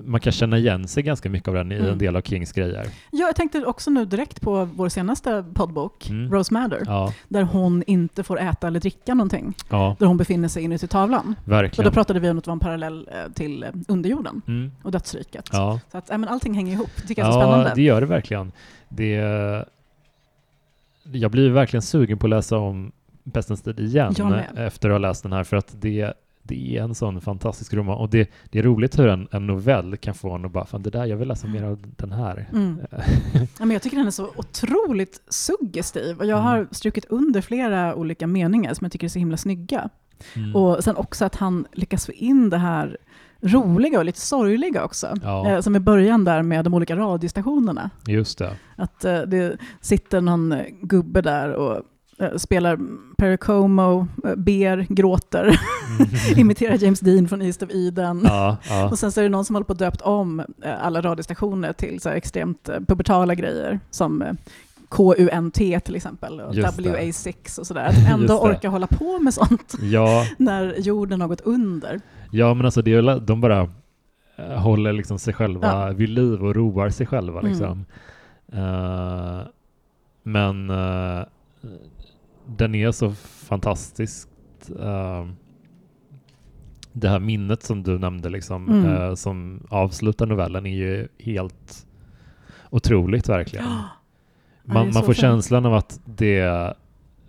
man 0.05 0.21
kan 0.21 0.33
känna 0.33 0.59
igen 0.59 0.89
sig 0.89 1.03
ganska 1.03 1.31
mycket 1.31 1.49
av 1.49 1.55
den 1.55 1.73
i 1.73 1.75
Mm. 1.75 1.91
en 1.93 1.99
del 1.99 2.17
av 2.17 2.21
Kings 2.23 2.53
grejer. 2.53 2.87
Ja, 3.13 3.27
jag 3.27 3.37
tänkte 3.37 3.65
också 3.65 3.91
nu 3.91 4.05
direkt 4.05 4.41
på 4.41 4.65
vår 4.65 4.89
senaste 4.89 5.45
poddbok, 5.55 6.11
Mm. 6.11 6.33
Rose 6.33 6.55
Madder, 6.55 6.83
Ja, 6.87 7.13
där 7.29 7.43
hon 7.43 7.83
inte 7.87 8.23
får 8.23 8.41
äta 8.41 8.67
eller 8.67 8.81
dricka 8.81 9.15
någonting, 9.15 9.55
ja 9.71 9.97
där 9.99 10.07
hon 10.07 10.17
befinner 10.17 10.49
sig 10.49 10.63
inuti 10.63 10.87
tavlan. 10.89 11.35
Och 11.45 11.53
verkligen. 11.53 11.91
då 11.91 11.95
pratade 11.95 12.21
vi 12.21 12.31
om 12.31 12.39
att 12.39 12.45
det 12.45 12.49
var 12.49 12.53
en 12.53 12.61
parallell 12.61 13.09
eh, 13.13 13.33
till 13.33 13.67
underjorden 13.89 14.43
mm. 14.47 14.73
och 14.83 14.91
dödsriket. 14.93 15.49
Ja. 15.53 15.81
Så 15.93 15.99
att, 15.99 16.11
äh, 16.11 16.19
men 16.19 16.29
allting 16.29 16.55
hänger 16.55 16.73
ihop, 16.73 16.91
tycker 17.07 17.23
jag 17.23 17.29
är 17.29 17.33
så 17.33 17.39
ja, 17.39 17.43
spännande. 17.43 17.73
det 17.75 17.83
gör 17.83 18.01
det 18.01 18.07
verkligen. 18.07 18.53
Det, 18.89 19.65
jag 21.13 21.31
blir 21.31 21.51
verkligen 21.51 21.83
sugen 21.83 22.19
på 22.19 22.27
att 22.27 22.31
läsa 22.31 22.59
om 22.59 22.93
Pestens 23.33 23.63
tid 23.63 23.81
igen 23.81 24.15
efter 24.57 24.89
att 24.89 24.95
ha 24.95 24.99
läst 24.99 25.23
den 25.23 25.33
här 25.33 25.45
för 25.45 25.57
att 25.57 25.77
det, 25.81 26.13
det 26.43 26.77
är 26.79 26.83
en 26.83 26.95
sån 26.95 27.21
fantastisk 27.21 27.75
roman 27.75 27.99
och 27.99 28.09
det, 28.11 28.31
det 28.51 28.59
är 28.59 28.63
roligt 28.63 28.99
hur 28.99 29.09
en, 29.09 29.29
en 29.31 29.47
novell 29.47 29.97
kan 29.97 30.15
få 30.15 30.35
en 30.35 30.45
att 30.45 30.53
bara, 30.53 30.67
fan 30.67 30.83
det 30.83 30.91
där, 30.91 31.05
jag 31.05 31.17
vill 31.17 31.29
läsa 31.29 31.47
mer 31.49 31.63
av 31.63 31.79
den 31.97 32.13
här. 32.13 32.49
Mm. 32.53 32.81
Ja, 33.33 33.65
men 33.65 33.71
jag 33.71 33.83
tycker 33.83 33.97
den 33.97 34.07
är 34.07 34.11
så 34.11 34.29
otroligt 34.37 35.21
suggestiv 35.29 36.19
och 36.19 36.27
jag 36.27 36.37
har 36.37 36.57
Mm. 36.57 36.69
strukit 36.71 37.05
under 37.05 37.41
flera 37.41 37.95
olika 37.95 38.27
meningar 38.27 38.75
som 38.75 38.85
jag 38.85 38.93
tycker 38.93 39.07
är 39.07 39.09
så 39.09 39.19
himla 39.19 39.37
snygga. 39.37 39.89
Mm. 40.37 40.57
Och 40.57 40.85
sen 40.85 40.97
också 40.97 41.25
att 41.25 41.35
han 41.37 41.67
lyckas 41.73 42.07
få 42.07 42.13
in 42.13 42.51
det 42.51 42.59
här 42.59 42.97
roliga 43.41 43.99
och 43.99 44.05
lite 44.05 44.21
sorgliga 44.21 44.85
också. 44.85 45.15
Ja. 45.23 45.51
Eh, 45.51 45.61
som 45.61 45.77
i 45.77 45.81
början 45.81 46.25
där 46.25 46.43
med 46.43 46.65
de 46.65 46.75
olika 46.75 46.97
radiostationerna. 46.97 47.91
Just 48.07 48.39
det. 48.39 48.57
Att 48.77 49.05
eh, 49.05 49.21
det 49.21 49.57
sitter 49.81 50.21
någon 50.21 50.55
gubbe 50.83 51.21
där 51.21 51.53
och 51.53 51.83
spelar 52.37 52.79
Perry 53.17 53.37
Como, 53.37 54.07
eh, 54.25 54.35
ber, 54.37 54.87
gråter, 54.89 55.61
imiterar 56.37 56.75
James 56.85 57.01
Dean 57.01 57.29
från 57.29 57.43
East 57.43 57.63
of 57.63 57.71
Eden. 57.73 58.21
Ja, 58.25 58.57
ja. 58.69 58.89
Och 58.91 58.99
sen 58.99 59.13
så 59.13 59.21
är 59.21 59.25
det 59.25 59.31
någon 59.31 59.45
som 59.45 59.55
håller 59.57 59.65
på 59.65 59.73
att 59.73 59.79
döpt 59.79 60.01
om 60.01 60.41
eh, 60.41 60.85
alla 60.85 61.01
radiostationer 61.01 61.73
till 61.73 62.01
så 62.01 62.09
extremt 62.09 62.69
eh, 62.69 62.81
pubertala 62.89 63.35
grejer 63.35 63.81
som 63.91 64.23
eh, 64.23 64.33
KUNT 64.89 65.55
till 65.55 65.97
exempel 65.97 66.41
och 66.41 66.55
Just 66.55 66.77
det. 66.77 66.83
WA6 66.83 67.59
och 67.61 67.67
sådär. 67.67 67.85
Att 67.89 68.11
ändå 68.13 68.39
orka 68.39 68.69
hålla 68.69 68.87
på 68.87 69.19
med 69.19 69.35
sånt 69.35 69.75
ja, 69.83 70.25
när 70.39 70.75
jorden 70.79 71.21
har 71.21 71.29
gått 71.29 71.41
under. 71.41 72.01
ja, 72.31 72.55
men 72.55 72.65
alltså 72.67 72.83
det 72.83 72.95
är, 72.95 73.21
de 73.21 73.41
bara 73.41 73.69
eh, 74.37 74.53
håller 74.61 74.93
liksom 74.93 75.19
sig 75.19 75.35
själva 75.35 75.67
Ja. 75.89 75.93
vid 75.95 76.09
liv 76.09 76.45
och 76.45 76.55
roar 76.57 76.91
sig 76.91 77.07
själva. 77.07 77.41
Mm. 77.41 77.51
Liksom. 77.51 77.85
Eh, 78.53 79.41
men 80.23 80.71
eh, 80.71 81.23
den 82.57 82.75
är 82.75 82.93
så 82.93 83.11
fantastiskt 83.49 84.29
eh, 84.81 85.27
det 86.93 87.09
här 87.09 87.19
minnet 87.21 87.63
som 87.63 87.83
du 87.83 87.99
nämnde 87.99 88.29
liksom, 88.29 88.69
Mm. 88.69 88.85
eh, 88.95 89.15
som 89.15 89.67
avslutar 89.71 90.27
novellen 90.27 90.67
är 90.67 90.77
ju 90.77 91.09
helt 91.19 91.87
otroligt 92.71 93.29
verkligen. 93.29 93.65
Ja, 94.65 94.73
det 94.73 94.75
Man, 94.75 94.85
man 94.85 94.93
får 94.95 95.03
fint. 95.03 95.17
känslan 95.17 95.67
av 95.67 95.75
att 95.75 96.01
det 96.05 96.75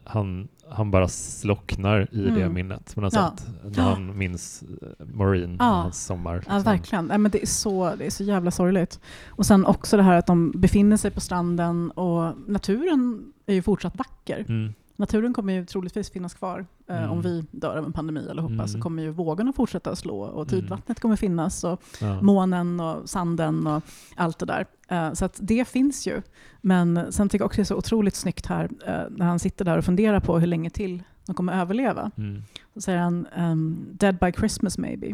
han, 0.03 0.47
han 0.69 0.91
bara 0.91 1.07
slocknar 1.07 2.07
i 2.11 2.21
det 2.21 2.41
Mm. 2.41 2.53
minnet 2.53 2.95
på 2.95 3.01
något 3.01 3.13
Ja. 3.13 3.33
sätt. 3.37 3.49
När 3.77 3.83
han 3.83 4.17
minns 4.17 4.63
eh, 4.81 5.05
Maureen, 5.05 5.55
Ja. 5.59 5.65
hans 5.65 6.05
sommar. 6.05 6.33
Ja, 6.33 6.37
liksom. 6.39 6.63
verkligen. 6.63 7.05
Nej, 7.05 7.17
men 7.17 7.31
det, 7.31 7.41
är 7.41 7.45
så, 7.45 7.95
det 7.95 8.05
är 8.05 8.09
så 8.09 8.23
jävla 8.23 8.51
sorgligt. 8.51 8.99
Och 9.27 9.45
sen 9.45 9.65
också 9.65 9.97
det 9.97 10.03
här 10.03 10.17
att 10.17 10.27
de 10.27 10.51
befinner 10.55 10.97
sig 10.97 11.11
på 11.11 11.19
stranden 11.21 11.91
och 11.91 12.33
naturen 12.47 13.33
är 13.45 13.53
ju 13.53 13.61
fortsatt 13.61 13.95
vacker. 13.97 14.45
Mm. 14.49 14.73
Naturen 14.99 15.33
kommer 15.33 15.53
ju 15.53 15.65
troligtvis 15.65 16.09
finnas 16.11 16.33
kvar. 16.33 16.65
Eh, 16.87 16.97
Mm. 16.97 17.11
Om 17.11 17.21
vi 17.21 17.45
dör 17.51 17.77
av 17.77 17.85
en 17.85 17.93
pandemi 17.93 18.27
allihopa 18.29 18.53
Mm. 18.53 18.67
så 18.67 18.81
kommer 18.81 19.03
ju 19.03 19.09
vågorna 19.11 19.53
fortsätta 19.53 19.95
slå 19.95 20.19
och 20.21 20.51
Mm. 20.51 20.61
tidvattnet 20.61 20.99
kommer 20.99 21.15
finnas 21.15 21.63
och 21.63 21.81
Ja. 22.01 22.21
månen 22.21 22.79
och 22.79 23.09
sanden 23.09 23.67
och 23.67 23.83
allt 24.15 24.39
det 24.39 24.45
där. 24.45 24.65
Eh, 24.87 25.13
Så 25.13 25.25
att 25.25 25.37
det 25.41 25.67
finns 25.67 26.07
ju. 26.07 26.21
Men 26.61 27.11
sen 27.11 27.29
tycker 27.29 27.43
jag 27.43 27.45
också 27.47 27.57
det 27.57 27.63
är 27.63 27.65
så 27.65 27.75
otroligt 27.75 28.15
snyggt 28.15 28.45
här 28.45 28.69
eh, 28.85 29.01
när 29.09 29.25
han 29.25 29.39
sitter 29.39 29.65
där 29.65 29.77
och 29.77 29.85
funderar 29.85 30.19
på 30.19 30.39
hur 30.39 30.47
länge 30.47 30.69
till 30.69 31.03
de 31.25 31.35
kommer 31.35 31.53
överleva. 31.61 32.11
Mm. 32.17 32.41
Så 32.73 32.81
säger 32.81 32.99
han 32.99 33.27
um, 33.37 33.87
“Dead 33.91 34.17
by 34.19 34.31
Christmas 34.31 34.77
maybe” 34.77 35.07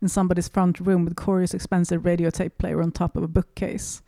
in 0.00 0.08
somebody's 0.08 0.52
front 0.52 0.80
room 0.80 1.04
with 1.04 1.16
Corey's 1.22 1.54
expensive 1.54 2.12
radiotape 2.12 2.50
player 2.50 2.82
on 2.82 2.92
top 2.92 3.16
of 3.16 3.24
a 3.24 3.28
bookcase. 3.28 4.02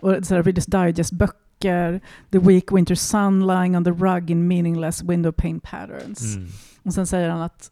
Och 0.00 0.26
så 0.26 0.34
här, 0.34 0.42
Reader's 0.42 0.70
Digest-böcker, 0.70 1.36
“The 2.30 2.38
weak 2.38 2.72
winter 2.72 2.94
sun 2.94 3.46
lying 3.46 3.76
on 3.76 3.84
the 3.84 3.90
rug 3.90 4.30
in 4.30 4.48
meaningless 4.48 5.02
window 5.02 5.32
pane 5.32 5.60
patterns”. 5.60 6.36
Mm. 6.36 6.48
Och 6.82 6.94
sen 6.94 7.06
säger 7.06 7.28
han 7.28 7.42
att 7.42 7.70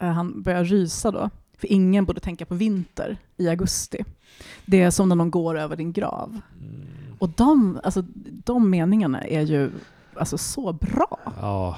eh, 0.00 0.08
han 0.08 0.42
börjar 0.42 0.64
rysa 0.64 1.10
då, 1.10 1.30
för 1.58 1.72
ingen 1.72 2.04
borde 2.04 2.20
tänka 2.20 2.46
på 2.46 2.54
vinter 2.54 3.16
i 3.36 3.48
augusti. 3.48 4.04
Det 4.66 4.82
är 4.82 4.90
som 4.90 5.08
när 5.08 5.16
någon 5.16 5.30
går 5.30 5.58
över 5.58 5.76
din 5.76 5.92
grav. 5.92 6.40
Mm. 6.60 6.86
Och 7.18 7.28
de, 7.28 7.80
alltså, 7.84 8.02
de 8.44 8.70
meningarna 8.70 9.22
är 9.22 9.40
ju 9.40 9.70
alltså, 10.16 10.38
så 10.38 10.72
bra. 10.72 11.18
Ja. 11.40 11.76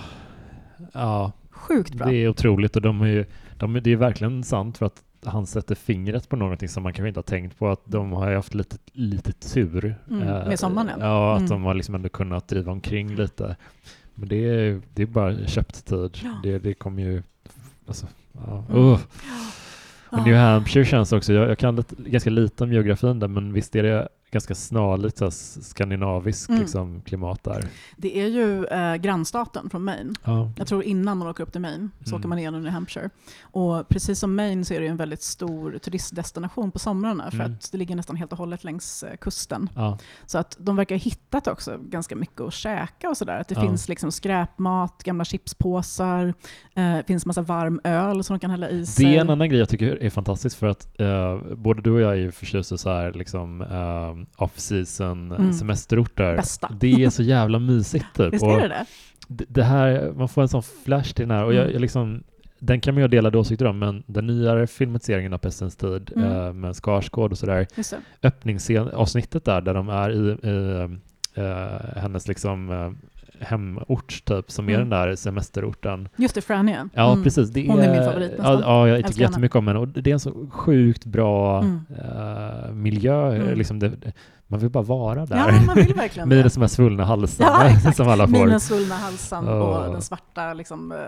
ja, 0.93 1.33
Sjukt 1.51 1.95
bra. 1.95 2.07
det 2.07 2.17
är 2.17 2.29
otroligt 2.29 2.77
och 2.77 2.83
de 2.83 3.01
är 3.03 3.07
ju, 3.07 3.25
de, 3.59 3.81
det 3.85 3.93
är 3.93 3.97
verkligen 3.97 4.45
sant 4.45 4.79
för 4.79 4.87
att 4.87 5.03
han 5.27 5.47
sätter 5.47 5.75
fingret 5.75 6.29
på 6.29 6.37
någonting 6.37 6.69
som 6.69 6.83
man 6.83 6.93
kanske 6.93 7.09
inte 7.09 7.19
har 7.19 7.23
tänkt 7.23 7.59
på 7.59 7.69
att 7.71 7.81
de 7.85 8.13
har 8.13 8.33
haft 8.35 8.55
lite, 8.55 8.77
lite 8.93 9.33
tur. 9.33 9.95
Mm, 10.11 10.23
Eh, 10.23 10.47
med 10.49 10.59
sommaren, 10.59 10.89
ja. 11.01 11.07
Ja, 11.07 11.33
att 11.35 11.39
Mm. 11.39 11.51
de 11.51 11.65
har 11.65 11.75
liksom 11.75 11.95
ändå 11.95 12.09
kunnat 12.09 12.49
driva 12.49 12.73
omkring 12.73 13.15
lite. 13.17 13.57
Men 14.15 14.29
det 14.29 14.37
är, 14.49 14.81
det 14.95 15.03
är 15.03 15.07
bara 15.07 15.47
köpt 15.47 15.85
tid. 15.87 16.19
Ja. 16.25 16.31
Det, 16.43 16.59
det 16.59 16.75
kommer 16.75 17.03
ju... 17.03 17.23
Alltså, 17.87 18.07
ja. 18.33 18.65
Mm. 18.71 18.83
Uff. 18.83 19.07
Och 20.09 20.19
Ja. 20.19 20.25
New 20.25 20.37
Hampshire 20.37 20.85
känns 20.85 21.13
också, 21.13 21.33
jag, 21.33 21.51
jag 21.51 21.59
kan 21.59 21.77
lite, 21.77 21.95
ganska 22.07 22.31
lite 22.31 22.65
om 22.65 22.73
geografin 22.73 23.19
där, 23.21 23.29
men 23.29 23.53
visst 23.53 23.77
är 23.77 23.83
det 23.83 24.09
ganska 24.35 24.55
snarligt 24.55 25.19
så 25.19 25.25
här, 25.25 25.31
skandinaviskt 25.63 26.49
Mm. 26.49 26.61
liksom, 26.61 27.01
klimat 27.03 27.45
där. 27.45 27.69
Det 27.97 28.19
är 28.21 28.27
ju 28.27 28.65
eh, 28.65 28.95
grannstaten 28.97 29.71
från 29.71 29.85
Maine. 29.85 30.15
Ja. 30.25 30.53
Jag 30.57 30.67
tror 30.67 30.83
innan 30.85 31.19
man 31.19 31.29
åker 31.29 31.43
upp 31.45 31.53
till 31.53 31.61
Maine 31.61 31.91
så 32.05 32.09
Mm. 32.11 32.19
åker 32.21 32.29
man 32.29 32.39
igenom 32.39 32.63
New 32.63 32.73
Hampshire. 32.73 33.11
Och 33.43 33.89
precis 33.89 34.19
som 34.19 34.35
Maine 34.37 34.65
så 34.65 34.75
är 34.75 34.81
det 34.81 34.87
en 34.87 34.97
väldigt 34.97 35.23
stor 35.23 35.79
turistdestination 35.79 36.71
på 36.71 36.79
somrarna 36.79 37.31
för 37.31 37.41
Mm. 37.41 37.53
att 37.53 37.73
det 37.73 37.79
ligger 37.79 37.97
nästan 37.97 38.17
helt 38.17 38.33
och 38.33 38.39
hållet 38.39 38.65
längs 38.65 39.03
eh, 39.03 39.17
kusten. 39.17 39.69
Ja. 39.75 39.99
Så 40.27 40.39
att 40.39 40.57
de 40.61 40.77
verkar 40.77 40.95
ha 40.95 41.01
hittat 41.01 41.47
också 41.49 41.79
ganska 41.83 42.17
mycket 42.17 42.41
att 42.41 42.53
käka 42.55 43.09
och 43.09 43.17
sådär. 43.17 43.39
Att 43.41 43.49
det 43.49 43.55
Ja. 43.55 43.61
finns 43.61 43.89
liksom 43.89 44.13
skräpmat, 44.13 45.03
gamla 45.03 45.25
chipspåsar, 45.25 46.35
eh, 46.75 46.99
finns 47.07 47.27
massa 47.27 47.43
varm 47.43 47.81
öl 47.85 48.25
som 48.25 48.35
de 48.37 48.41
kan 48.41 48.51
hälla 48.51 48.69
i 48.71 48.87
sig. 48.87 49.05
Det 49.07 49.17
är 49.17 49.21
en 49.21 49.31
annan 49.31 49.49
grej 49.49 49.59
jag 49.59 49.69
tycker 49.69 50.03
är 50.03 50.11
fantastisk 50.11 50.59
för 50.59 50.67
att 50.67 51.01
eh, 51.01 51.39
både 51.57 51.83
du 51.83 51.91
och 51.91 52.01
jag 52.01 52.11
är 52.13 52.17
ju 52.17 52.33
förtjusta 52.33 52.79
så 52.79 52.91
här 52.91 53.13
liksom 53.13 53.61
eh, 53.63 54.24
off-season 54.37 55.33
Mm. 55.33 55.53
semesterorter. 55.53 56.37
Bästa. 56.37 56.71
Det 56.81 57.05
är 57.05 57.11
så 57.11 57.23
jävla 57.23 57.59
mysigt 57.59 58.07
typ. 58.17 58.35
Visst 58.35 58.45
är 58.45 58.61
det 58.61 58.69
det? 58.69 58.85
det, 59.49 59.63
här, 59.65 60.13
man 60.17 60.29
får 60.29 60.43
en 60.43 60.49
sån 60.49 60.63
flash 60.63 61.15
till 61.15 61.29
den 61.29 61.37
här 61.37 61.45
och 61.45 61.55
jag, 61.55 61.63
Mm. 61.63 61.73
jag 61.73 61.81
liksom 61.81 62.23
den 62.59 62.81
kan 62.81 62.95
man 62.95 62.99
ju 62.99 63.03
ha 63.05 63.09
delade 63.09 63.39
åsikter 63.39 63.67
om, 63.67 63.79
men 63.79 64.03
den 64.07 64.27
nyare 64.27 64.67
filmatiseringen 64.67 65.33
av 65.33 65.39
Pestens 65.39 65.77
tid 65.77 66.13
Mm. 66.17 66.33
eh, 66.33 66.53
med 66.53 66.77
Skarsgård 66.77 67.33
och 67.33 67.39
sådär, 67.39 67.67
öppningsavsnittet 68.23 69.45
där, 69.45 69.61
där 69.61 69.75
de 69.75 69.89
är 69.89 70.11
i, 70.11 70.49
i 70.49 70.83
eh, 71.35 72.01
hennes 72.01 72.29
liksom 72.29 72.71
eh, 72.71 72.91
hemort 73.41 74.25
typ, 74.25 74.51
som 74.51 74.69
är 74.69 74.75
Mm. 74.75 74.89
den 74.89 74.99
där 75.01 75.17
semesterorten. 75.17 76.09
Just 76.17 76.35
det, 76.35 76.41
Frania. 76.41 76.89
Ja, 76.95 77.13
Mm. 77.13 77.25
precis. 77.25 77.51
Det 77.51 77.69
Hon 77.69 77.79
är 77.79 77.93
min 77.93 78.05
favorit 78.05 78.31
nästan. 78.31 78.61
ja, 78.61 78.89
jag 78.89 79.07
tycker 79.07 79.21
jättemycket 79.21 79.57
om 79.57 79.67
henne 79.67 79.79
och 79.79 79.89
det 79.89 80.11
är 80.11 80.15
en 80.15 80.21
så 80.21 80.47
sjukt 80.51 81.05
bra 81.05 81.59
Mm. 81.63 81.81
eh, 81.99 82.73
miljö. 82.73 83.35
Mm. 83.37 83.59
Liksom 83.59 83.79
det, 83.79 83.93
man 84.47 84.61
vill 84.61 84.71
bara 84.71 84.83
vara 84.85 85.27
där. 85.27 85.37
Ja, 85.37 85.65
man 85.67 85.75
vill 85.77 85.95
verkligen. 85.95 86.29
Minus 86.37 86.55
de 86.55 86.61
här 86.61 86.69
svullna 86.69 87.05
halsarna 87.05 87.71
Ja, 87.85 87.93
som 87.97 88.09
alla 88.09 88.27
får. 88.27 88.33
Med 88.39 88.49
den 88.49 88.61
svullna 88.61 88.95
halsen 88.95 89.49
Åh. 89.49 89.55
och 89.55 89.93
den 89.93 90.03
svarta 90.03 90.55
liksom, 90.55 90.93
eh, 90.93 90.99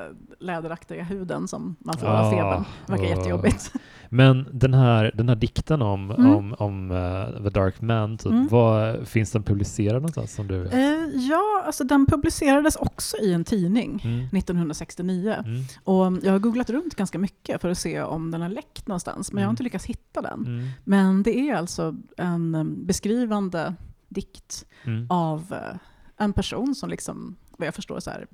läderaktiga 0.40 1.02
huden 1.04 1.48
som 1.48 1.76
man 1.78 1.94
får 1.98 2.08
Ja, 2.08 2.18
av 2.20 2.30
febern. 2.30 2.64
Det 2.86 2.92
verkar 2.92 3.04
åh. 3.04 3.10
jättejobbigt. 3.10 3.72
Men 4.10 4.46
den 4.52 4.74
här, 4.74 5.10
den 5.14 5.28
här 5.28 5.36
dikten 5.36 5.82
om, 5.82 6.10
Mm. 6.10 6.34
om, 6.36 6.54
om 6.58 6.90
eh, 6.90 7.42
The 7.42 7.50
Dark 7.50 7.80
Man, 7.80 8.18
typ, 8.18 8.26
Mm. 8.32 8.48
vad, 8.48 9.08
finns 9.08 9.32
den 9.32 9.42
publicerad 9.42 9.94
någonstans? 9.94 10.34
Som 10.34 10.46
du... 10.46 10.66
Eh, 10.66 11.08
ja, 11.30 11.62
alltså 11.66 11.84
den 11.84 12.06
publicerades 12.06 12.76
också 12.76 13.16
i 13.16 13.32
en 13.32 13.44
tidning 13.44 14.00
Mm. 14.04 14.26
1969. 14.36 15.36
Mm. 15.44 15.62
Och 15.84 16.24
jag 16.26 16.32
har 16.32 16.38
googlat 16.38 16.70
runt 16.70 16.94
ganska 16.94 17.18
mycket 17.18 17.60
för 17.60 17.68
att 17.68 17.78
se 17.78 18.02
om 18.02 18.30
den 18.30 18.40
har 18.42 18.48
läckt 18.48 18.86
någonstans, 18.86 19.32
men 19.32 19.40
jag 19.40 19.46
har 19.46 19.50
Mm. 19.50 19.52
inte 19.52 19.62
lyckats 19.62 19.84
hitta 19.86 20.22
den. 20.22 20.46
Mm. 20.46 20.68
Men 20.84 21.22
det 21.22 21.38
är 21.38 21.54
alltså 21.54 21.94
en 22.16 22.74
beskrivande 22.86 23.74
dikt 24.08 24.64
Mm. 24.84 25.06
av 25.10 25.52
eh, 25.52 25.76
en 26.16 26.32
person 26.32 26.74
som 26.74 26.90
liksom, 26.90 27.36
vad 27.58 27.66
jag 27.66 27.74
förstår, 27.74 28.00
så 28.00 28.10
här, 28.10 28.26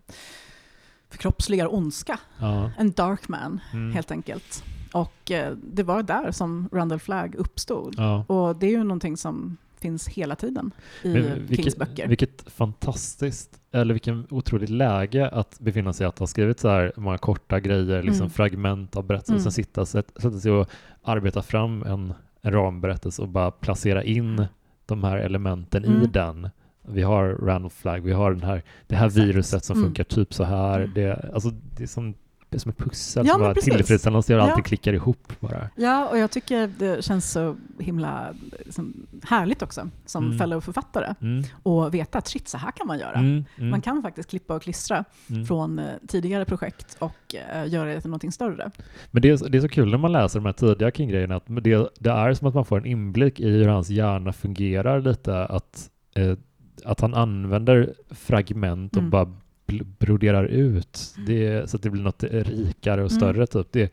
förkroppsligar 1.11 1.75
ondska. 1.75 2.19
Ja. 2.39 2.71
En 2.79 2.91
dark 2.93 3.29
man, 3.29 3.61
Mm. 3.73 3.93
helt 3.95 4.11
enkelt. 4.11 4.65
Och 4.93 5.31
eh, 5.31 5.53
det 5.73 5.83
var 5.83 6.03
där 6.03 6.31
som 6.31 6.69
Randall 6.73 6.99
Flagg 6.99 7.35
uppstod. 7.35 7.95
Ja. 7.99 8.25
Och 8.29 8.57
det 8.57 8.67
är 8.67 8.71
ju 8.71 8.85
någonting 8.85 9.17
som 9.17 9.57
finns 9.81 10.09
hela 10.09 10.37
tiden 10.37 10.71
i 11.03 11.09
Men 11.09 11.25
Kings 11.25 11.51
vilket, 11.51 11.77
böcker. 11.79 12.09
vilket 12.09 12.45
fantastiskt, 12.51 13.61
eller 13.73 13.95
vilken 13.95 14.27
otroligt 14.31 14.71
läge 14.71 15.29
att 15.29 15.61
befinna 15.61 15.93
sig 15.93 16.05
i, 16.05 16.09
att 16.09 16.19
ha 16.19 16.27
skrivit 16.27 16.61
så 16.61 16.69
här 16.69 16.93
många 16.97 17.19
korta 17.19 17.61
grejer, 17.61 18.03
liksom 18.03 18.25
Mm. 18.25 18.31
fragment 18.31 18.97
av 18.97 19.05
berättelsen, 19.05 19.35
Mm. 19.35 19.43
sen 19.43 19.53
sitta, 19.53 19.87
sätta, 19.87 20.31
sig 20.41 20.51
och 20.53 20.69
arbeta 21.03 21.43
fram 21.43 21.83
en, 21.83 22.15
en 22.43 22.53
ramberättelse 22.53 23.23
och 23.23 23.29
bara 23.29 23.51
placera 23.51 24.03
in 24.05 24.47
de 24.87 25.05
här 25.05 25.17
elementen 25.17 25.85
i 25.85 25.89
Mm. 25.89 26.13
den. 26.13 26.49
Vi 26.89 27.03
har 27.03 27.29
Randall 27.29 27.71
Flagg, 27.71 28.03
vi 28.03 28.13
har 28.13 28.31
den 28.31 28.43
här, 28.43 28.63
det 28.87 28.97
här 28.97 29.07
Exakt. 29.07 29.25
viruset 29.27 29.65
som 29.65 29.77
Mm. 29.77 29.87
funkar 29.89 30.05
typ 30.05 30.35
så 30.35 30.45
här. 30.45 30.81
Mm. 30.81 30.91
Det, 30.95 31.31
alltså, 31.35 31.51
det 31.77 31.83
är 31.83 31.87
som 31.87 32.15
som 32.59 32.71
ett 32.71 32.79
pussel 32.79 33.27
Ja, 33.27 33.33
som 33.33 33.43
bara 33.43 33.55
tillfredsställande 33.55 34.33
gör 34.33 34.39
Ja. 34.39 34.45
allting 34.49 34.63
klickar 34.65 34.93
ihop 34.93 35.33
bara. 35.41 35.69
Ja, 35.77 36.09
och 36.09 36.19
jag 36.19 36.31
tycker 36.31 36.71
det 36.79 37.05
känns 37.05 37.31
så 37.33 37.57
himla 37.79 38.35
liksom, 38.65 39.07
härligt 39.23 39.63
också 39.63 39.89
som 40.07 40.25
Mm. 40.27 40.39
fellow-författare 40.39 41.15
Mm. 41.21 41.45
och 41.63 41.95
veta 41.95 42.19
att 42.19 42.29
shit, 42.29 42.49
så 42.49 42.59
här 42.59 42.71
kan 42.71 42.87
man 42.87 42.99
göra. 42.99 43.15
Mm. 43.19 43.45
Mm. 43.59 43.71
Man 43.71 43.81
kan 43.81 44.03
faktiskt 44.03 44.31
klippa 44.31 44.55
och 44.55 44.63
klistra 44.63 45.05
Mm. 45.31 45.47
från 45.47 45.79
eh, 45.79 45.85
tidigare 46.09 46.45
projekt 46.45 46.97
och 46.99 47.35
eh, 47.55 47.69
göra 47.73 47.89
det 47.95 48.01
till 48.01 48.11
någonting 48.11 48.33
större. 48.33 48.71
Men 49.11 49.23
det 49.23 49.31
är, 49.31 49.49
det 49.49 49.59
är 49.59 49.63
så 49.63 49.69
kul 49.69 49.91
när 49.91 49.99
man 49.99 50.13
läser 50.13 50.39
de 50.41 50.47
här 50.47 50.53
tidiga 50.53 50.91
King-grejerna 50.91 51.37
att 51.37 51.45
det, 51.47 51.89
det 51.99 52.11
är 52.11 52.35
som 52.35 52.49
att 52.49 52.55
man 52.55 52.65
får 52.65 52.79
en 52.79 52.87
inblick 52.87 53.41
i 53.41 53.49
hur 53.51 53.69
hans 53.69 53.91
hjärna 53.91 54.33
fungerar 54.33 55.01
lite. 55.01 55.45
Att, 55.45 55.91
eh, 56.15 56.37
att 56.85 57.01
han 57.01 57.15
använder 57.15 57.95
fragment 58.11 58.93
och 58.93 58.99
Mm. 58.99 59.11
bara 59.11 59.37
broderar 59.99 60.45
ut 60.45 61.15
det, 61.27 61.71
så 61.71 61.77
att 61.77 61.83
det 61.83 61.91
blir 61.91 62.03
något 62.03 62.23
rikare 62.25 63.05
och 63.05 63.11
Mm. 63.13 63.21
större. 63.21 63.47
Typ. 63.47 63.73
Det, 63.73 63.93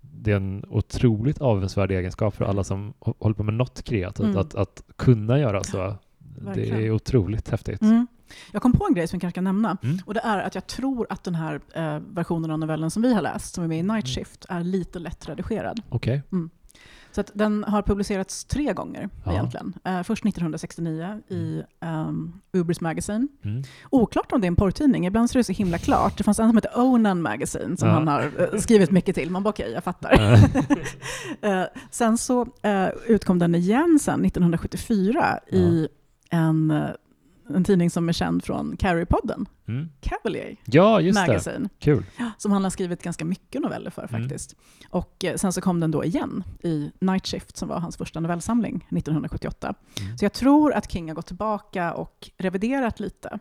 det 0.00 0.32
är 0.32 0.36
en 0.36 0.64
otroligt 0.68 1.40
avundsvärd 1.40 1.90
egenskap 1.90 2.34
för 2.36 2.44
alla 2.44 2.64
som 2.64 2.94
hå- 3.00 3.14
håller 3.18 3.34
på 3.34 3.42
med 3.42 3.54
något 3.54 3.82
kreativt, 3.82 4.24
Mm. 4.26 4.38
att, 4.38 4.54
att 4.54 4.82
kunna 4.96 5.38
göra 5.38 5.64
så. 5.64 5.76
Det 6.18 6.44
verkligen. 6.44 6.80
är 6.80 6.90
otroligt 6.90 7.48
häftigt. 7.50 7.82
Mm. 7.82 8.06
Jag 8.52 8.62
kom 8.62 8.72
på 8.72 8.86
en 8.88 8.94
grej 8.94 9.08
som 9.08 9.16
vi 9.16 9.20
kanske 9.20 9.34
kan 9.34 9.44
nämna. 9.44 9.76
Mm. 9.82 9.98
Och 10.06 10.14
det 10.14 10.20
är 10.20 10.38
att 10.38 10.54
jag 10.54 10.66
tror 10.66 11.06
att 11.10 11.24
den 11.24 11.34
här 11.34 11.60
eh, 11.74 11.98
versionen 12.10 12.50
av 12.50 12.58
novellen 12.58 12.90
som 12.90 13.02
vi 13.02 13.14
har 13.14 13.22
läst, 13.22 13.54
som 13.54 13.64
är 13.64 13.68
med 13.68 13.78
i 13.78 13.82
Night 13.82 14.04
Mm. 14.04 14.06
Shift, 14.06 14.46
är 14.48 14.60
lite 14.64 14.98
lätt 14.98 15.28
redigerad. 15.28 15.82
Okej. 15.88 16.22
Så 17.14 17.24
den 17.34 17.64
har 17.64 17.82
publicerats 17.82 18.44
tre 18.44 18.72
gånger 18.72 19.08
Ja. 19.24 19.32
egentligen. 19.32 19.72
Eh, 19.84 20.02
först 20.02 20.24
1969 20.24 21.20
i 21.28 21.62
um, 21.80 22.40
Ubers 22.52 22.80
Magazine. 22.80 23.28
Mm. 23.44 23.62
Oklart 23.90 24.32
om 24.32 24.40
det 24.40 24.44
är 24.46 24.48
en 24.48 24.56
porrtidning, 24.56 25.06
ibland 25.06 25.30
så 25.30 25.38
är 25.38 25.40
det 25.40 25.44
så 25.44 25.52
himla 25.52 25.78
klart. 25.78 26.18
Det 26.18 26.24
fanns 26.24 26.38
en 26.38 26.48
som 26.48 26.56
heter 26.56 26.70
Onan 26.80 27.22
Magazine 27.22 27.76
som 27.76 27.88
Ja. 27.88 27.94
han 27.94 28.08
har 28.08 28.30
eh, 28.52 28.58
skrivit 28.60 28.90
mycket 28.90 29.14
till. 29.14 29.30
Man 29.30 29.42
bara 29.42 29.50
okej, 29.50 29.70
jag 29.72 29.84
fattar. 29.84 30.12
Eh, 31.42 31.64
sen 31.90 32.18
så 32.18 32.46
utkom 33.06 33.38
den 33.38 33.54
igen 33.54 33.98
sen 34.00 34.24
1974 34.24 35.38
i 35.52 35.88
en, 36.30 36.70
en 37.54 37.64
tidning 37.64 37.90
som 37.90 38.08
är 38.08 38.12
känd 38.12 38.44
från 38.44 38.76
Carrie-podden, 38.76 39.46
mm. 39.68 39.88
Cavalier 40.00 40.56
Ja, 40.64 41.00
just 41.00 41.20
det. 41.20 41.26
Magazine, 41.26 41.68
Kul. 41.78 42.04
som 42.38 42.52
han 42.52 42.62
har 42.62 42.70
skrivit 42.70 43.02
ganska 43.02 43.24
mycket 43.24 43.62
noveller 43.62 43.90
för 43.90 44.08
Mm. 44.08 44.22
faktiskt. 44.22 44.56
Och 44.90 45.24
eh, 45.24 45.36
sen 45.36 45.52
så 45.52 45.60
kom 45.60 45.80
den 45.80 45.90
då 45.90 46.04
igen 46.04 46.44
i 46.62 46.92
Night 47.00 47.26
Shift 47.26 47.56
som 47.56 47.68
var 47.68 47.78
hans 47.80 47.96
första 47.96 48.20
novellsamling 48.20 48.76
1978. 48.90 49.74
Mm. 50.00 50.18
Så 50.18 50.24
jag 50.24 50.32
tror 50.32 50.72
att 50.72 50.90
King 50.92 51.08
har 51.08 51.14
gått 51.14 51.26
tillbaka 51.26 51.94
och 51.94 52.30
reviderat 52.38 53.00
lite. 53.00 53.38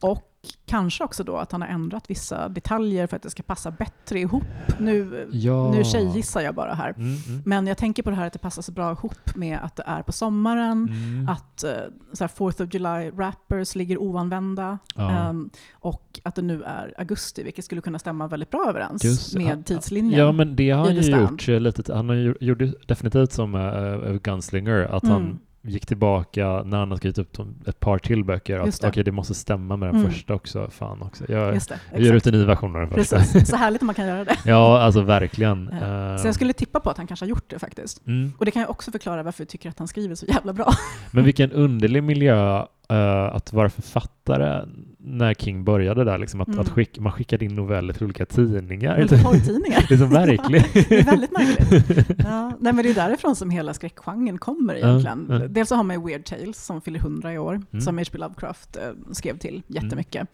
Och 0.00 0.35
kanske 0.66 1.04
också 1.04 1.24
då 1.24 1.36
att 1.36 1.52
han 1.52 1.62
har 1.62 1.68
ändrat 1.68 2.10
vissa 2.10 2.48
detaljer 2.48 3.06
för 3.06 3.16
att 3.16 3.22
det 3.22 3.30
ska 3.30 3.42
passa 3.42 3.70
bättre 3.70 4.18
ihop. 4.20 4.42
Nu, 4.78 5.28
Ja. 5.32 5.70
nu 5.72 5.84
tjejgissar 5.84 6.40
jag 6.40 6.54
bara 6.54 6.74
här. 6.74 6.90
Mm, 6.96 7.16
mm. 7.28 7.42
Men 7.44 7.66
jag 7.66 7.78
tänker 7.78 8.02
på 8.02 8.10
det 8.10 8.16
här 8.16 8.26
att 8.26 8.32
det 8.32 8.38
passar 8.38 8.62
så 8.62 8.72
bra 8.72 8.92
ihop 8.92 9.36
med 9.36 9.58
att 9.62 9.76
det 9.76 9.82
är 9.86 10.02
på 10.02 10.12
sommaren, 10.12 10.88
Mm. 10.90 11.28
att 11.28 11.64
uh, 11.66 11.70
så 12.12 12.24
här 12.24 12.28
4th 12.28 12.62
of 12.64 12.74
July 12.74 13.10
wrappers 13.10 13.74
ligger 13.74 13.98
oanvända 13.98 14.78
Ja. 14.94 15.10
ehm, 15.10 15.50
och 15.72 16.20
att 16.22 16.34
det 16.34 16.42
nu 16.42 16.62
är 16.62 16.94
augusti, 16.98 17.42
vilket 17.42 17.64
skulle 17.64 17.80
kunna 17.80 17.98
stämma 17.98 18.26
väldigt 18.28 18.50
bra 18.50 18.66
överens 18.68 19.04
Just- 19.04 19.34
med 19.36 19.58
ja, 19.58 19.62
tidslinjen. 19.62 20.20
Ja, 20.20 20.32
men 20.32 20.56
det 20.56 20.70
har 20.70 20.84
han 20.86 20.94
ju 20.94 21.02
Stand. 21.02 21.30
gjort 21.30 21.48
eh, 21.48 21.60
lite. 21.60 21.94
Han 21.94 22.08
har 22.08 22.16
ju, 22.16 22.34
gjorde 22.40 22.72
definitivt 22.86 23.32
som 23.32 23.54
uh, 23.54 24.12
Gunslinger, 24.22 24.82
att 24.82 25.02
Mm. 25.02 25.14
han 25.14 25.38
gick 25.68 25.86
tillbaka 25.86 26.62
när 26.64 26.78
han 26.78 26.90
har 26.90 26.96
skrivit 26.96 27.18
upp 27.18 27.36
ett 27.66 27.80
par 27.80 27.98
till 27.98 28.24
böcker. 28.24 28.58
Att 28.58 28.78
okej, 28.84 28.90
det. 28.94 29.02
det 29.02 29.12
måste 29.12 29.34
stämma 29.34 29.76
med 29.76 29.88
den 29.88 29.96
Mm. 29.96 30.10
första 30.12 30.34
också. 30.34 30.70
Fan 30.70 31.02
också. 31.02 31.24
Jag, 31.32 31.54
Just 31.54 31.68
det, 31.68 31.78
jag 31.92 32.00
ger 32.00 32.12
ut 32.12 32.26
en 32.26 32.32
ny 32.34 32.44
version 32.44 32.74
av 32.76 32.80
den 32.80 32.90
första. 32.90 33.16
Precis. 33.16 33.48
Så 33.48 33.56
härligt 33.56 33.80
om 33.82 33.86
man 33.86 33.94
kan 33.94 34.06
göra 34.06 34.24
det. 34.24 34.36
ja, 34.44 34.80
alltså 34.80 35.00
verkligen. 35.00 35.70
Ja. 35.80 36.12
Eh, 36.12 36.16
Så 36.16 36.28
jag 36.28 36.34
skulle 36.34 36.52
tippa 36.52 36.80
på 36.80 36.90
att 36.90 36.96
han 36.96 37.06
kanske 37.06 37.24
har 37.24 37.28
gjort 37.30 37.50
det 37.50 37.58
faktiskt. 37.58 38.06
mm. 38.06 38.32
Och 38.38 38.44
det 38.44 38.50
kan 38.50 38.62
ju 38.62 38.66
också 38.68 38.90
förklara 38.90 39.22
varför 39.22 39.42
jag 39.42 39.48
tycker 39.48 39.68
att 39.68 39.78
han 39.78 39.88
skriver 39.88 40.14
så 40.14 40.26
jävla 40.26 40.52
bra. 40.52 40.72
Men 41.10 41.24
vilken 41.24 41.52
underlig 41.52 42.02
miljö 42.02 42.64
att 43.32 43.52
vara 43.52 43.68
författare 43.70 44.64
när 44.98 45.34
King 45.34 45.64
började 45.64 46.04
där. 46.04 46.18
Liksom, 46.18 46.40
att, 46.40 46.48
Mm. 46.48 46.60
att 46.60 46.68
skick, 46.68 46.98
man 46.98 47.12
skickade 47.12 47.44
in 47.44 47.54
noveller 47.56 47.94
till 47.94 48.04
olika 48.04 48.26
tidningar. 48.26 48.96
Porrtidningar. 49.24 49.84
det 49.88 49.94
är 49.94 49.98
så 49.98 50.06
märkligt. 50.06 50.88
det 50.88 50.98
är 51.00 51.04
väldigt 51.04 51.32
märkligt. 51.32 52.06
Ja, 52.24 52.52
nej, 52.60 52.72
men 52.72 52.84
det 52.84 52.90
är 52.90 52.94
därifrån 52.94 53.36
som 53.36 53.50
hela 53.50 53.74
skräckgenren 53.74 54.38
kommer 54.38 54.74
egentligen. 54.74 55.26
Ja. 55.30 55.38
Dels 55.38 55.68
så 55.68 55.74
har 55.74 55.82
man 55.84 56.06
Weird 56.06 56.24
Tales 56.24 56.64
som 56.66 56.80
fyller 56.80 56.98
100 56.98 57.32
i 57.32 57.38
år, 57.38 57.54
Mm. 57.72 57.80
som 57.80 57.98
H.P. 57.98 58.18
Lovecraft 58.18 58.76
eh, 58.76 58.82
skrev 59.12 59.38
till 59.38 59.62
jättemycket. 59.66 60.22
Eh, 60.22 60.26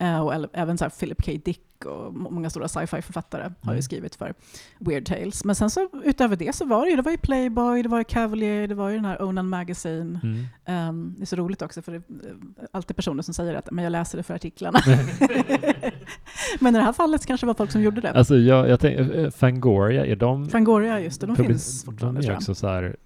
och 0.00 0.34
äl- 0.34 0.48
även 0.52 0.78
så 0.78 0.90
Philip 0.90 1.24
K. 1.24 1.32
Dick 1.44 1.64
och 1.86 2.14
må- 2.14 2.30
många 2.30 2.50
stora 2.50 2.68
sci-fi-författare 2.68 3.42
har 3.42 3.72
ju 3.72 3.76
Mm. 3.76 3.82
skrivit 3.82 4.14
för 4.14 4.34
Weird 4.78 5.06
Tales. 5.06 5.44
Men 5.44 5.54
sen 5.56 5.70
så 5.70 5.88
utöver 6.04 6.36
det 6.36 6.54
så 6.54 6.64
var 6.64 6.84
det 6.84 6.90
ju, 6.90 6.96
det 6.96 7.02
var 7.02 7.10
ju 7.12 7.18
Playboy, 7.18 7.82
det 7.82 7.88
var 7.88 7.98
ju 7.98 8.04
Cavalier, 8.04 8.66
det 8.68 8.74
var 8.74 8.88
ju 8.88 8.94
den 8.96 9.04
här 9.04 9.22
Onan 9.22 9.48
Magazine. 9.48 10.20
Mm. 10.22 10.44
Ehm, 10.64 11.14
det 11.18 11.24
är 11.24 11.26
så 11.26 11.36
roligt 11.36 11.62
också 11.62 11.82
för 11.82 11.92
det 11.92 11.98
är 11.98 12.28
eh, 12.30 12.34
alltid 12.72 12.96
personer 12.96 13.22
som 13.22 13.34
säger 13.34 13.54
att 13.54 13.70
men 13.70 13.84
jag 13.84 13.90
läser 13.90 14.16
det 14.18 14.22
för 14.22 14.34
artiklarna. 14.34 14.78
men 16.60 16.74
i 16.74 16.78
det 16.78 16.84
här 16.84 16.92
fallet 16.92 17.26
kanske 17.26 17.46
det 17.46 17.48
var 17.48 17.54
folk 17.54 17.70
som 17.70 17.82
gjorde 17.82 18.00
det. 18.00 18.10
Alltså 18.12 18.36
jag, 18.36 18.68
jag 18.68 18.80
tänker, 18.80 19.18
eh, 19.24 19.30
Fangoria, 19.30 20.06
är 20.06 20.16
de... 20.16 20.48
Fangoria, 20.48 21.00
just 21.00 21.20
det, 21.20 21.26
de 21.26 21.36
public- 21.36 21.46
finns 21.46 21.84
fortfarande 21.84 22.20
De 22.20 22.26
är 22.30 22.34
också 22.36 22.54
så 22.54 22.68
här, 22.68 22.96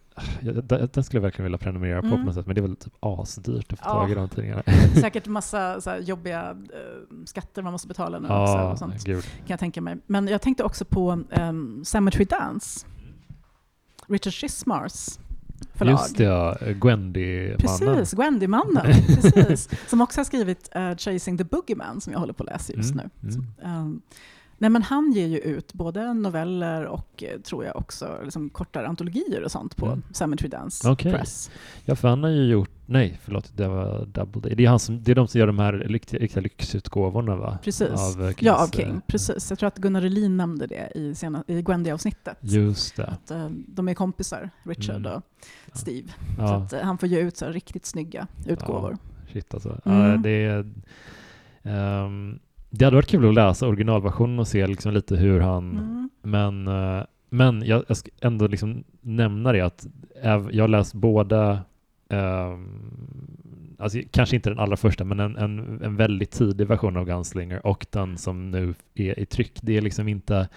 den 0.93 1.05
skulle 1.05 1.17
jag 1.17 1.23
verkligen 1.23 1.45
vilja 1.45 1.59
prenumerera 1.59 2.01
på 2.01 2.07
Mm. 2.07 2.19
på 2.21 2.25
något 2.27 2.35
sätt, 2.35 2.47
men 2.47 2.55
det 2.55 2.61
är 2.61 2.63
väl 2.63 2.77
typ 2.77 2.93
asdyrt 3.01 3.73
att 3.73 3.79
få 3.79 3.85
Ja. 3.89 3.93
tag 3.93 4.11
i 4.11 4.15
de 4.15 4.29
tidningarna. 4.29 4.63
Säkert 5.01 5.27
massa 5.27 5.81
så 5.81 5.97
jobbiga 6.01 6.51
eh, 6.51 7.25
skatter 7.25 7.63
man 7.63 7.73
måste 7.73 7.89
betala 7.89 8.19
nu 8.19 8.25
också. 8.25 8.35
Ja, 8.35 8.73
Och 8.73 8.79
sånt, 8.79 9.05
gud. 9.05 9.23
kan 9.25 9.47
jag 9.47 9.59
tänka 9.61 9.81
mig. 9.81 9.97
Men 10.07 10.29
jag 10.29 10.43
tänkte 10.43 10.65
också 10.65 10.85
på 10.85 11.23
um, 11.41 11.85
Cemetery 11.85 12.25
Dance. 12.25 12.87
Richard 14.09 14.33
Schismars 14.35 15.19
förlag. 15.75 15.93
Just 15.93 16.17
det, 16.17 16.25
ja. 16.25 16.57
Gwendy-mannen. 16.61 17.57
Precis, 17.59 18.15
Gwendy-mannen. 18.15 18.87
Precis. 19.07 19.69
Som 19.91 20.01
också 20.01 20.21
har 20.21 20.25
skrivit 20.25 20.69
eh, 20.73 20.97
Chasing 20.97 21.39
the 21.39 21.45
Boogeyman 21.45 22.01
som 22.01 22.13
jag 22.13 22.21
håller 22.21 22.33
på 22.33 22.43
att 22.43 22.49
läsa 22.51 22.73
just 22.73 22.93
Mm, 22.95 23.11
nu. 23.21 23.29
mm. 23.29 23.33
Så, 23.33 23.67
ehm, 23.67 24.01
nej 24.63 24.71
men 24.71 24.83
han 24.83 25.13
ger 25.13 25.27
ju 25.27 25.39
ut 25.39 25.73
både 25.73 26.15
noveller 26.15 26.85
och 26.87 27.23
eh, 27.23 27.41
tror 27.41 27.65
jag 27.65 27.77
också 27.77 28.19
liksom, 28.25 28.51
kortare 28.51 28.87
antologier 28.89 29.43
och 29.45 29.51
sånt 29.53 29.77
på 29.77 29.87
Mm. 29.87 30.03
Cemetery 30.13 30.49
Dance 30.49 30.91
Okej. 30.91 31.13
Press. 31.13 31.51
Ja, 31.85 31.95
för 31.97 32.09
han 32.09 32.23
har 32.23 32.31
ju 32.31 32.45
gjort, 32.47 32.71
nej 32.87 33.19
förlåt, 33.23 33.53
det 33.57 33.69
var 33.69 34.07
Double 34.07 34.41
Day. 34.43 34.55
Det 34.55 34.65
är, 34.65 34.69
han 34.69 34.79
som, 34.79 35.03
det 35.03 35.11
är 35.11 35.15
de 35.15 35.29
som 35.29 35.39
gör 35.39 35.47
de 35.47 35.59
här 35.59 35.73
riktiga, 35.73 36.41
lyxutgåvorna 36.41 37.37
va? 37.37 37.59
Precis. 37.65 37.89
Av, 38.17 38.23
eh, 38.23 38.29
Kings, 38.29 38.43
Ja, 38.43 38.55
av 38.63 38.65
eh, 38.65 38.71
King. 38.71 39.01
Precis. 39.07 39.51
Jag 39.51 39.59
tror 39.59 39.67
att 39.67 39.79
Gunnar 39.79 40.03
Elin 40.03 40.37
nämnde 40.37 40.67
det 40.67 40.93
i, 40.95 41.15
sena, 41.15 41.45
i 41.47 41.63
Gwendy-avsnittet. 41.63 42.37
Just 42.41 42.97
det. 42.97 43.07
Att, 43.07 43.31
eh, 43.31 43.49
de 43.51 43.89
är 43.89 43.95
kompisar, 43.95 44.51
Richard 44.63 45.07
Mm. 45.07 45.13
och 45.13 45.23
Steve. 45.79 46.09
Så 46.09 46.43
Ja, 46.43 46.57
att, 46.57 46.73
eh, 46.73 46.81
han 46.81 46.99
får 46.99 47.09
ge 47.09 47.21
ut 47.21 47.37
så 47.37 47.47
riktigt 47.49 47.87
snygga 47.87 48.27
utgåvor. 48.47 48.97
shit 49.33 49.55
alltså. 49.55 49.81
Mm. 49.85 49.99
Ja, 50.11 50.17
det, 50.17 50.31
är, 50.45 50.65
ehm, 51.63 52.39
det 52.75 52.85
hade 52.85 52.95
varit 52.97 53.09
kul 53.09 53.29
att 53.29 53.35
läsa 53.35 53.69
originalversionen 53.69 54.39
och 54.39 54.49
se 54.49 54.67
liksom 54.67 54.93
lite 54.93 55.17
hur 55.17 55.41
han 55.41 55.71
Mm. 55.73 56.11
Men, 56.23 56.69
eh, 56.69 57.05
men 57.31 57.63
jag, 57.67 57.85
jag 57.89 57.97
ska 57.97 58.11
ändå 58.21 58.47
liksom 58.47 58.85
nämna 59.01 59.53
det 59.53 59.61
att 59.61 59.87
jag 60.51 60.63
har 60.63 60.69
läst 60.69 60.95
båda, 60.95 61.61
ehm, 62.09 63.77
alltså 63.79 63.99
kanske 64.11 64.37
inte 64.37 64.51
den 64.51 64.59
allra 64.59 64.77
första, 64.77 65.05
men 65.05 65.21
en, 65.21 65.37
en, 65.37 65.81
en 65.83 65.97
väldigt 65.97 66.31
tidig 66.31 66.67
version 66.67 66.97
av 66.97 67.05
Gunslinger 67.07 67.67
och 67.67 67.87
den 67.91 68.19
som 68.19 68.51
nu 68.51 68.75
är 68.95 69.19
i 69.19 69.27
tryck. 69.27 69.59
Det 69.63 69.77
är 69.77 69.81
liksom 69.81 70.09
inte 70.09 70.49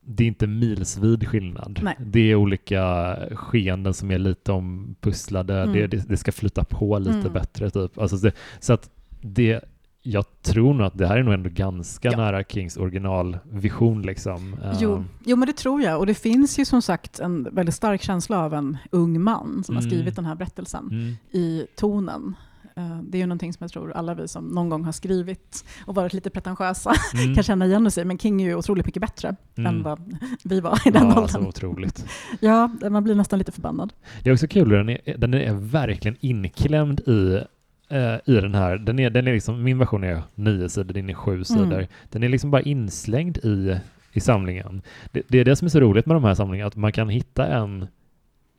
det 0.00 0.24
är 0.24 0.28
inte 0.28 0.46
milsvid 0.46 1.28
skillnad. 1.28 1.80
Nej. 1.82 1.96
Det 1.98 2.20
är 2.20 2.34
olika 2.34 3.16
skeenden 3.34 3.94
som 3.94 4.10
är 4.10 4.18
lite 4.18 4.52
ompusslade. 4.52 5.62
Mm. 5.62 5.72
Det, 5.72 5.86
det, 5.86 6.08
det 6.08 6.16
ska 6.16 6.32
flytta 6.32 6.64
på 6.64 6.98
lite 6.98 7.18
Mm. 7.18 7.32
bättre. 7.32 7.70
Typ. 7.70 7.98
Alltså 7.98 8.16
det, 8.16 8.32
så 8.60 8.72
att 8.72 8.90
det, 9.20 9.64
jag 10.10 10.24
tror 10.42 10.74
nog 10.74 10.86
att 10.86 10.98
det 10.98 11.06
här 11.06 11.16
är 11.16 11.22
nog 11.22 11.34
ändå 11.34 11.50
ganska 11.52 12.08
Ja. 12.10 12.16
nära 12.16 12.44
Kings 12.44 12.76
originalvision. 12.76 14.02
Liksom. 14.02 14.56
Jo, 14.80 14.94
Ehm, 14.96 15.04
jo, 15.24 15.36
men 15.36 15.46
det 15.46 15.56
tror 15.56 15.82
jag. 15.82 15.98
Och 15.98 16.06
det 16.06 16.14
finns 16.14 16.58
ju 16.58 16.64
som 16.64 16.82
sagt 16.82 17.20
en 17.20 17.48
väldigt 17.54 17.74
stark 17.74 18.02
känsla 18.02 18.38
av 18.44 18.54
en 18.54 18.76
ung 18.90 19.20
man 19.22 19.64
som 19.64 19.74
har 19.76 19.82
Mm. 19.82 19.90
skrivit 19.90 20.16
den 20.16 20.24
här 20.24 20.34
berättelsen 20.34 20.88
mm, 20.92 21.14
i 21.32 21.66
tonen. 21.76 22.34
Eh, 22.76 22.98
Det 23.02 23.18
är 23.18 23.20
ju 23.20 23.26
någonting 23.26 23.52
som 23.52 23.64
jag 23.64 23.70
tror 23.70 23.92
alla 23.92 24.14
vi 24.14 24.28
som 24.28 24.44
någon 24.44 24.68
gång 24.68 24.84
har 24.84 24.92
skrivit 24.92 25.64
och 25.86 25.94
varit 25.94 26.12
lite 26.12 26.30
pretentiösa 26.30 26.92
mm. 27.14 27.34
kan 27.34 27.44
känna 27.44 27.66
igen 27.66 27.90
i. 27.98 28.04
Men 28.04 28.18
King 28.18 28.42
är 28.42 28.46
ju 28.46 28.54
otroligt 28.54 28.86
mycket 28.86 29.00
bättre 29.00 29.36
Mm. 29.58 29.74
än 29.76 29.82
vad 29.82 30.16
vi 30.44 30.60
var 30.60 30.80
i 30.86 30.90
den 30.90 31.02
ja, 31.02 31.08
åldern. 31.08 31.22
alltså, 31.22 31.38
otroligt. 31.38 32.04
Ja, 32.40 32.70
man 32.90 33.04
blir 33.04 33.14
nästan 33.14 33.38
lite 33.38 33.52
förbannad. 33.52 33.92
Det 34.22 34.30
är 34.30 34.34
också 34.34 34.46
kul, 34.46 34.68
den 34.68 34.88
är, 34.88 35.18
den 35.18 35.34
är 35.34 35.54
verkligen 35.54 36.16
inklämd 36.20 37.00
i, 37.00 37.40
eh, 37.88 38.14
i 38.24 38.40
den 38.40 38.54
här. 38.54 38.78
Den 38.78 38.98
är, 38.98 39.10
den 39.10 39.28
är 39.28 39.32
liksom, 39.32 39.62
min 39.64 39.78
version 39.78 40.04
är 40.04 40.22
nio 40.34 40.68
sidor, 40.68 40.94
din 40.94 41.10
är 41.10 41.14
sju 41.14 41.44
sidor. 41.44 41.86
Den 42.10 42.22
är 42.22 42.28
liksom 42.28 42.50
bara 42.50 42.62
inslängd 42.62 43.38
i, 43.38 43.78
i 44.12 44.20
samlingen. 44.20 44.82
Det, 45.12 45.22
det 45.28 45.38
är 45.38 45.44
det 45.44 45.56
som 45.56 45.66
är 45.66 45.70
så 45.70 45.80
roligt 45.80 46.06
med 46.06 46.16
de 46.16 46.24
här 46.24 46.34
samlingarna, 46.34 46.68
att 46.68 46.76
man 46.76 46.92
kan 46.92 47.08
hitta 47.08 47.46
en, 47.46 47.88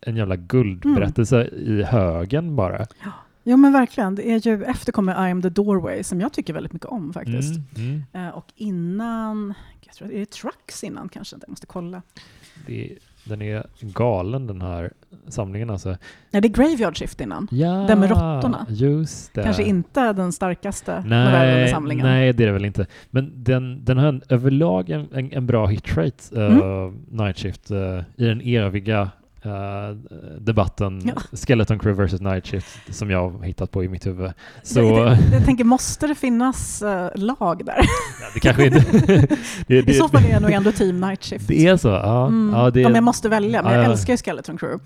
en 0.01 0.15
jävla 0.15 0.35
guldberättelse 0.35 1.45
i 1.45 1.83
högen 1.83 2.55
bara. 2.55 2.87
Jo 3.43 3.57
men 3.57 3.73
verkligen, 3.73 4.15
det 4.15 4.31
är 4.31 4.47
ju 4.47 4.63
efter 4.63 4.91
kommer 4.91 5.27
I 5.27 5.31
am 5.31 5.41
the 5.41 5.49
doorway 5.49 6.03
som 6.03 6.21
jag 6.21 6.33
tycker 6.33 6.53
väldigt 6.53 6.73
mycket 6.73 6.87
om 6.87 7.13
faktiskt. 7.13 7.55
Mm, 7.77 8.03
mm. 8.13 8.27
Eh, 8.27 8.29
och 8.29 8.45
innan, 8.55 9.53
jag 9.85 9.95
tror, 9.95 10.11
är 10.11 10.19
det 10.19 10.31
Trucks 10.31 10.83
innan 10.83 11.09
kanske? 11.09 11.35
Jag 11.41 11.49
måste 11.49 11.67
kolla. 11.67 12.01
Det, 12.67 12.97
den 13.29 13.41
är 13.41 13.63
galen 13.81 14.47
den 14.47 14.61
här 14.61 14.91
samlingen 15.27 15.69
alltså. 15.69 15.89
Nej, 16.31 16.41
det 16.41 16.47
är 16.47 16.49
Graveyard 16.49 16.97
Shift 16.97 17.21
innan. 17.21 17.47
Ja, 17.51 17.71
Den 17.87 17.99
med 17.99 18.09
råttorna. 18.09 18.65
Just 18.69 19.33
det. 19.33 19.43
Kanske 19.43 19.63
inte 19.63 20.13
den 20.13 20.31
starkaste 20.31 20.95
novellen 21.01 21.57
i 21.57 21.61
Nej, 21.61 21.69
samlingen. 21.69 22.05
nej, 22.05 22.33
det 22.33 22.43
är 22.43 22.47
det 22.47 22.53
väl 22.53 22.65
inte. 22.65 22.85
Men 23.09 23.43
den, 23.43 23.85
den 23.85 23.97
har 23.97 24.07
en, 24.07 24.21
överlag 24.29 24.89
en, 24.89 25.07
en, 25.13 25.31
en 25.33 25.45
bra 25.47 25.65
hitrate, 25.67 26.35
uh, 26.37 26.59
Mm. 26.59 26.97
Night 27.11 27.37
Shift, 27.37 27.71
uh, 27.71 27.77
i 28.15 28.25
den 28.25 28.41
eviga 28.41 29.09
uh, 29.45 29.51
debatten 30.39 31.01
Ja. 31.05 31.37
Skeleton 31.37 31.79
Crew 31.79 32.05
vs 32.05 32.21
Night 32.21 32.47
Shift 32.47 32.95
som 32.95 33.11
jag 33.11 33.29
har 33.29 33.43
hittat 33.43 33.71
på 33.71 33.83
i 33.83 33.89
mitt 33.89 34.05
huvud. 34.05 34.31
Så 34.63 34.79
Jag, 34.79 35.17
jag, 35.33 35.45
tänker, 35.45 35.63
måste 35.63 36.07
det 36.07 36.15
finnas 36.15 36.81
eh, 36.81 37.09
lag 37.15 37.65
där? 37.65 37.75
ja, 38.21 38.27
det 38.33 38.39
kanske 38.39 38.65
inte... 38.65 38.79
det, 39.67 39.81
det, 39.81 39.91
I 39.91 39.93
så 39.93 40.09
fall 40.09 40.25
är 40.25 40.29
jag 40.29 40.41
nog 40.41 40.51
ändå 40.51 40.71
team 40.71 41.01
Night 41.01 41.23
Shift. 41.23 41.47
det 41.47 41.67
är 41.67 41.77
så? 41.77 41.87
Ja. 41.87 42.27
Mm. 42.27 42.53
ja, 42.53 42.69
det, 42.69 42.85
Om 42.85 42.95
jag 42.95 43.03
måste 43.03 43.29
välja, 43.29 43.63
men 43.63 43.71
Ja, 43.71 43.77
jag 43.77 43.85
ja. 43.87 43.91
älskar 43.91 44.13
ju 44.13 44.17
Skeleton 44.17 44.57
Crew. 44.57 44.83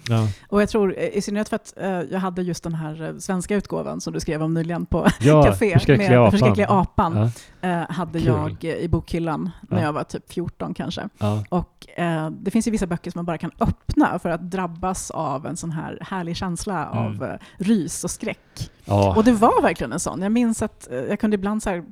Och 0.49 0.61
jag 0.61 0.69
tror, 0.69 0.93
i 0.93 1.21
synnerhet 1.21 1.49
för 1.49 1.55
att 1.55 1.73
eh, 1.77 1.87
jag 1.89 2.19
hade 2.19 2.41
just 2.41 2.63
den 2.63 2.75
här 2.75 3.15
svenska 3.19 3.55
utgåvan 3.55 4.01
som 4.01 4.13
du 4.13 4.19
skrev 4.19 4.43
om 4.43 4.53
nyligen 4.53 4.85
på 4.85 5.07
ja 5.19 5.43
Café 5.59 5.77
med 5.87 6.11
apan. 6.11 6.31
Förskräckliga 6.31 6.67
apan. 6.67 7.31
Eh, 7.63 7.83
hade 7.89 8.19
Kul. 8.19 8.27
jag 8.27 8.65
eh, 8.65 8.75
i 8.75 8.87
bokhyllan 8.87 9.49
när 9.69 9.77
Ja. 9.79 9.83
jag 9.85 9.93
var 9.93 10.03
typ 10.03 10.31
14 10.33 10.73
kanske. 10.73 11.09
ja. 11.17 11.43
Och 11.49 11.99
eh, 11.99 12.29
det 12.29 12.51
finns 12.51 12.67
ju 12.67 12.71
vissa 12.71 12.87
böcker 12.87 13.11
som 13.11 13.19
man 13.19 13.25
bara 13.25 13.37
kan 13.37 13.51
öppna 13.59 14.19
för 14.19 14.29
att 14.29 14.51
drabbas 14.51 15.11
av 15.11 15.45
en 15.45 15.57
sån 15.57 15.71
här 15.71 15.97
härlig 16.01 16.35
känsla 16.37 16.85
Mm. 16.85 16.97
av 17.05 17.23
eh, 17.23 17.35
rys 17.57 18.03
och 18.03 18.11
skräck. 18.11 18.69
ja. 18.85 19.15
Och 19.17 19.23
det 19.23 19.31
var 19.31 19.61
verkligen 19.61 19.93
en 19.93 19.99
sån. 19.99 20.21
Jag 20.21 20.31
minns 20.31 20.61
att 20.61 20.91
eh, 20.91 20.97
jag 20.97 21.19
kunde 21.19 21.35
ibland 21.35 21.63
så 21.63 21.83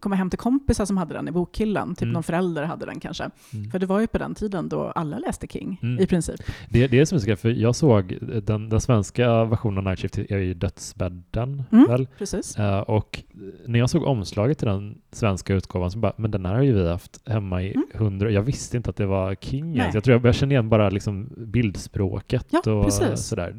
komma 0.00 0.16
hem 0.16 0.30
till 0.30 0.38
kompisar 0.38 0.84
som 0.84 0.96
hade 0.96 1.14
den 1.14 1.28
i 1.28 1.30
bokhyllan. 1.30 1.94
Typ 1.94 2.02
Mm. 2.02 2.12
någon 2.12 2.22
förälder 2.22 2.62
hade 2.64 2.86
den 2.86 3.00
kanske. 3.00 3.30
Mm. 3.52 3.70
För 3.70 3.78
det 3.78 3.86
var 3.86 4.00
ju 4.00 4.06
på 4.06 4.18
den 4.18 4.34
tiden 4.34 4.68
då 4.68 4.92
alla 4.94 5.18
läste 5.18 5.46
King 5.46 5.78
Mm. 5.82 6.00
i 6.00 6.06
princip. 6.06 6.40
Det, 6.68 6.86
det 6.86 7.00
är 7.00 7.04
som 7.04 7.16
är 7.16 7.20
så 7.20 7.36
för 7.36 7.48
jag 7.50 7.76
såg 7.76 8.18
den, 8.42 8.68
den 8.68 8.80
svenska 8.80 9.44
versionen 9.44 9.78
av 9.78 9.84
Night 9.84 9.98
Shift 10.00 10.18
är 10.18 10.38
ju 10.38 10.54
Dödsbädden, 10.54 11.62
Mm. 11.72 11.86
väl? 11.88 12.06
Precis. 12.18 12.58
Eh, 12.58 12.80
och 12.80 13.22
när 13.66 13.78
jag 13.78 13.90
såg 13.90 14.02
omslaget 14.04 14.58
till 14.58 14.68
den 14.68 14.98
svenska 15.18 15.54
utgåvan 15.54 15.90
så 15.90 15.98
bara, 15.98 16.12
men 16.16 16.30
den 16.30 16.46
här 16.46 16.54
har 16.54 16.62
ju 16.62 16.72
vi 16.72 16.88
haft 16.88 17.20
hemma 17.28 17.62
i 17.62 17.72
Mm. 17.74 17.86
hundra, 17.94 18.30
jag 18.30 18.42
visste 18.42 18.76
inte 18.76 18.90
att 18.90 18.96
det 18.96 19.06
var 19.06 19.34
King 19.34 19.70
Nej. 19.70 19.78
ens. 19.80 19.94
Jag 19.94 20.04
tror 20.04 20.16
jag, 20.16 20.24
jag 20.26 20.34
känner 20.34 20.52
igen 20.54 20.68
bara 20.68 20.90
liksom 20.90 21.28
bildspråket 21.36 22.46
Ja, 22.50 22.72
och 22.72 22.84
precis. 22.84 23.20
sådär. 23.26 23.54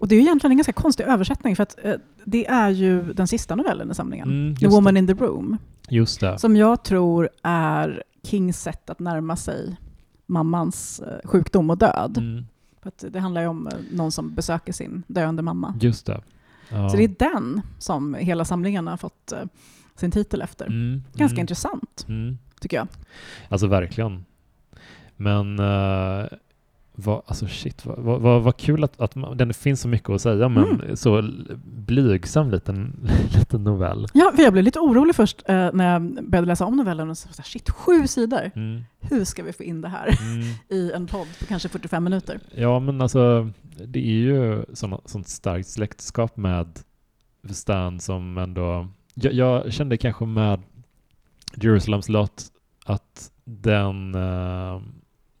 Och 0.00 0.08
det 0.08 0.14
är 0.14 0.16
ju 0.16 0.22
egentligen 0.22 0.52
en 0.52 0.56
ganska 0.56 0.72
konstig 0.72 1.04
översättning 1.04 1.56
för 1.56 1.62
att 1.62 1.76
eh, 1.84 1.94
det 2.24 2.46
är 2.46 2.70
ju 2.70 3.12
den 3.12 3.26
sista 3.28 3.54
novellen 3.56 3.90
i 3.90 3.94
samlingen, 3.94 4.28
Mm, 4.30 4.56
The 4.56 4.66
Woman 4.68 4.94
det. 4.94 4.98
in 5.00 5.06
the 5.06 5.12
Room, 5.14 5.58
Just 5.88 6.20
det. 6.20 6.38
som 6.38 6.56
jag 6.56 6.82
tror 6.84 7.28
är 7.42 8.02
Kings 8.22 8.62
sätt 8.62 8.90
att 8.90 8.98
närma 8.98 9.36
sig 9.36 9.76
mammans 10.26 11.00
eh, 11.00 11.28
sjukdom 11.28 11.70
och 11.70 11.78
död. 11.78 12.18
Mm, 12.18 12.44
För 12.82 12.88
att 12.88 13.04
det 13.10 13.20
handlar 13.20 13.40
ju 13.42 13.46
om 13.48 13.66
eh, 13.66 13.72
någon 13.92 14.12
som 14.12 14.34
besöker 14.34 14.72
sin 14.72 15.02
döende 15.06 15.42
mamma. 15.42 15.74
just 15.80 16.06
det. 16.06 16.20
Ja. 16.70 16.88
Så 16.88 16.96
det 16.96 17.04
är 17.04 17.14
den 17.18 17.60
som 17.78 18.14
hela 18.14 18.44
samlingen 18.44 18.86
har 18.86 18.96
fått 18.96 19.32
eh, 19.32 19.38
sin 19.96 20.10
titel 20.10 20.42
efter. 20.42 20.66
Mm, 20.66 21.02
Ganska 21.14 21.34
mm, 21.34 21.40
intressant, 21.40 22.06
Mm. 22.08 22.38
tycker 22.60 22.76
jag. 22.76 22.88
Alltså 23.48 23.66
verkligen. 23.66 24.24
Men 25.16 25.60
uh, 25.60 26.26
vad, 26.96 27.22
alltså 27.26 27.46
shit, 27.46 27.86
vad, 27.86 27.98
vad, 27.98 28.20
vad, 28.20 28.42
vad 28.42 28.56
kul 28.56 28.84
att, 28.84 29.00
att 29.00 29.14
man, 29.14 29.36
den 29.36 29.54
finns 29.54 29.80
så 29.80 29.88
mycket 29.88 30.10
att 30.10 30.20
säga 30.20 30.48
men 30.48 30.64
Mm. 30.80 30.96
så 30.96 31.30
blygsam 31.64 32.50
liten, 32.50 33.08
liten 33.38 33.64
novell. 33.64 34.06
Ja, 34.14 34.32
för 34.36 34.42
jag 34.42 34.52
blev 34.52 34.64
lite 34.64 34.78
orolig 34.80 35.14
först 35.14 35.42
eh, 35.48 35.70
när 35.72 35.92
jag 35.92 36.02
började 36.30 36.46
läsa 36.46 36.64
om 36.64 36.76
novellen 36.76 37.10
och 37.10 37.18
så, 37.18 37.28
shit, 37.42 37.70
sju 37.70 38.06
sidor. 38.06 38.50
Mm. 38.54 38.82
Hur 39.00 39.24
ska 39.24 39.42
vi 39.42 39.52
få 39.52 39.62
in 39.62 39.80
det 39.80 39.88
här 39.88 40.18
Mm. 40.22 40.40
i 40.68 40.92
en 40.92 41.06
podd 41.06 41.26
på 41.40 41.46
kanske 41.46 41.68
45 41.68 42.04
minuter? 42.04 42.40
Ja 42.54 42.78
men 42.78 43.00
alltså 43.00 43.50
det 43.86 43.98
är 43.98 44.12
ju 44.20 44.64
såna, 44.72 45.00
sånt 45.04 45.28
starkt 45.28 45.68
släktskap 45.68 46.36
med 46.36 46.78
Stan 47.50 48.00
som 48.00 48.38
ändå, 48.38 48.88
jag, 49.14 49.32
jag 49.32 49.72
kände 49.72 49.96
kanske 49.96 50.24
med 50.24 50.60
Jerusalems 51.56 52.08
lot 52.08 52.42
att 52.86 53.30
den, 53.44 54.14
eh, 54.14 54.80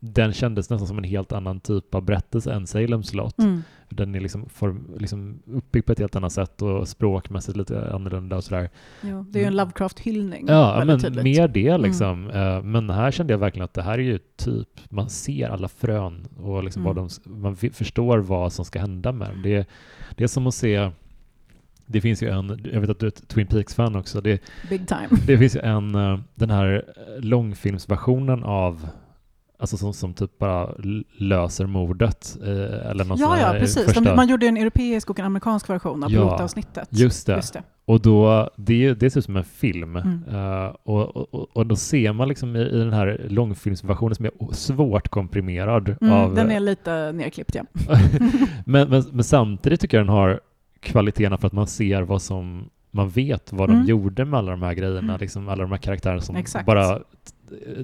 den 0.00 0.32
kändes 0.32 0.70
nästan 0.70 0.88
som 0.88 0.98
en 0.98 1.04
helt 1.04 1.32
annan 1.32 1.60
typ 1.60 1.94
av 1.94 2.02
berättelse 2.02 2.52
än 2.52 2.66
Salems 2.66 3.14
lot. 3.14 3.38
Mm. 3.38 3.62
Den 3.88 4.14
är 4.14 4.20
liksom, 4.20 4.48
form, 4.48 4.90
liksom 4.98 5.42
uppbyggd 5.46 5.86
på 5.86 5.92
ett 5.92 5.98
helt 5.98 6.16
annat 6.16 6.32
sätt 6.32 6.62
och 6.62 6.88
språkmässigt 6.88 7.56
lite 7.56 7.92
annorlunda 7.94 8.36
och 8.36 8.44
sådär. 8.44 8.70
Jo, 9.02 9.26
det 9.30 9.38
är 9.38 9.42
ju 9.42 9.46
en 9.46 9.56
Lovecraft-hyllning. 9.60 10.44
Ja, 10.48 10.82
men 10.86 11.00
tydligt. 11.00 11.24
mer 11.24 11.48
det 11.48 11.68
Mm. 11.68 11.82
liksom. 11.82 12.30
Eh, 12.30 12.62
Men 12.62 12.90
här 12.90 13.10
kände 13.10 13.32
jag 13.32 13.38
verkligen 13.38 13.64
att 13.64 13.74
det 13.74 13.82
här 13.82 13.92
är 13.98 14.02
ju 14.02 14.18
typ, 14.36 14.68
man 14.90 15.10
ser 15.10 15.48
alla 15.48 15.68
frön 15.68 16.26
och 16.42 16.64
liksom 16.64 16.84
vad 16.84 16.98
Mm. 16.98 17.08
de, 17.24 17.30
man 17.40 17.56
förstår 17.56 18.18
vad 18.18 18.52
som 18.52 18.64
ska 18.64 18.80
hända 18.80 19.12
med 19.12 19.28
dem. 19.30 19.42
Det, 19.42 19.54
är- 19.54 19.66
det 20.16 20.24
är 20.24 20.28
som 20.28 20.46
att 20.46 20.54
se, 20.54 20.90
det 21.86 22.00
finns 22.00 22.22
ju 22.22 22.28
en, 22.28 22.60
jag 22.72 22.80
vet 22.80 22.90
att 22.90 22.98
du 22.98 23.06
är 23.06 23.08
ett 23.08 23.28
Twin 23.28 23.46
Peaks-fan 23.46 23.96
också, 23.96 24.20
det, 24.20 24.40
Big 24.70 24.88
time. 24.88 25.08
det 25.26 25.38
finns 25.38 25.56
ju 25.56 25.60
en, 25.60 25.94
eh, 25.94 26.18
den 26.34 26.50
här 26.50 26.84
eh, 26.96 27.20
långfilmsversionen 27.24 28.44
av 28.44 28.88
Alltså 29.58 29.76
som, 29.76 29.92
som 29.92 30.14
typ 30.14 30.38
bara 30.38 30.70
löser 31.18 31.66
mordet. 31.66 32.36
Eh, 32.42 32.90
eller 32.90 33.04
någon 33.04 33.18
sån 33.18 33.38
Ja, 33.38 33.40
ja, 33.54 33.58
precis. 33.60 33.84
Första, 33.84 34.00
De, 34.00 34.16
man 34.16 34.28
gjorde 34.28 34.46
en 34.46 34.56
europeisk 34.56 35.10
och 35.10 35.18
en 35.18 35.24
amerikansk 35.24 35.70
version 35.70 36.04
av 36.04 36.12
Ja, 36.12 36.18
pilotavsnittet. 36.18 36.88
just 36.90 37.26
det. 37.26 37.34
Just 37.34 37.52
det. 37.52 37.62
Och 37.84 38.00
då, 38.00 38.50
det, 38.56 38.94
det 38.94 39.10
ser 39.10 39.18
ut 39.18 39.24
som 39.24 39.36
en 39.36 39.44
film. 39.44 39.96
Mm. 39.96 40.22
Eh, 40.28 40.72
och, 40.82 41.16
och, 41.16 41.56
och 41.56 41.66
då 41.66 41.76
ser 41.76 42.12
man 42.12 42.28
liksom 42.28 42.56
i, 42.56 42.60
i 42.60 42.78
den 42.78 42.92
här 42.92 43.26
långfilmsversionen 43.28 44.14
som 44.14 44.24
är 44.26 44.52
svårt 44.54 45.08
komprimerad. 45.08 45.96
Mm, 46.00 46.12
av, 46.12 46.34
den 46.34 46.50
är 46.50 46.60
lite 46.60 47.12
nerklippt, 47.12 47.54
ja. 47.54 47.62
men, 48.66 48.88
men, 48.88 49.04
men 49.12 49.24
samtidigt 49.24 49.80
tycker 49.80 49.96
jag 49.96 50.06
den 50.06 50.14
har 50.14 50.40
kvaliteterna 50.84 51.36
för 51.36 51.46
att 51.46 51.52
man 51.52 51.66
ser 51.66 52.02
vad 52.02 52.22
som 52.22 52.70
man 52.90 53.08
vet 53.08 53.52
vad 53.52 53.68
de 53.68 53.72
Mm. 53.74 53.86
gjorde 53.86 54.24
med 54.24 54.38
alla 54.38 54.50
de 54.50 54.62
här 54.62 54.74
grejerna, 54.74 54.98
Mm. 54.98 55.16
liksom 55.20 55.48
alla 55.48 55.62
de 55.62 55.70
här 55.70 55.78
karaktärerna 55.78 56.20
som 56.20 56.36
Exakt. 56.36 56.66
bara 56.66 56.98
t- 56.98 57.02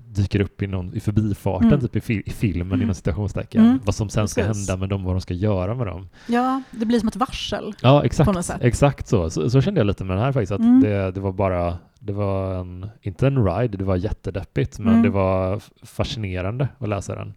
dyker 0.06 0.40
upp 0.40 0.62
i, 0.62 0.66
någon, 0.66 0.94
i 0.96 1.00
förbifarten 1.00 1.68
Mm. 1.68 1.80
typ 1.80 1.96
i, 1.96 2.00
fi, 2.00 2.22
i 2.26 2.30
filmen 2.30 2.66
Mm. 2.72 2.82
inom 2.82 2.94
citationstecken. 2.94 3.64
Mm. 3.64 3.78
Vad 3.84 3.94
som 3.94 4.08
sen 4.08 4.28
ska 4.28 4.44
hända 4.44 4.76
med 4.76 4.88
dem, 4.88 5.04
vad 5.04 5.14
de 5.14 5.20
ska 5.20 5.34
göra 5.34 5.74
med 5.74 5.86
dem. 5.86 6.08
Ja, 6.26 6.62
det 6.70 6.86
blir 6.86 6.98
som 6.98 7.08
ett 7.08 7.16
varsel. 7.16 7.74
Ja, 7.82 8.04
exakt. 8.04 8.50
Exakt 8.60 9.08
så. 9.08 9.30
så. 9.30 9.50
Så 9.50 9.60
kände 9.60 9.80
jag 9.80 9.86
lite 9.86 10.04
med 10.04 10.16
den 10.16 10.24
här 10.24 10.32
faktiskt. 10.32 10.52
Att 10.52 10.60
Mm. 10.60 10.80
det, 10.80 11.10
det 11.10 11.20
var 11.20 11.32
bara, 11.32 11.78
det 11.98 12.12
var 12.12 12.54
en, 12.54 12.90
inte 13.02 13.26
en 13.26 13.44
ride, 13.46 13.78
det 13.78 13.84
var 13.84 13.96
jättedeppigt, 13.96 14.78
men 14.78 14.88
Mm. 14.88 15.02
det 15.02 15.10
var 15.10 15.60
fascinerande 15.82 16.68
att 16.78 16.88
läsa 16.88 17.14
den. 17.14 17.34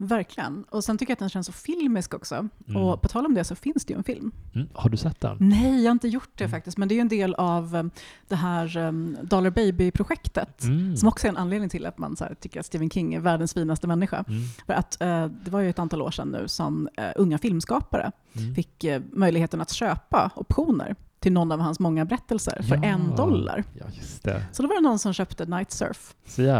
Verkligen. 0.00 0.64
Och 0.70 0.84
sen 0.84 0.98
tycker 0.98 1.10
jag 1.10 1.14
att 1.14 1.18
den 1.18 1.28
känns 1.28 1.46
så 1.46 1.52
filmisk 1.52 2.14
också. 2.14 2.48
Mm. 2.68 2.82
Och 2.82 3.02
på 3.02 3.08
tal 3.08 3.26
om 3.26 3.34
det 3.34 3.44
så 3.44 3.54
finns 3.54 3.84
det 3.84 3.92
ju 3.92 3.96
en 3.98 4.04
film. 4.04 4.32
Mm. 4.54 4.68
Har 4.74 4.90
du 4.90 4.96
sett 4.96 5.20
den? 5.20 5.36
Nej, 5.40 5.82
jag 5.82 5.88
har 5.90 5.92
inte 5.92 6.08
gjort 6.08 6.30
det 6.34 6.44
Mm. 6.44 6.50
faktiskt. 6.50 6.78
Men 6.78 6.88
det 6.88 6.92
är 6.94 6.96
ju 6.96 7.00
en 7.00 7.08
del 7.08 7.34
av 7.34 7.74
um, 7.74 7.90
det 8.28 8.36
här 8.36 8.76
um, 8.76 9.16
Dollar 9.22 9.50
Baby-projektet. 9.50 10.62
Mm. 10.62 10.96
Som 10.96 11.08
också 11.08 11.26
är 11.26 11.28
en 11.28 11.36
anledning 11.36 11.70
till 11.70 11.86
att 11.86 11.98
man 11.98 12.16
så 12.16 12.24
här, 12.24 12.34
tycker 12.34 12.60
att 12.60 12.66
Stephen 12.66 12.90
King 12.90 13.14
är 13.14 13.20
världens 13.20 13.54
finaste 13.54 13.86
människa. 13.86 14.24
Mm. 14.28 14.42
För 14.66 14.72
att 14.72 15.00
eh, 15.02 15.24
det 15.26 15.50
var 15.50 15.60
ju 15.60 15.70
ett 15.70 15.78
antal 15.78 16.02
år 16.02 16.10
sedan 16.10 16.28
nu 16.28 16.48
som 16.48 16.88
eh, 16.96 17.08
unga 17.16 17.38
filmskapare 17.38 18.12
Mm. 18.32 18.54
fick 18.54 18.84
eh, 18.84 19.02
möjligheten 19.12 19.60
att 19.60 19.70
köpa 19.70 20.30
optioner 20.34 20.96
till 21.28 21.32
någon 21.34 21.52
av 21.52 21.60
hans 21.60 21.80
många 21.80 22.04
berättelser 22.04 22.62
för 22.62 22.76
Ja. 22.76 22.82
en 22.84 23.16
dollar. 23.16 23.64
Ja, 23.78 23.84
just 23.96 24.22
det. 24.24 24.42
Så 24.52 24.62
då 24.62 24.68
var 24.68 24.74
det 24.76 24.80
någon 24.82 24.98
som 24.98 25.12
köpte 25.12 25.46
Night 25.46 25.70
Surf 25.70 26.14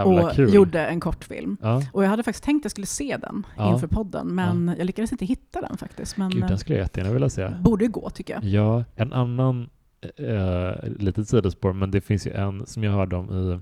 och 0.04 0.32
kul. 0.32 0.54
gjorde 0.54 0.86
en 0.86 1.00
kortfilm. 1.00 1.56
Ja. 1.62 1.82
Och 1.92 2.04
jag 2.04 2.08
hade 2.08 2.22
faktiskt 2.22 2.44
tänkt 2.44 2.60
att 2.60 2.64
jag 2.64 2.70
skulle 2.70 2.86
se 2.86 3.16
den 3.16 3.46
Ja. 3.56 3.72
inför 3.74 3.86
podden, 3.86 4.26
men 4.26 4.74
jag 4.78 4.86
lyckades 4.86 5.12
inte 5.12 5.24
hitta 5.24 5.60
den 5.60 5.76
faktiskt. 5.76 6.16
Men 6.16 6.30
Gud, 6.30 6.42
eh, 6.42 6.48
den 6.48 6.58
skulle 6.58 6.78
jag 6.78 6.84
jättegärna 6.84 7.12
vilja 7.12 7.28
se. 7.30 7.48
borde 7.48 7.84
ju 7.84 7.90
gå 7.90 8.10
tycker 8.10 8.34
jag. 8.34 8.44
Ja, 8.44 8.84
en 8.96 9.12
annan 9.12 9.68
äh, 10.18 10.88
litet 10.98 11.28
sidospår, 11.28 11.72
men 11.72 11.90
det 11.90 12.00
finns 12.00 12.26
ju 12.26 12.32
en 12.32 12.66
som 12.66 12.84
jag 12.84 12.92
hörde 12.92 13.16
om 13.16 13.30
i 13.30 13.60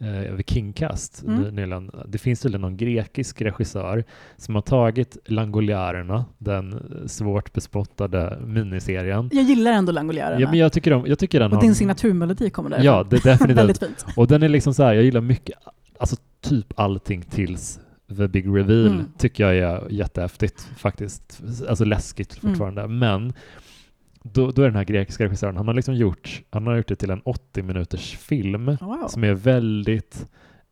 eh, 0.00 0.34
vid 0.34 0.48
Kingcast 0.50 1.22
Mm. 1.22 1.42
ny- 1.42 1.50
nyligen. 1.50 1.90
Det 2.08 2.18
finns 2.18 2.40
tydligen 2.40 2.60
någon 2.60 2.76
grekisk 2.76 3.42
regissör 3.42 4.04
som 4.36 4.54
har 4.54 4.62
tagit 4.62 5.16
Langoliärerna, 5.26 6.24
den 6.38 6.72
eh, 6.72 7.06
svårt 7.06 7.52
bespottade 7.52 8.38
miniserien. 8.46 9.30
Jag 9.32 9.44
gillar 9.44 9.72
ändå 9.72 9.92
Langoliärerna. 9.92 10.40
Ja, 10.40 10.50
men 10.50 10.58
jag 10.58 10.72
tycker, 10.72 10.92
om, 10.92 11.06
jag 11.06 11.18
tycker 11.18 11.40
den 11.40 11.50
och 11.50 11.54
har... 11.56 11.62
din 11.62 11.74
signaturmelodi 11.74 12.50
kommer 12.50 12.70
därifrån. 12.70 12.86
Ja, 12.86 13.04
det 13.10 13.16
är 13.16 13.22
definitivt. 13.32 13.58
Väldigt 13.58 13.78
fint. 13.78 14.06
Och 14.16 14.26
den 14.26 14.42
är 14.42 14.48
liksom 14.48 14.74
så 14.74 14.82
här, 14.82 14.94
jag 14.94 15.04
gillar 15.04 15.20
mycket, 15.20 15.56
alltså 15.98 16.16
typ 16.40 16.66
allting 16.76 17.22
tills 17.22 17.80
the 18.16 18.28
big 18.28 18.46
reveal 18.46 18.86
Mm. 18.86 19.04
tycker 19.18 19.44
jag 19.52 19.56
är 19.72 19.90
jättehäftigt 19.92 20.68
faktiskt. 20.76 21.42
Alltså 21.68 21.84
läskigt 21.84 22.42
Mm. 22.42 22.52
fortfarande. 22.54 22.88
Men 22.88 23.32
då, 24.32 24.50
då 24.50 24.62
är 24.62 24.66
den 24.66 24.76
här 24.76 24.84
grekiska 24.84 25.24
regissören, 25.24 25.56
han 25.56 25.66
har 25.66 25.74
liksom 25.74 25.94
gjort, 25.94 26.42
han 26.50 26.66
har 26.66 26.76
gjort 26.76 26.88
det 26.88 26.96
till 26.96 27.10
en 27.10 27.20
80 27.24 27.62
minuters 27.62 28.16
film 28.16 28.66
Wow. 28.80 29.08
som 29.08 29.24
är 29.24 29.34
väldigt 29.34 30.26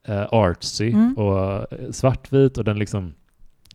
eh, 0.08 0.22
artsy 0.22 0.90
Mm. 0.92 1.14
och 1.18 1.72
eh, 1.72 1.90
svartvit 1.90 2.58
och 2.58 2.64
den 2.64 2.78
liksom 2.78 3.14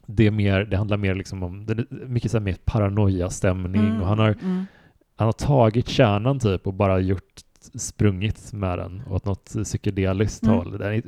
det, 0.06 0.28
är 0.28 0.32
mer, 0.32 0.66
det 0.66 0.78
handlar 0.78 0.98
mer 0.98 1.16
liksom 1.16 1.44
om, 1.44 1.66
det 1.66 1.74
är 1.74 2.06
mycket 2.08 2.32
så 2.32 2.38
här 2.38 2.46
mer 2.46 2.58
paranoia-stämning 2.66 3.82
Mm, 3.88 4.02
och 4.02 4.08
han 4.08 4.20
har, 4.20 4.30
mm. 4.44 4.66
han 5.16 5.26
har 5.26 5.32
tagit 5.34 5.88
kärnan 5.88 6.40
typ 6.40 6.68
och 6.68 6.74
bara 6.74 7.00
gjort 7.00 7.42
sprungit 7.76 8.54
med 8.54 8.80
den 8.80 9.02
åt 9.10 9.26
något 9.26 9.46
psykedeliskt 9.64 10.44
Mm. 10.44 10.56
håll. 10.56 10.72
Den 10.78 10.94
är 10.94 11.02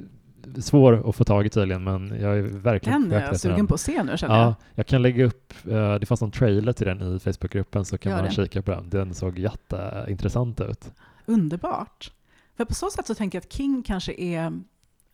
svår 0.60 1.10
att 1.10 1.16
få 1.16 1.24
tag 1.24 1.46
i 1.46 1.50
tydligen 1.50 1.84
men 1.84 2.08
jag 2.22 2.38
är 2.38 2.42
verkligen 2.42 3.10
Den 3.10 3.12
är 3.22 3.26
jag 3.26 3.40
sugen 3.40 3.58
den. 3.58 3.68
på 3.68 3.74
att 3.74 3.80
se 3.80 4.04
nu 4.04 4.18
känner 4.18 4.36
Ja, 4.36 4.42
jag. 4.44 4.54
jag 4.76 4.86
kan 4.88 5.02
lägga 5.02 5.26
upp, 5.26 5.54
eh, 5.72 5.96
det 5.96 6.06
fanns 6.06 6.22
någon 6.22 6.32
trailer 6.32 6.74
till 6.74 6.88
den 6.88 7.16
i 7.16 7.20
Facebookgruppen 7.20 7.86
så 7.86 7.98
kan 7.98 8.10
Gör 8.12 8.18
man 8.20 8.26
det. 8.26 8.32
kika 8.36 8.62
på 8.62 8.72
den. 8.72 8.90
Den 8.90 9.14
såg 9.14 9.40
jätteintressant 9.40 10.62
ut. 10.62 10.92
Underbart. 11.26 12.12
För 12.58 12.66
på 12.66 12.74
så 12.74 12.90
sätt 12.90 13.08
så 13.08 13.16
tänker 13.16 13.38
jag 13.38 13.44
att 13.46 13.54
King 13.54 13.84
kanske 13.84 14.14
är 14.22 14.60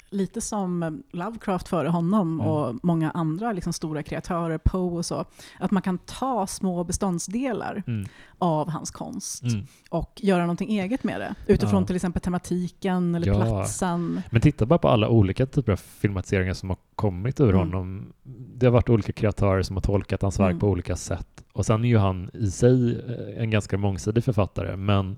lite 0.09 0.41
som 0.41 1.03
Lovecraft 1.11 1.67
före 1.67 1.87
honom 1.87 2.33
Mm. 2.39 2.47
och 2.51 2.75
många 2.83 3.11
andra 3.11 3.51
liksom 3.51 3.73
stora 3.73 4.03
kreatörer, 4.03 4.57
Poe 4.57 4.97
och 4.97 5.05
så. 5.05 5.25
Att 5.59 5.71
man 5.71 5.81
kan 5.81 5.97
ta 5.97 6.47
små 6.47 6.83
beståndsdelar 6.83 7.83
Mm. 7.87 8.07
av 8.37 8.69
hans 8.69 8.91
konst 8.91 9.43
Mm. 9.43 9.65
och 9.89 10.11
göra 10.23 10.41
någonting 10.41 10.79
eget 10.79 11.03
med 11.03 11.19
det. 11.21 11.35
Utifrån 11.53 11.81
Ja. 11.81 11.87
till 11.87 11.95
exempel 11.95 12.21
tematiken 12.21 13.15
eller 13.15 13.27
Ja. 13.27 13.33
platsen. 13.39 14.21
Men 14.31 14.41
titta 14.41 14.65
bara 14.65 14.79
på 14.79 14.89
alla 14.89 15.09
olika 15.09 15.45
typer 15.45 15.71
av 15.71 15.77
filmatiseringar 15.77 16.53
som 16.53 16.69
har 16.69 16.77
kommit 16.95 17.39
ur 17.39 17.49
Mm. 17.49 17.57
honom. 17.59 18.13
Det 18.55 18.65
har 18.65 18.73
varit 18.73 18.89
olika 18.89 19.11
kreatörer 19.11 19.61
som 19.63 19.75
har 19.75 19.81
tolkat 19.81 20.21
hans 20.21 20.39
verk 20.39 20.49
Mm. 20.51 20.59
på 20.59 20.67
olika 20.67 20.95
sätt. 20.95 21.43
Och 21.53 21.65
sen 21.65 21.83
är 21.85 21.89
ju 21.89 21.97
han 21.97 22.29
i 22.33 22.47
sig 22.51 22.95
eh, 22.95 23.41
en 23.43 23.49
ganska 23.49 23.77
mångsidig 23.77 24.23
författare, 24.23 24.75
men 24.75 25.17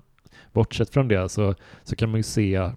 bortsett 0.52 0.90
från 0.90 1.08
det 1.08 1.28
så, 1.28 1.54
så 1.84 1.96
kan 1.96 2.10
man 2.10 2.18
ju 2.18 2.22
se 2.22 2.70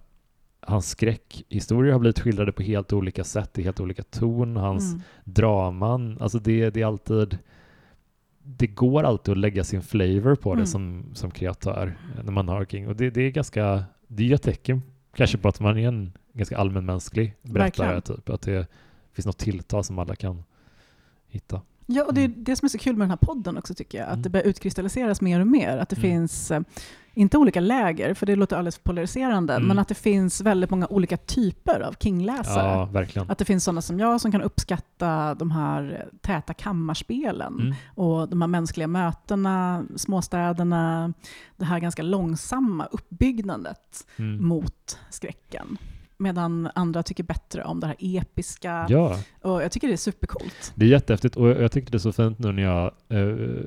hans 0.61 0.89
skräckhistorier 0.89 1.91
har 1.93 1.99
blivit 1.99 2.19
skildrade 2.19 2.51
på 2.51 2.63
helt 2.63 2.93
olika 2.93 3.23
sätt, 3.23 3.59
i 3.59 3.63
helt 3.63 3.79
olika 3.79 4.03
ton. 4.03 4.55
Hans 4.57 4.91
Mm. 4.93 5.01
draman, 5.23 6.17
alltså 6.21 6.39
det, 6.39 6.69
det 6.69 6.81
är 6.81 6.85
alltid 6.85 7.37
det 8.43 8.67
går 8.67 9.03
alltid 9.03 9.31
att 9.31 9.37
lägga 9.37 9.63
sin 9.63 9.81
flavor 9.81 10.35
på 10.35 10.53
det 10.55 10.59
Mm. 10.59 10.67
som, 10.67 11.05
som 11.13 11.31
kreatör 11.31 11.97
eh, 12.17 12.23
när 12.23 12.31
man 12.31 12.47
har 12.47 12.65
King. 12.65 12.87
Och 12.87 12.95
det, 12.95 13.09
det 13.09 13.21
är 13.21 13.31
ganska, 13.31 13.83
det 14.07 14.31
är 14.31 14.35
ett 14.35 14.41
tecken 14.41 14.81
kanske 15.15 15.37
på 15.37 15.47
att 15.47 15.59
man 15.59 15.77
är 15.77 15.87
en 15.87 16.11
ganska 16.33 16.57
allmänmänsklig 16.57 17.33
berättare. 17.41 17.93
Verkligen. 17.93 18.17
Typ. 18.17 18.29
Att 18.29 18.41
det 18.41 18.67
finns 19.13 19.25
något 19.25 19.37
tilltal 19.37 19.83
som 19.83 19.99
alla 19.99 20.15
kan 20.15 20.43
hitta. 21.27 21.61
Ja, 21.91 22.03
och 22.05 22.13
det 22.13 22.21
är 22.21 22.25
Mm. 22.25 22.43
det 22.43 22.55
som 22.55 22.65
är 22.65 22.69
så 22.69 22.77
kul 22.77 22.95
med 22.95 23.03
den 23.05 23.09
här 23.09 23.17
podden 23.17 23.57
också 23.57 23.73
tycker 23.73 23.97
jag, 23.97 24.05
att 24.07 24.11
Mm. 24.13 24.21
det 24.21 24.29
börjar 24.29 24.45
utkristalliseras 24.45 25.21
mer 25.21 25.39
och 25.39 25.47
mer. 25.47 25.77
Att 25.77 25.89
det 25.89 25.97
Mm. 25.97 26.09
finns 26.11 26.51
eh, 26.51 26.61
inte 27.13 27.37
olika 27.37 27.59
läger, 27.59 28.13
för 28.13 28.25
det 28.25 28.35
låter 28.35 28.55
alldeles 28.57 28.77
polariserande, 28.77 29.53
Mm. 29.55 29.67
men 29.67 29.79
att 29.79 29.87
det 29.87 29.95
finns 29.95 30.41
väldigt 30.41 30.69
många 30.69 30.87
olika 30.87 31.17
typer 31.17 31.79
av 31.81 31.93
King-läsare. 31.99 33.07
Ja. 33.13 33.25
Att 33.29 33.37
det 33.37 33.45
finns 33.45 33.63
sådana 33.63 33.81
som 33.81 33.99
jag 33.99 34.21
som 34.21 34.31
kan 34.31 34.41
uppskatta 34.41 35.35
de 35.35 35.51
här 35.51 36.07
täta 36.21 36.53
kammarspelen 36.53 37.59
Mm. 37.59 37.73
och 37.95 38.29
de 38.29 38.41
här 38.41 38.47
mänskliga 38.47 38.87
mötena, 38.87 39.83
småstäderna, 39.95 41.13
det 41.57 41.65
här 41.65 41.79
ganska 41.79 42.03
långsamma 42.03 42.85
uppbyggnadet 42.85 44.07
Mm. 44.17 44.47
mot 44.47 44.99
skräcken. 45.09 45.77
Medan 46.21 46.69
andra 46.75 47.03
tycker 47.03 47.23
bättre 47.23 47.63
om 47.63 47.79
det 47.79 47.87
här 47.87 47.95
episka. 47.99 48.85
Ja, 48.89 49.17
Och 49.41 49.63
jag 49.63 49.71
tycker 49.71 49.87
det 49.87 49.93
är 49.93 49.97
supercoolt. 49.97 50.71
det 50.75 50.85
är 50.85 50.89
jättehäftigt 50.89 51.35
och 51.35 51.47
jag 51.49 51.71
tyckte 51.71 51.91
det 51.91 51.97
är 51.97 51.99
så 51.99 52.11
fint 52.11 52.39
nu 52.39 52.51
när 52.51 52.63
jag, 52.63 52.91
eh, 53.09 53.19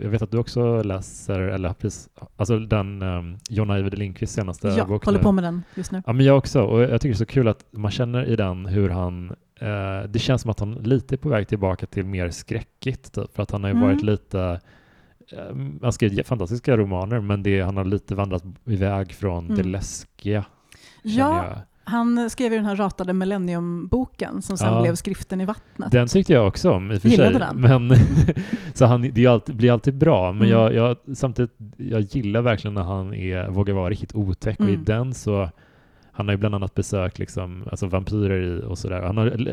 jag 0.02 0.10
vet 0.10 0.22
att 0.22 0.30
du 0.30 0.38
också 0.38 0.82
läser, 0.82 1.40
eller 1.40 1.72
precis, 1.72 2.08
alltså 2.36 2.58
den 2.58 3.02
um, 3.02 3.38
John 3.50 3.70
Ajvide 3.70 3.96
Lindqvists 3.96 4.34
senaste 4.36 4.68
Ja, 4.68 4.84
bok 4.86 5.04
håller 5.04 5.18
nu. 5.18 5.22
på 5.22 5.32
med 5.32 5.44
den 5.44 5.62
just 5.74 5.92
nu. 5.92 6.02
Ja, 6.06 6.12
men 6.12 6.26
jag 6.26 6.38
också. 6.38 6.62
Och 6.62 6.80
jag 6.82 7.00
tycker 7.00 7.08
det 7.08 7.14
är 7.14 7.18
så 7.18 7.26
kul 7.26 7.48
att 7.48 7.64
man 7.70 7.90
känner 7.90 8.24
i 8.24 8.36
den 8.36 8.66
hur 8.66 8.88
han, 8.90 9.30
eh, 9.60 10.08
det 10.08 10.18
känns 10.18 10.42
som 10.42 10.50
att 10.50 10.60
han 10.60 10.74
lite 10.74 11.14
är 11.14 11.16
på 11.16 11.28
väg 11.28 11.48
tillbaka 11.48 11.86
till 11.86 12.04
mer 12.04 12.30
skräckigt, 12.30 13.12
typ. 13.14 13.34
för 13.36 13.42
att 13.42 13.50
han 13.50 13.62
har 13.64 13.70
ju 13.70 13.76
Mm. 13.76 13.88
varit 13.88 14.02
lite, 14.02 14.60
eh, 15.32 15.56
han 15.82 15.92
skrev 15.92 16.22
fantastiska 16.22 16.76
romaner, 16.76 17.20
men 17.20 17.42
det, 17.42 17.60
han 17.60 17.76
har 17.76 17.84
lite 17.84 18.14
vandrat 18.14 18.44
iväg 18.64 19.12
från 19.12 19.48
det 19.48 19.54
Mm. 19.60 19.72
läskiga, 19.72 20.44
känner 21.02 21.18
Ja, 21.18 21.46
jag. 21.46 21.58
Han 21.84 22.30
skrev 22.30 22.52
ju 22.52 22.58
den 22.58 22.66
här 22.66 22.76
ratade 22.76 23.12
Millennium-boken 23.12 24.42
som 24.42 24.58
sen 24.58 24.72
Ja. 24.74 24.82
blev 24.82 24.94
Skriften 24.94 25.40
i 25.40 25.44
vattnet. 25.44 25.92
Den 25.92 26.08
tyckte 26.08 26.32
jag 26.32 26.46
också 26.46 26.70
om 26.70 26.92
i 26.92 26.96
och 26.96 27.02
för 27.02 27.08
Gillade 27.08 27.30
sig. 27.30 27.40
den? 27.40 27.60
Men, 27.88 27.96
så 28.74 28.84
han, 28.86 29.10
det 29.12 29.26
alltid, 29.26 29.56
blir 29.56 29.72
alltid 29.72 29.94
bra, 29.94 30.32
men 30.32 30.48
Mm. 30.48 30.50
jag, 30.60 30.74
jag, 30.74 30.96
samtidigt, 31.16 31.52
jag 31.76 32.00
gillar 32.00 32.40
verkligen 32.42 32.74
när 32.74 32.82
han 32.82 33.14
är, 33.14 33.48
vågar 33.48 33.74
vara 33.74 33.90
riktigt 33.90 34.14
otäck 34.14 34.60
och 34.60 34.66
i 34.68 34.74
Mm. 34.74 34.84
den 34.84 35.14
så, 35.14 35.50
han 36.12 36.26
har 36.28 36.32
ju 36.32 36.38
bland 36.38 36.54
annat 36.54 36.74
besökt 36.74 37.18
liksom, 37.18 37.64
alltså 37.70 37.86
vampyrer 37.86 38.42
i 38.42 38.62
och 38.66 38.78
sådär. 38.78 39.02
Han 39.02 39.16
har 39.16 39.46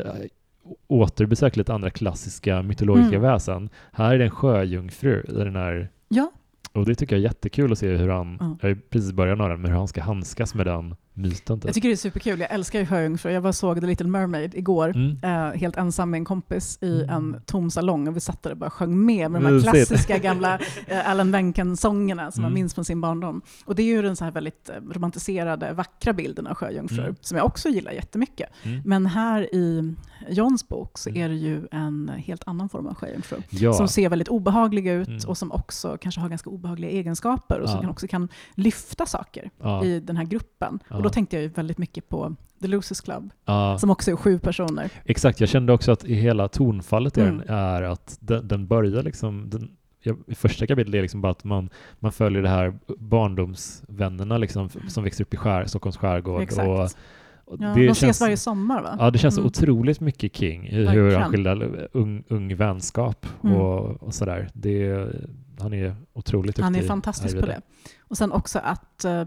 återbesökt 0.88 1.56
lite 1.56 1.74
andra 1.74 1.90
klassiska 1.90 2.62
mytologiska 2.62 3.16
Mm. 3.16 3.30
väsen. 3.32 3.68
Här 3.92 4.14
är 4.14 4.18
det 4.18 4.24
en 4.24 4.30
sjöjungfru 4.30 5.24
i 5.28 5.32
den 5.32 5.56
här 5.56 5.88
Ja, 6.08 6.30
och 6.72 6.84
det 6.84 6.94
tycker 6.94 7.16
jag 7.16 7.20
är 7.20 7.24
jättekul 7.24 7.72
att 7.72 7.78
se 7.78 7.96
hur 7.96 8.08
han, 8.08 8.36
Ja. 8.40 8.56
jag 8.60 8.70
är 8.70 8.74
precis 8.90 9.10
i 9.10 9.14
början 9.14 9.40
av 9.40 9.48
den, 9.48 9.60
men 9.60 9.70
hur 9.70 9.78
han 9.78 9.88
ska 9.88 10.02
handskas 10.02 10.54
med 10.54 10.66
den 10.66 10.94
myten. 11.14 11.60
Typ. 11.60 11.64
jag 11.64 11.74
tycker 11.74 11.88
det 11.88 11.94
är 11.94 11.96
superkul. 11.96 12.40
Jag 12.40 12.50
älskar 12.50 12.78
ju 12.80 12.86
sjöjungfrur. 12.86 13.30
Jag 13.32 13.40
var 13.40 13.52
såg 13.52 13.80
The 13.80 13.86
Little 13.86 14.06
Mermaid 14.06 14.54
igår. 14.54 14.88
Mm. 14.96 15.18
eh, 15.22 15.60
helt 15.60 15.76
ensam 15.76 16.10
med 16.10 16.18
en 16.18 16.24
kompis 16.24 16.78
i 16.80 17.02
Mm. 17.02 17.08
en 17.34 17.42
tom 17.46 17.70
salong 17.70 18.08
och 18.08 18.16
vi 18.16 18.20
satt 18.20 18.42
där 18.42 18.50
och 18.50 18.56
bara 18.56 18.70
sjöng 18.70 19.06
med 19.06 19.30
med 19.30 19.42
de 19.42 19.46
här 19.54 19.60
klassiska 19.60 20.18
gamla 20.18 20.58
eh, 20.86 21.10
Alan 21.10 21.30
Menken-sångerna 21.30 22.30
som 22.32 22.42
man 22.42 22.48
Mm. 22.52 22.54
minns 22.60 22.74
från 22.74 22.84
sin 22.84 23.00
barndom. 23.00 23.42
Och 23.64 23.74
det 23.74 23.82
är 23.82 23.86
ju 23.86 24.02
den 24.02 24.16
så 24.16 24.24
här 24.24 24.32
väldigt 24.32 24.68
eh, 24.68 24.74
romantiserade, 24.92 25.72
vackra 25.72 26.12
bilden 26.12 26.46
av 26.46 26.54
sjöjungfrur 26.54 27.04
Mm. 27.04 27.16
som 27.20 27.36
jag 27.36 27.46
också 27.46 27.68
gillar 27.68 27.92
jättemycket. 27.92 28.50
Mm. 28.62 28.82
Men 28.84 29.06
här 29.06 29.54
i 29.54 29.94
Johns 30.28 30.68
bok 30.68 30.98
så 30.98 31.08
Mm. 31.10 31.22
är 31.22 31.28
det 31.28 31.34
ju 31.34 31.66
en 31.70 32.10
helt 32.16 32.42
annan 32.46 32.68
form 32.68 32.86
av 32.86 32.94
sjöjungfru. 32.94 33.36
Ja. 33.50 33.72
Som 33.72 33.88
ser 33.88 34.08
väldigt 34.08 34.28
obehaglig 34.28 34.86
ut 34.88 35.08
Mm. 35.08 35.20
och 35.26 35.38
som 35.38 35.52
också 35.52 35.96
kanske 36.00 36.20
har 36.20 36.28
ganska 36.28 36.50
obehagliga 36.50 36.90
egenskaper 36.90 37.60
och 37.60 37.68
som 37.68 37.76
Ja. 37.76 37.80
kan 37.80 37.90
också 37.90 38.06
kan 38.08 38.28
lyfta 38.54 39.06
saker 39.06 39.50
ja. 39.62 39.84
i 39.84 40.00
den 40.00 40.16
här 40.16 40.24
gruppen. 40.24 40.78
Och 41.02 41.10
då 41.10 41.10
tänkte 41.14 41.36
jag 41.36 41.42
ju 41.42 41.48
väldigt 41.48 41.78
mycket 41.78 42.08
på 42.08 42.36
The 42.62 42.68
Losers 42.68 43.00
Club, 43.00 43.30
ja. 43.44 43.78
som 43.78 43.90
också 43.90 44.10
är 44.10 44.16
sju 44.16 44.38
personer. 44.38 44.90
Exakt, 45.04 45.40
jag 45.40 45.48
kände 45.48 45.72
också 45.72 45.92
att 45.92 46.04
i 46.04 46.14
hela 46.14 46.48
tonfallet 46.48 47.18
Mm. 47.18 47.38
den 47.38 47.48
är 47.48 47.82
att 47.82 48.16
den, 48.20 48.48
den 48.48 48.66
börjar 48.66 49.02
liksom, 49.02 49.50
den, 49.50 49.70
ja, 50.02 50.14
i 50.26 50.34
första 50.34 50.66
kapitlet 50.66 50.94
är 50.94 51.02
liksom 51.02 51.20
bara 51.20 51.32
att 51.32 51.44
man, 51.44 51.70
man 51.98 52.12
följer 52.12 52.42
det 52.42 52.48
här 52.48 52.78
barndomsvännerna 52.98 54.38
liksom, 54.38 54.68
som 54.88 55.04
växer 55.04 55.24
upp 55.24 55.34
i 55.34 55.36
skär, 55.36 55.64
Stockholms 55.64 55.96
skärgård. 55.96 56.42
Exakt. 56.42 56.68
Och, 56.68 56.82
och 57.44 57.58
Ja, 57.60 57.66
det 57.74 57.80
de 57.80 57.86
känns, 57.86 57.98
ses 58.02 58.20
varje 58.20 58.36
sommar 58.36 58.82
va? 58.82 58.96
Ja, 58.98 59.10
det 59.10 59.18
känns 59.18 59.36
Mm. 59.38 59.46
otroligt 59.46 60.00
mycket 60.00 60.36
King 60.36 60.66
i 60.68 60.86
hur 60.86 61.16
han 61.16 61.30
skildrar 61.30 61.88
ung, 61.92 62.24
ung 62.28 62.56
vänskap 62.56 63.26
Mm. 63.44 63.56
och, 63.56 64.02
och 64.02 64.14
sådär. 64.14 64.48
Det, 64.54 64.82
är- 64.86 65.28
han 65.60 65.74
är 65.74 65.96
otroligt 66.12 66.48
duktig. 66.56 66.62
Han 66.62 66.74
är 66.74 66.82
fantastisk 66.82 67.40
på 67.40 67.46
det. 67.46 67.60
Och 68.00 68.16
sen 68.16 68.32
också 68.32 68.58
att 68.58 69.04
eh, 69.04 69.24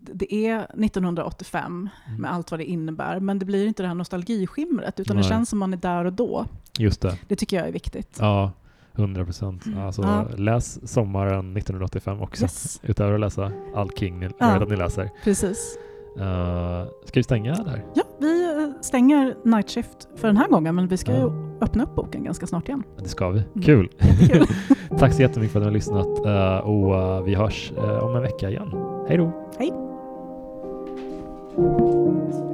det 0.00 0.34
är 0.34 0.56
1985 0.84 1.88
Mm. 2.08 2.20
med 2.20 2.32
allt 2.32 2.50
vad 2.50 2.60
det 2.60 2.64
innebär, 2.64 3.20
men 3.20 3.38
det 3.38 3.44
blir 3.46 3.66
inte 3.66 3.82
det 3.82 3.86
här 3.86 3.94
nostalgiskimret, 3.94 5.00
utan 5.00 5.16
Nej. 5.16 5.22
det 5.22 5.28
känns 5.28 5.48
som 5.48 5.58
man 5.58 5.72
är 5.72 5.76
där 5.76 6.04
och 6.04 6.12
då. 6.12 6.44
Just 6.78 7.00
det. 7.00 7.18
Det 7.28 7.36
tycker 7.36 7.56
jag 7.56 7.68
är 7.68 7.72
viktigt. 7.72 8.16
Ja, 8.20 8.50
100 8.94 9.24
procent. 9.24 9.66
Mm. 9.66 9.78
Alltså, 9.86 10.02
Ja. 10.02 10.24
Läs 10.36 10.92
sommaren 10.92 11.56
1985 11.56 12.20
också. 12.22 12.42
Yes, 12.44 12.80
Utöver 12.82 13.12
att 13.14 13.20
läsa 13.20 13.52
all 13.74 13.90
King 13.90 14.20
ni 14.20 14.28
Ja. 14.38 14.46
att 14.46 14.68
ni 14.68 14.76
läser. 14.76 15.10
precis. 15.24 15.78
Uh, 16.16 16.84
ska 17.04 17.20
vi 17.20 17.22
stänga 17.22 17.54
där? 17.54 17.84
Ja, 17.94 18.02
vi 18.20 18.44
eh, 18.44 18.80
stänger 18.80 19.34
Night 19.44 19.70
Shift 19.70 20.08
för 20.16 20.28
den 20.28 20.36
här 20.36 20.48
gången, 20.48 20.74
men 20.74 20.88
vi 20.88 20.96
ska 20.96 21.12
Ja. 21.12 21.18
ju 21.18 21.56
öppna 21.60 21.82
upp 21.84 21.94
boken 21.94 22.24
ganska 22.24 22.46
snart 22.46 22.68
igen. 22.68 22.82
Det 23.02 23.08
ska 23.08 23.28
vi. 23.30 23.38
Mm. 23.40 23.62
Kul! 23.62 23.88
Jättekul. 23.98 24.46
Tack 24.98 25.12
så 25.14 25.22
jättemycket 25.22 25.52
för 25.52 25.60
att 25.60 25.62
ni 25.62 25.66
har 25.68 25.74
lyssnat 25.74 26.06
eh, 26.26 26.56
och 26.68 26.96
eh, 26.96 27.22
vi 27.22 27.34
hörs 27.34 27.72
om 28.02 28.16
en 28.16 28.22
vecka 28.22 28.50
igen. 28.50 28.70
Hej 29.08 29.16
då! 29.16 29.50
Hej. 29.58 29.85
Thank 31.56 31.78
you. 31.80 32.45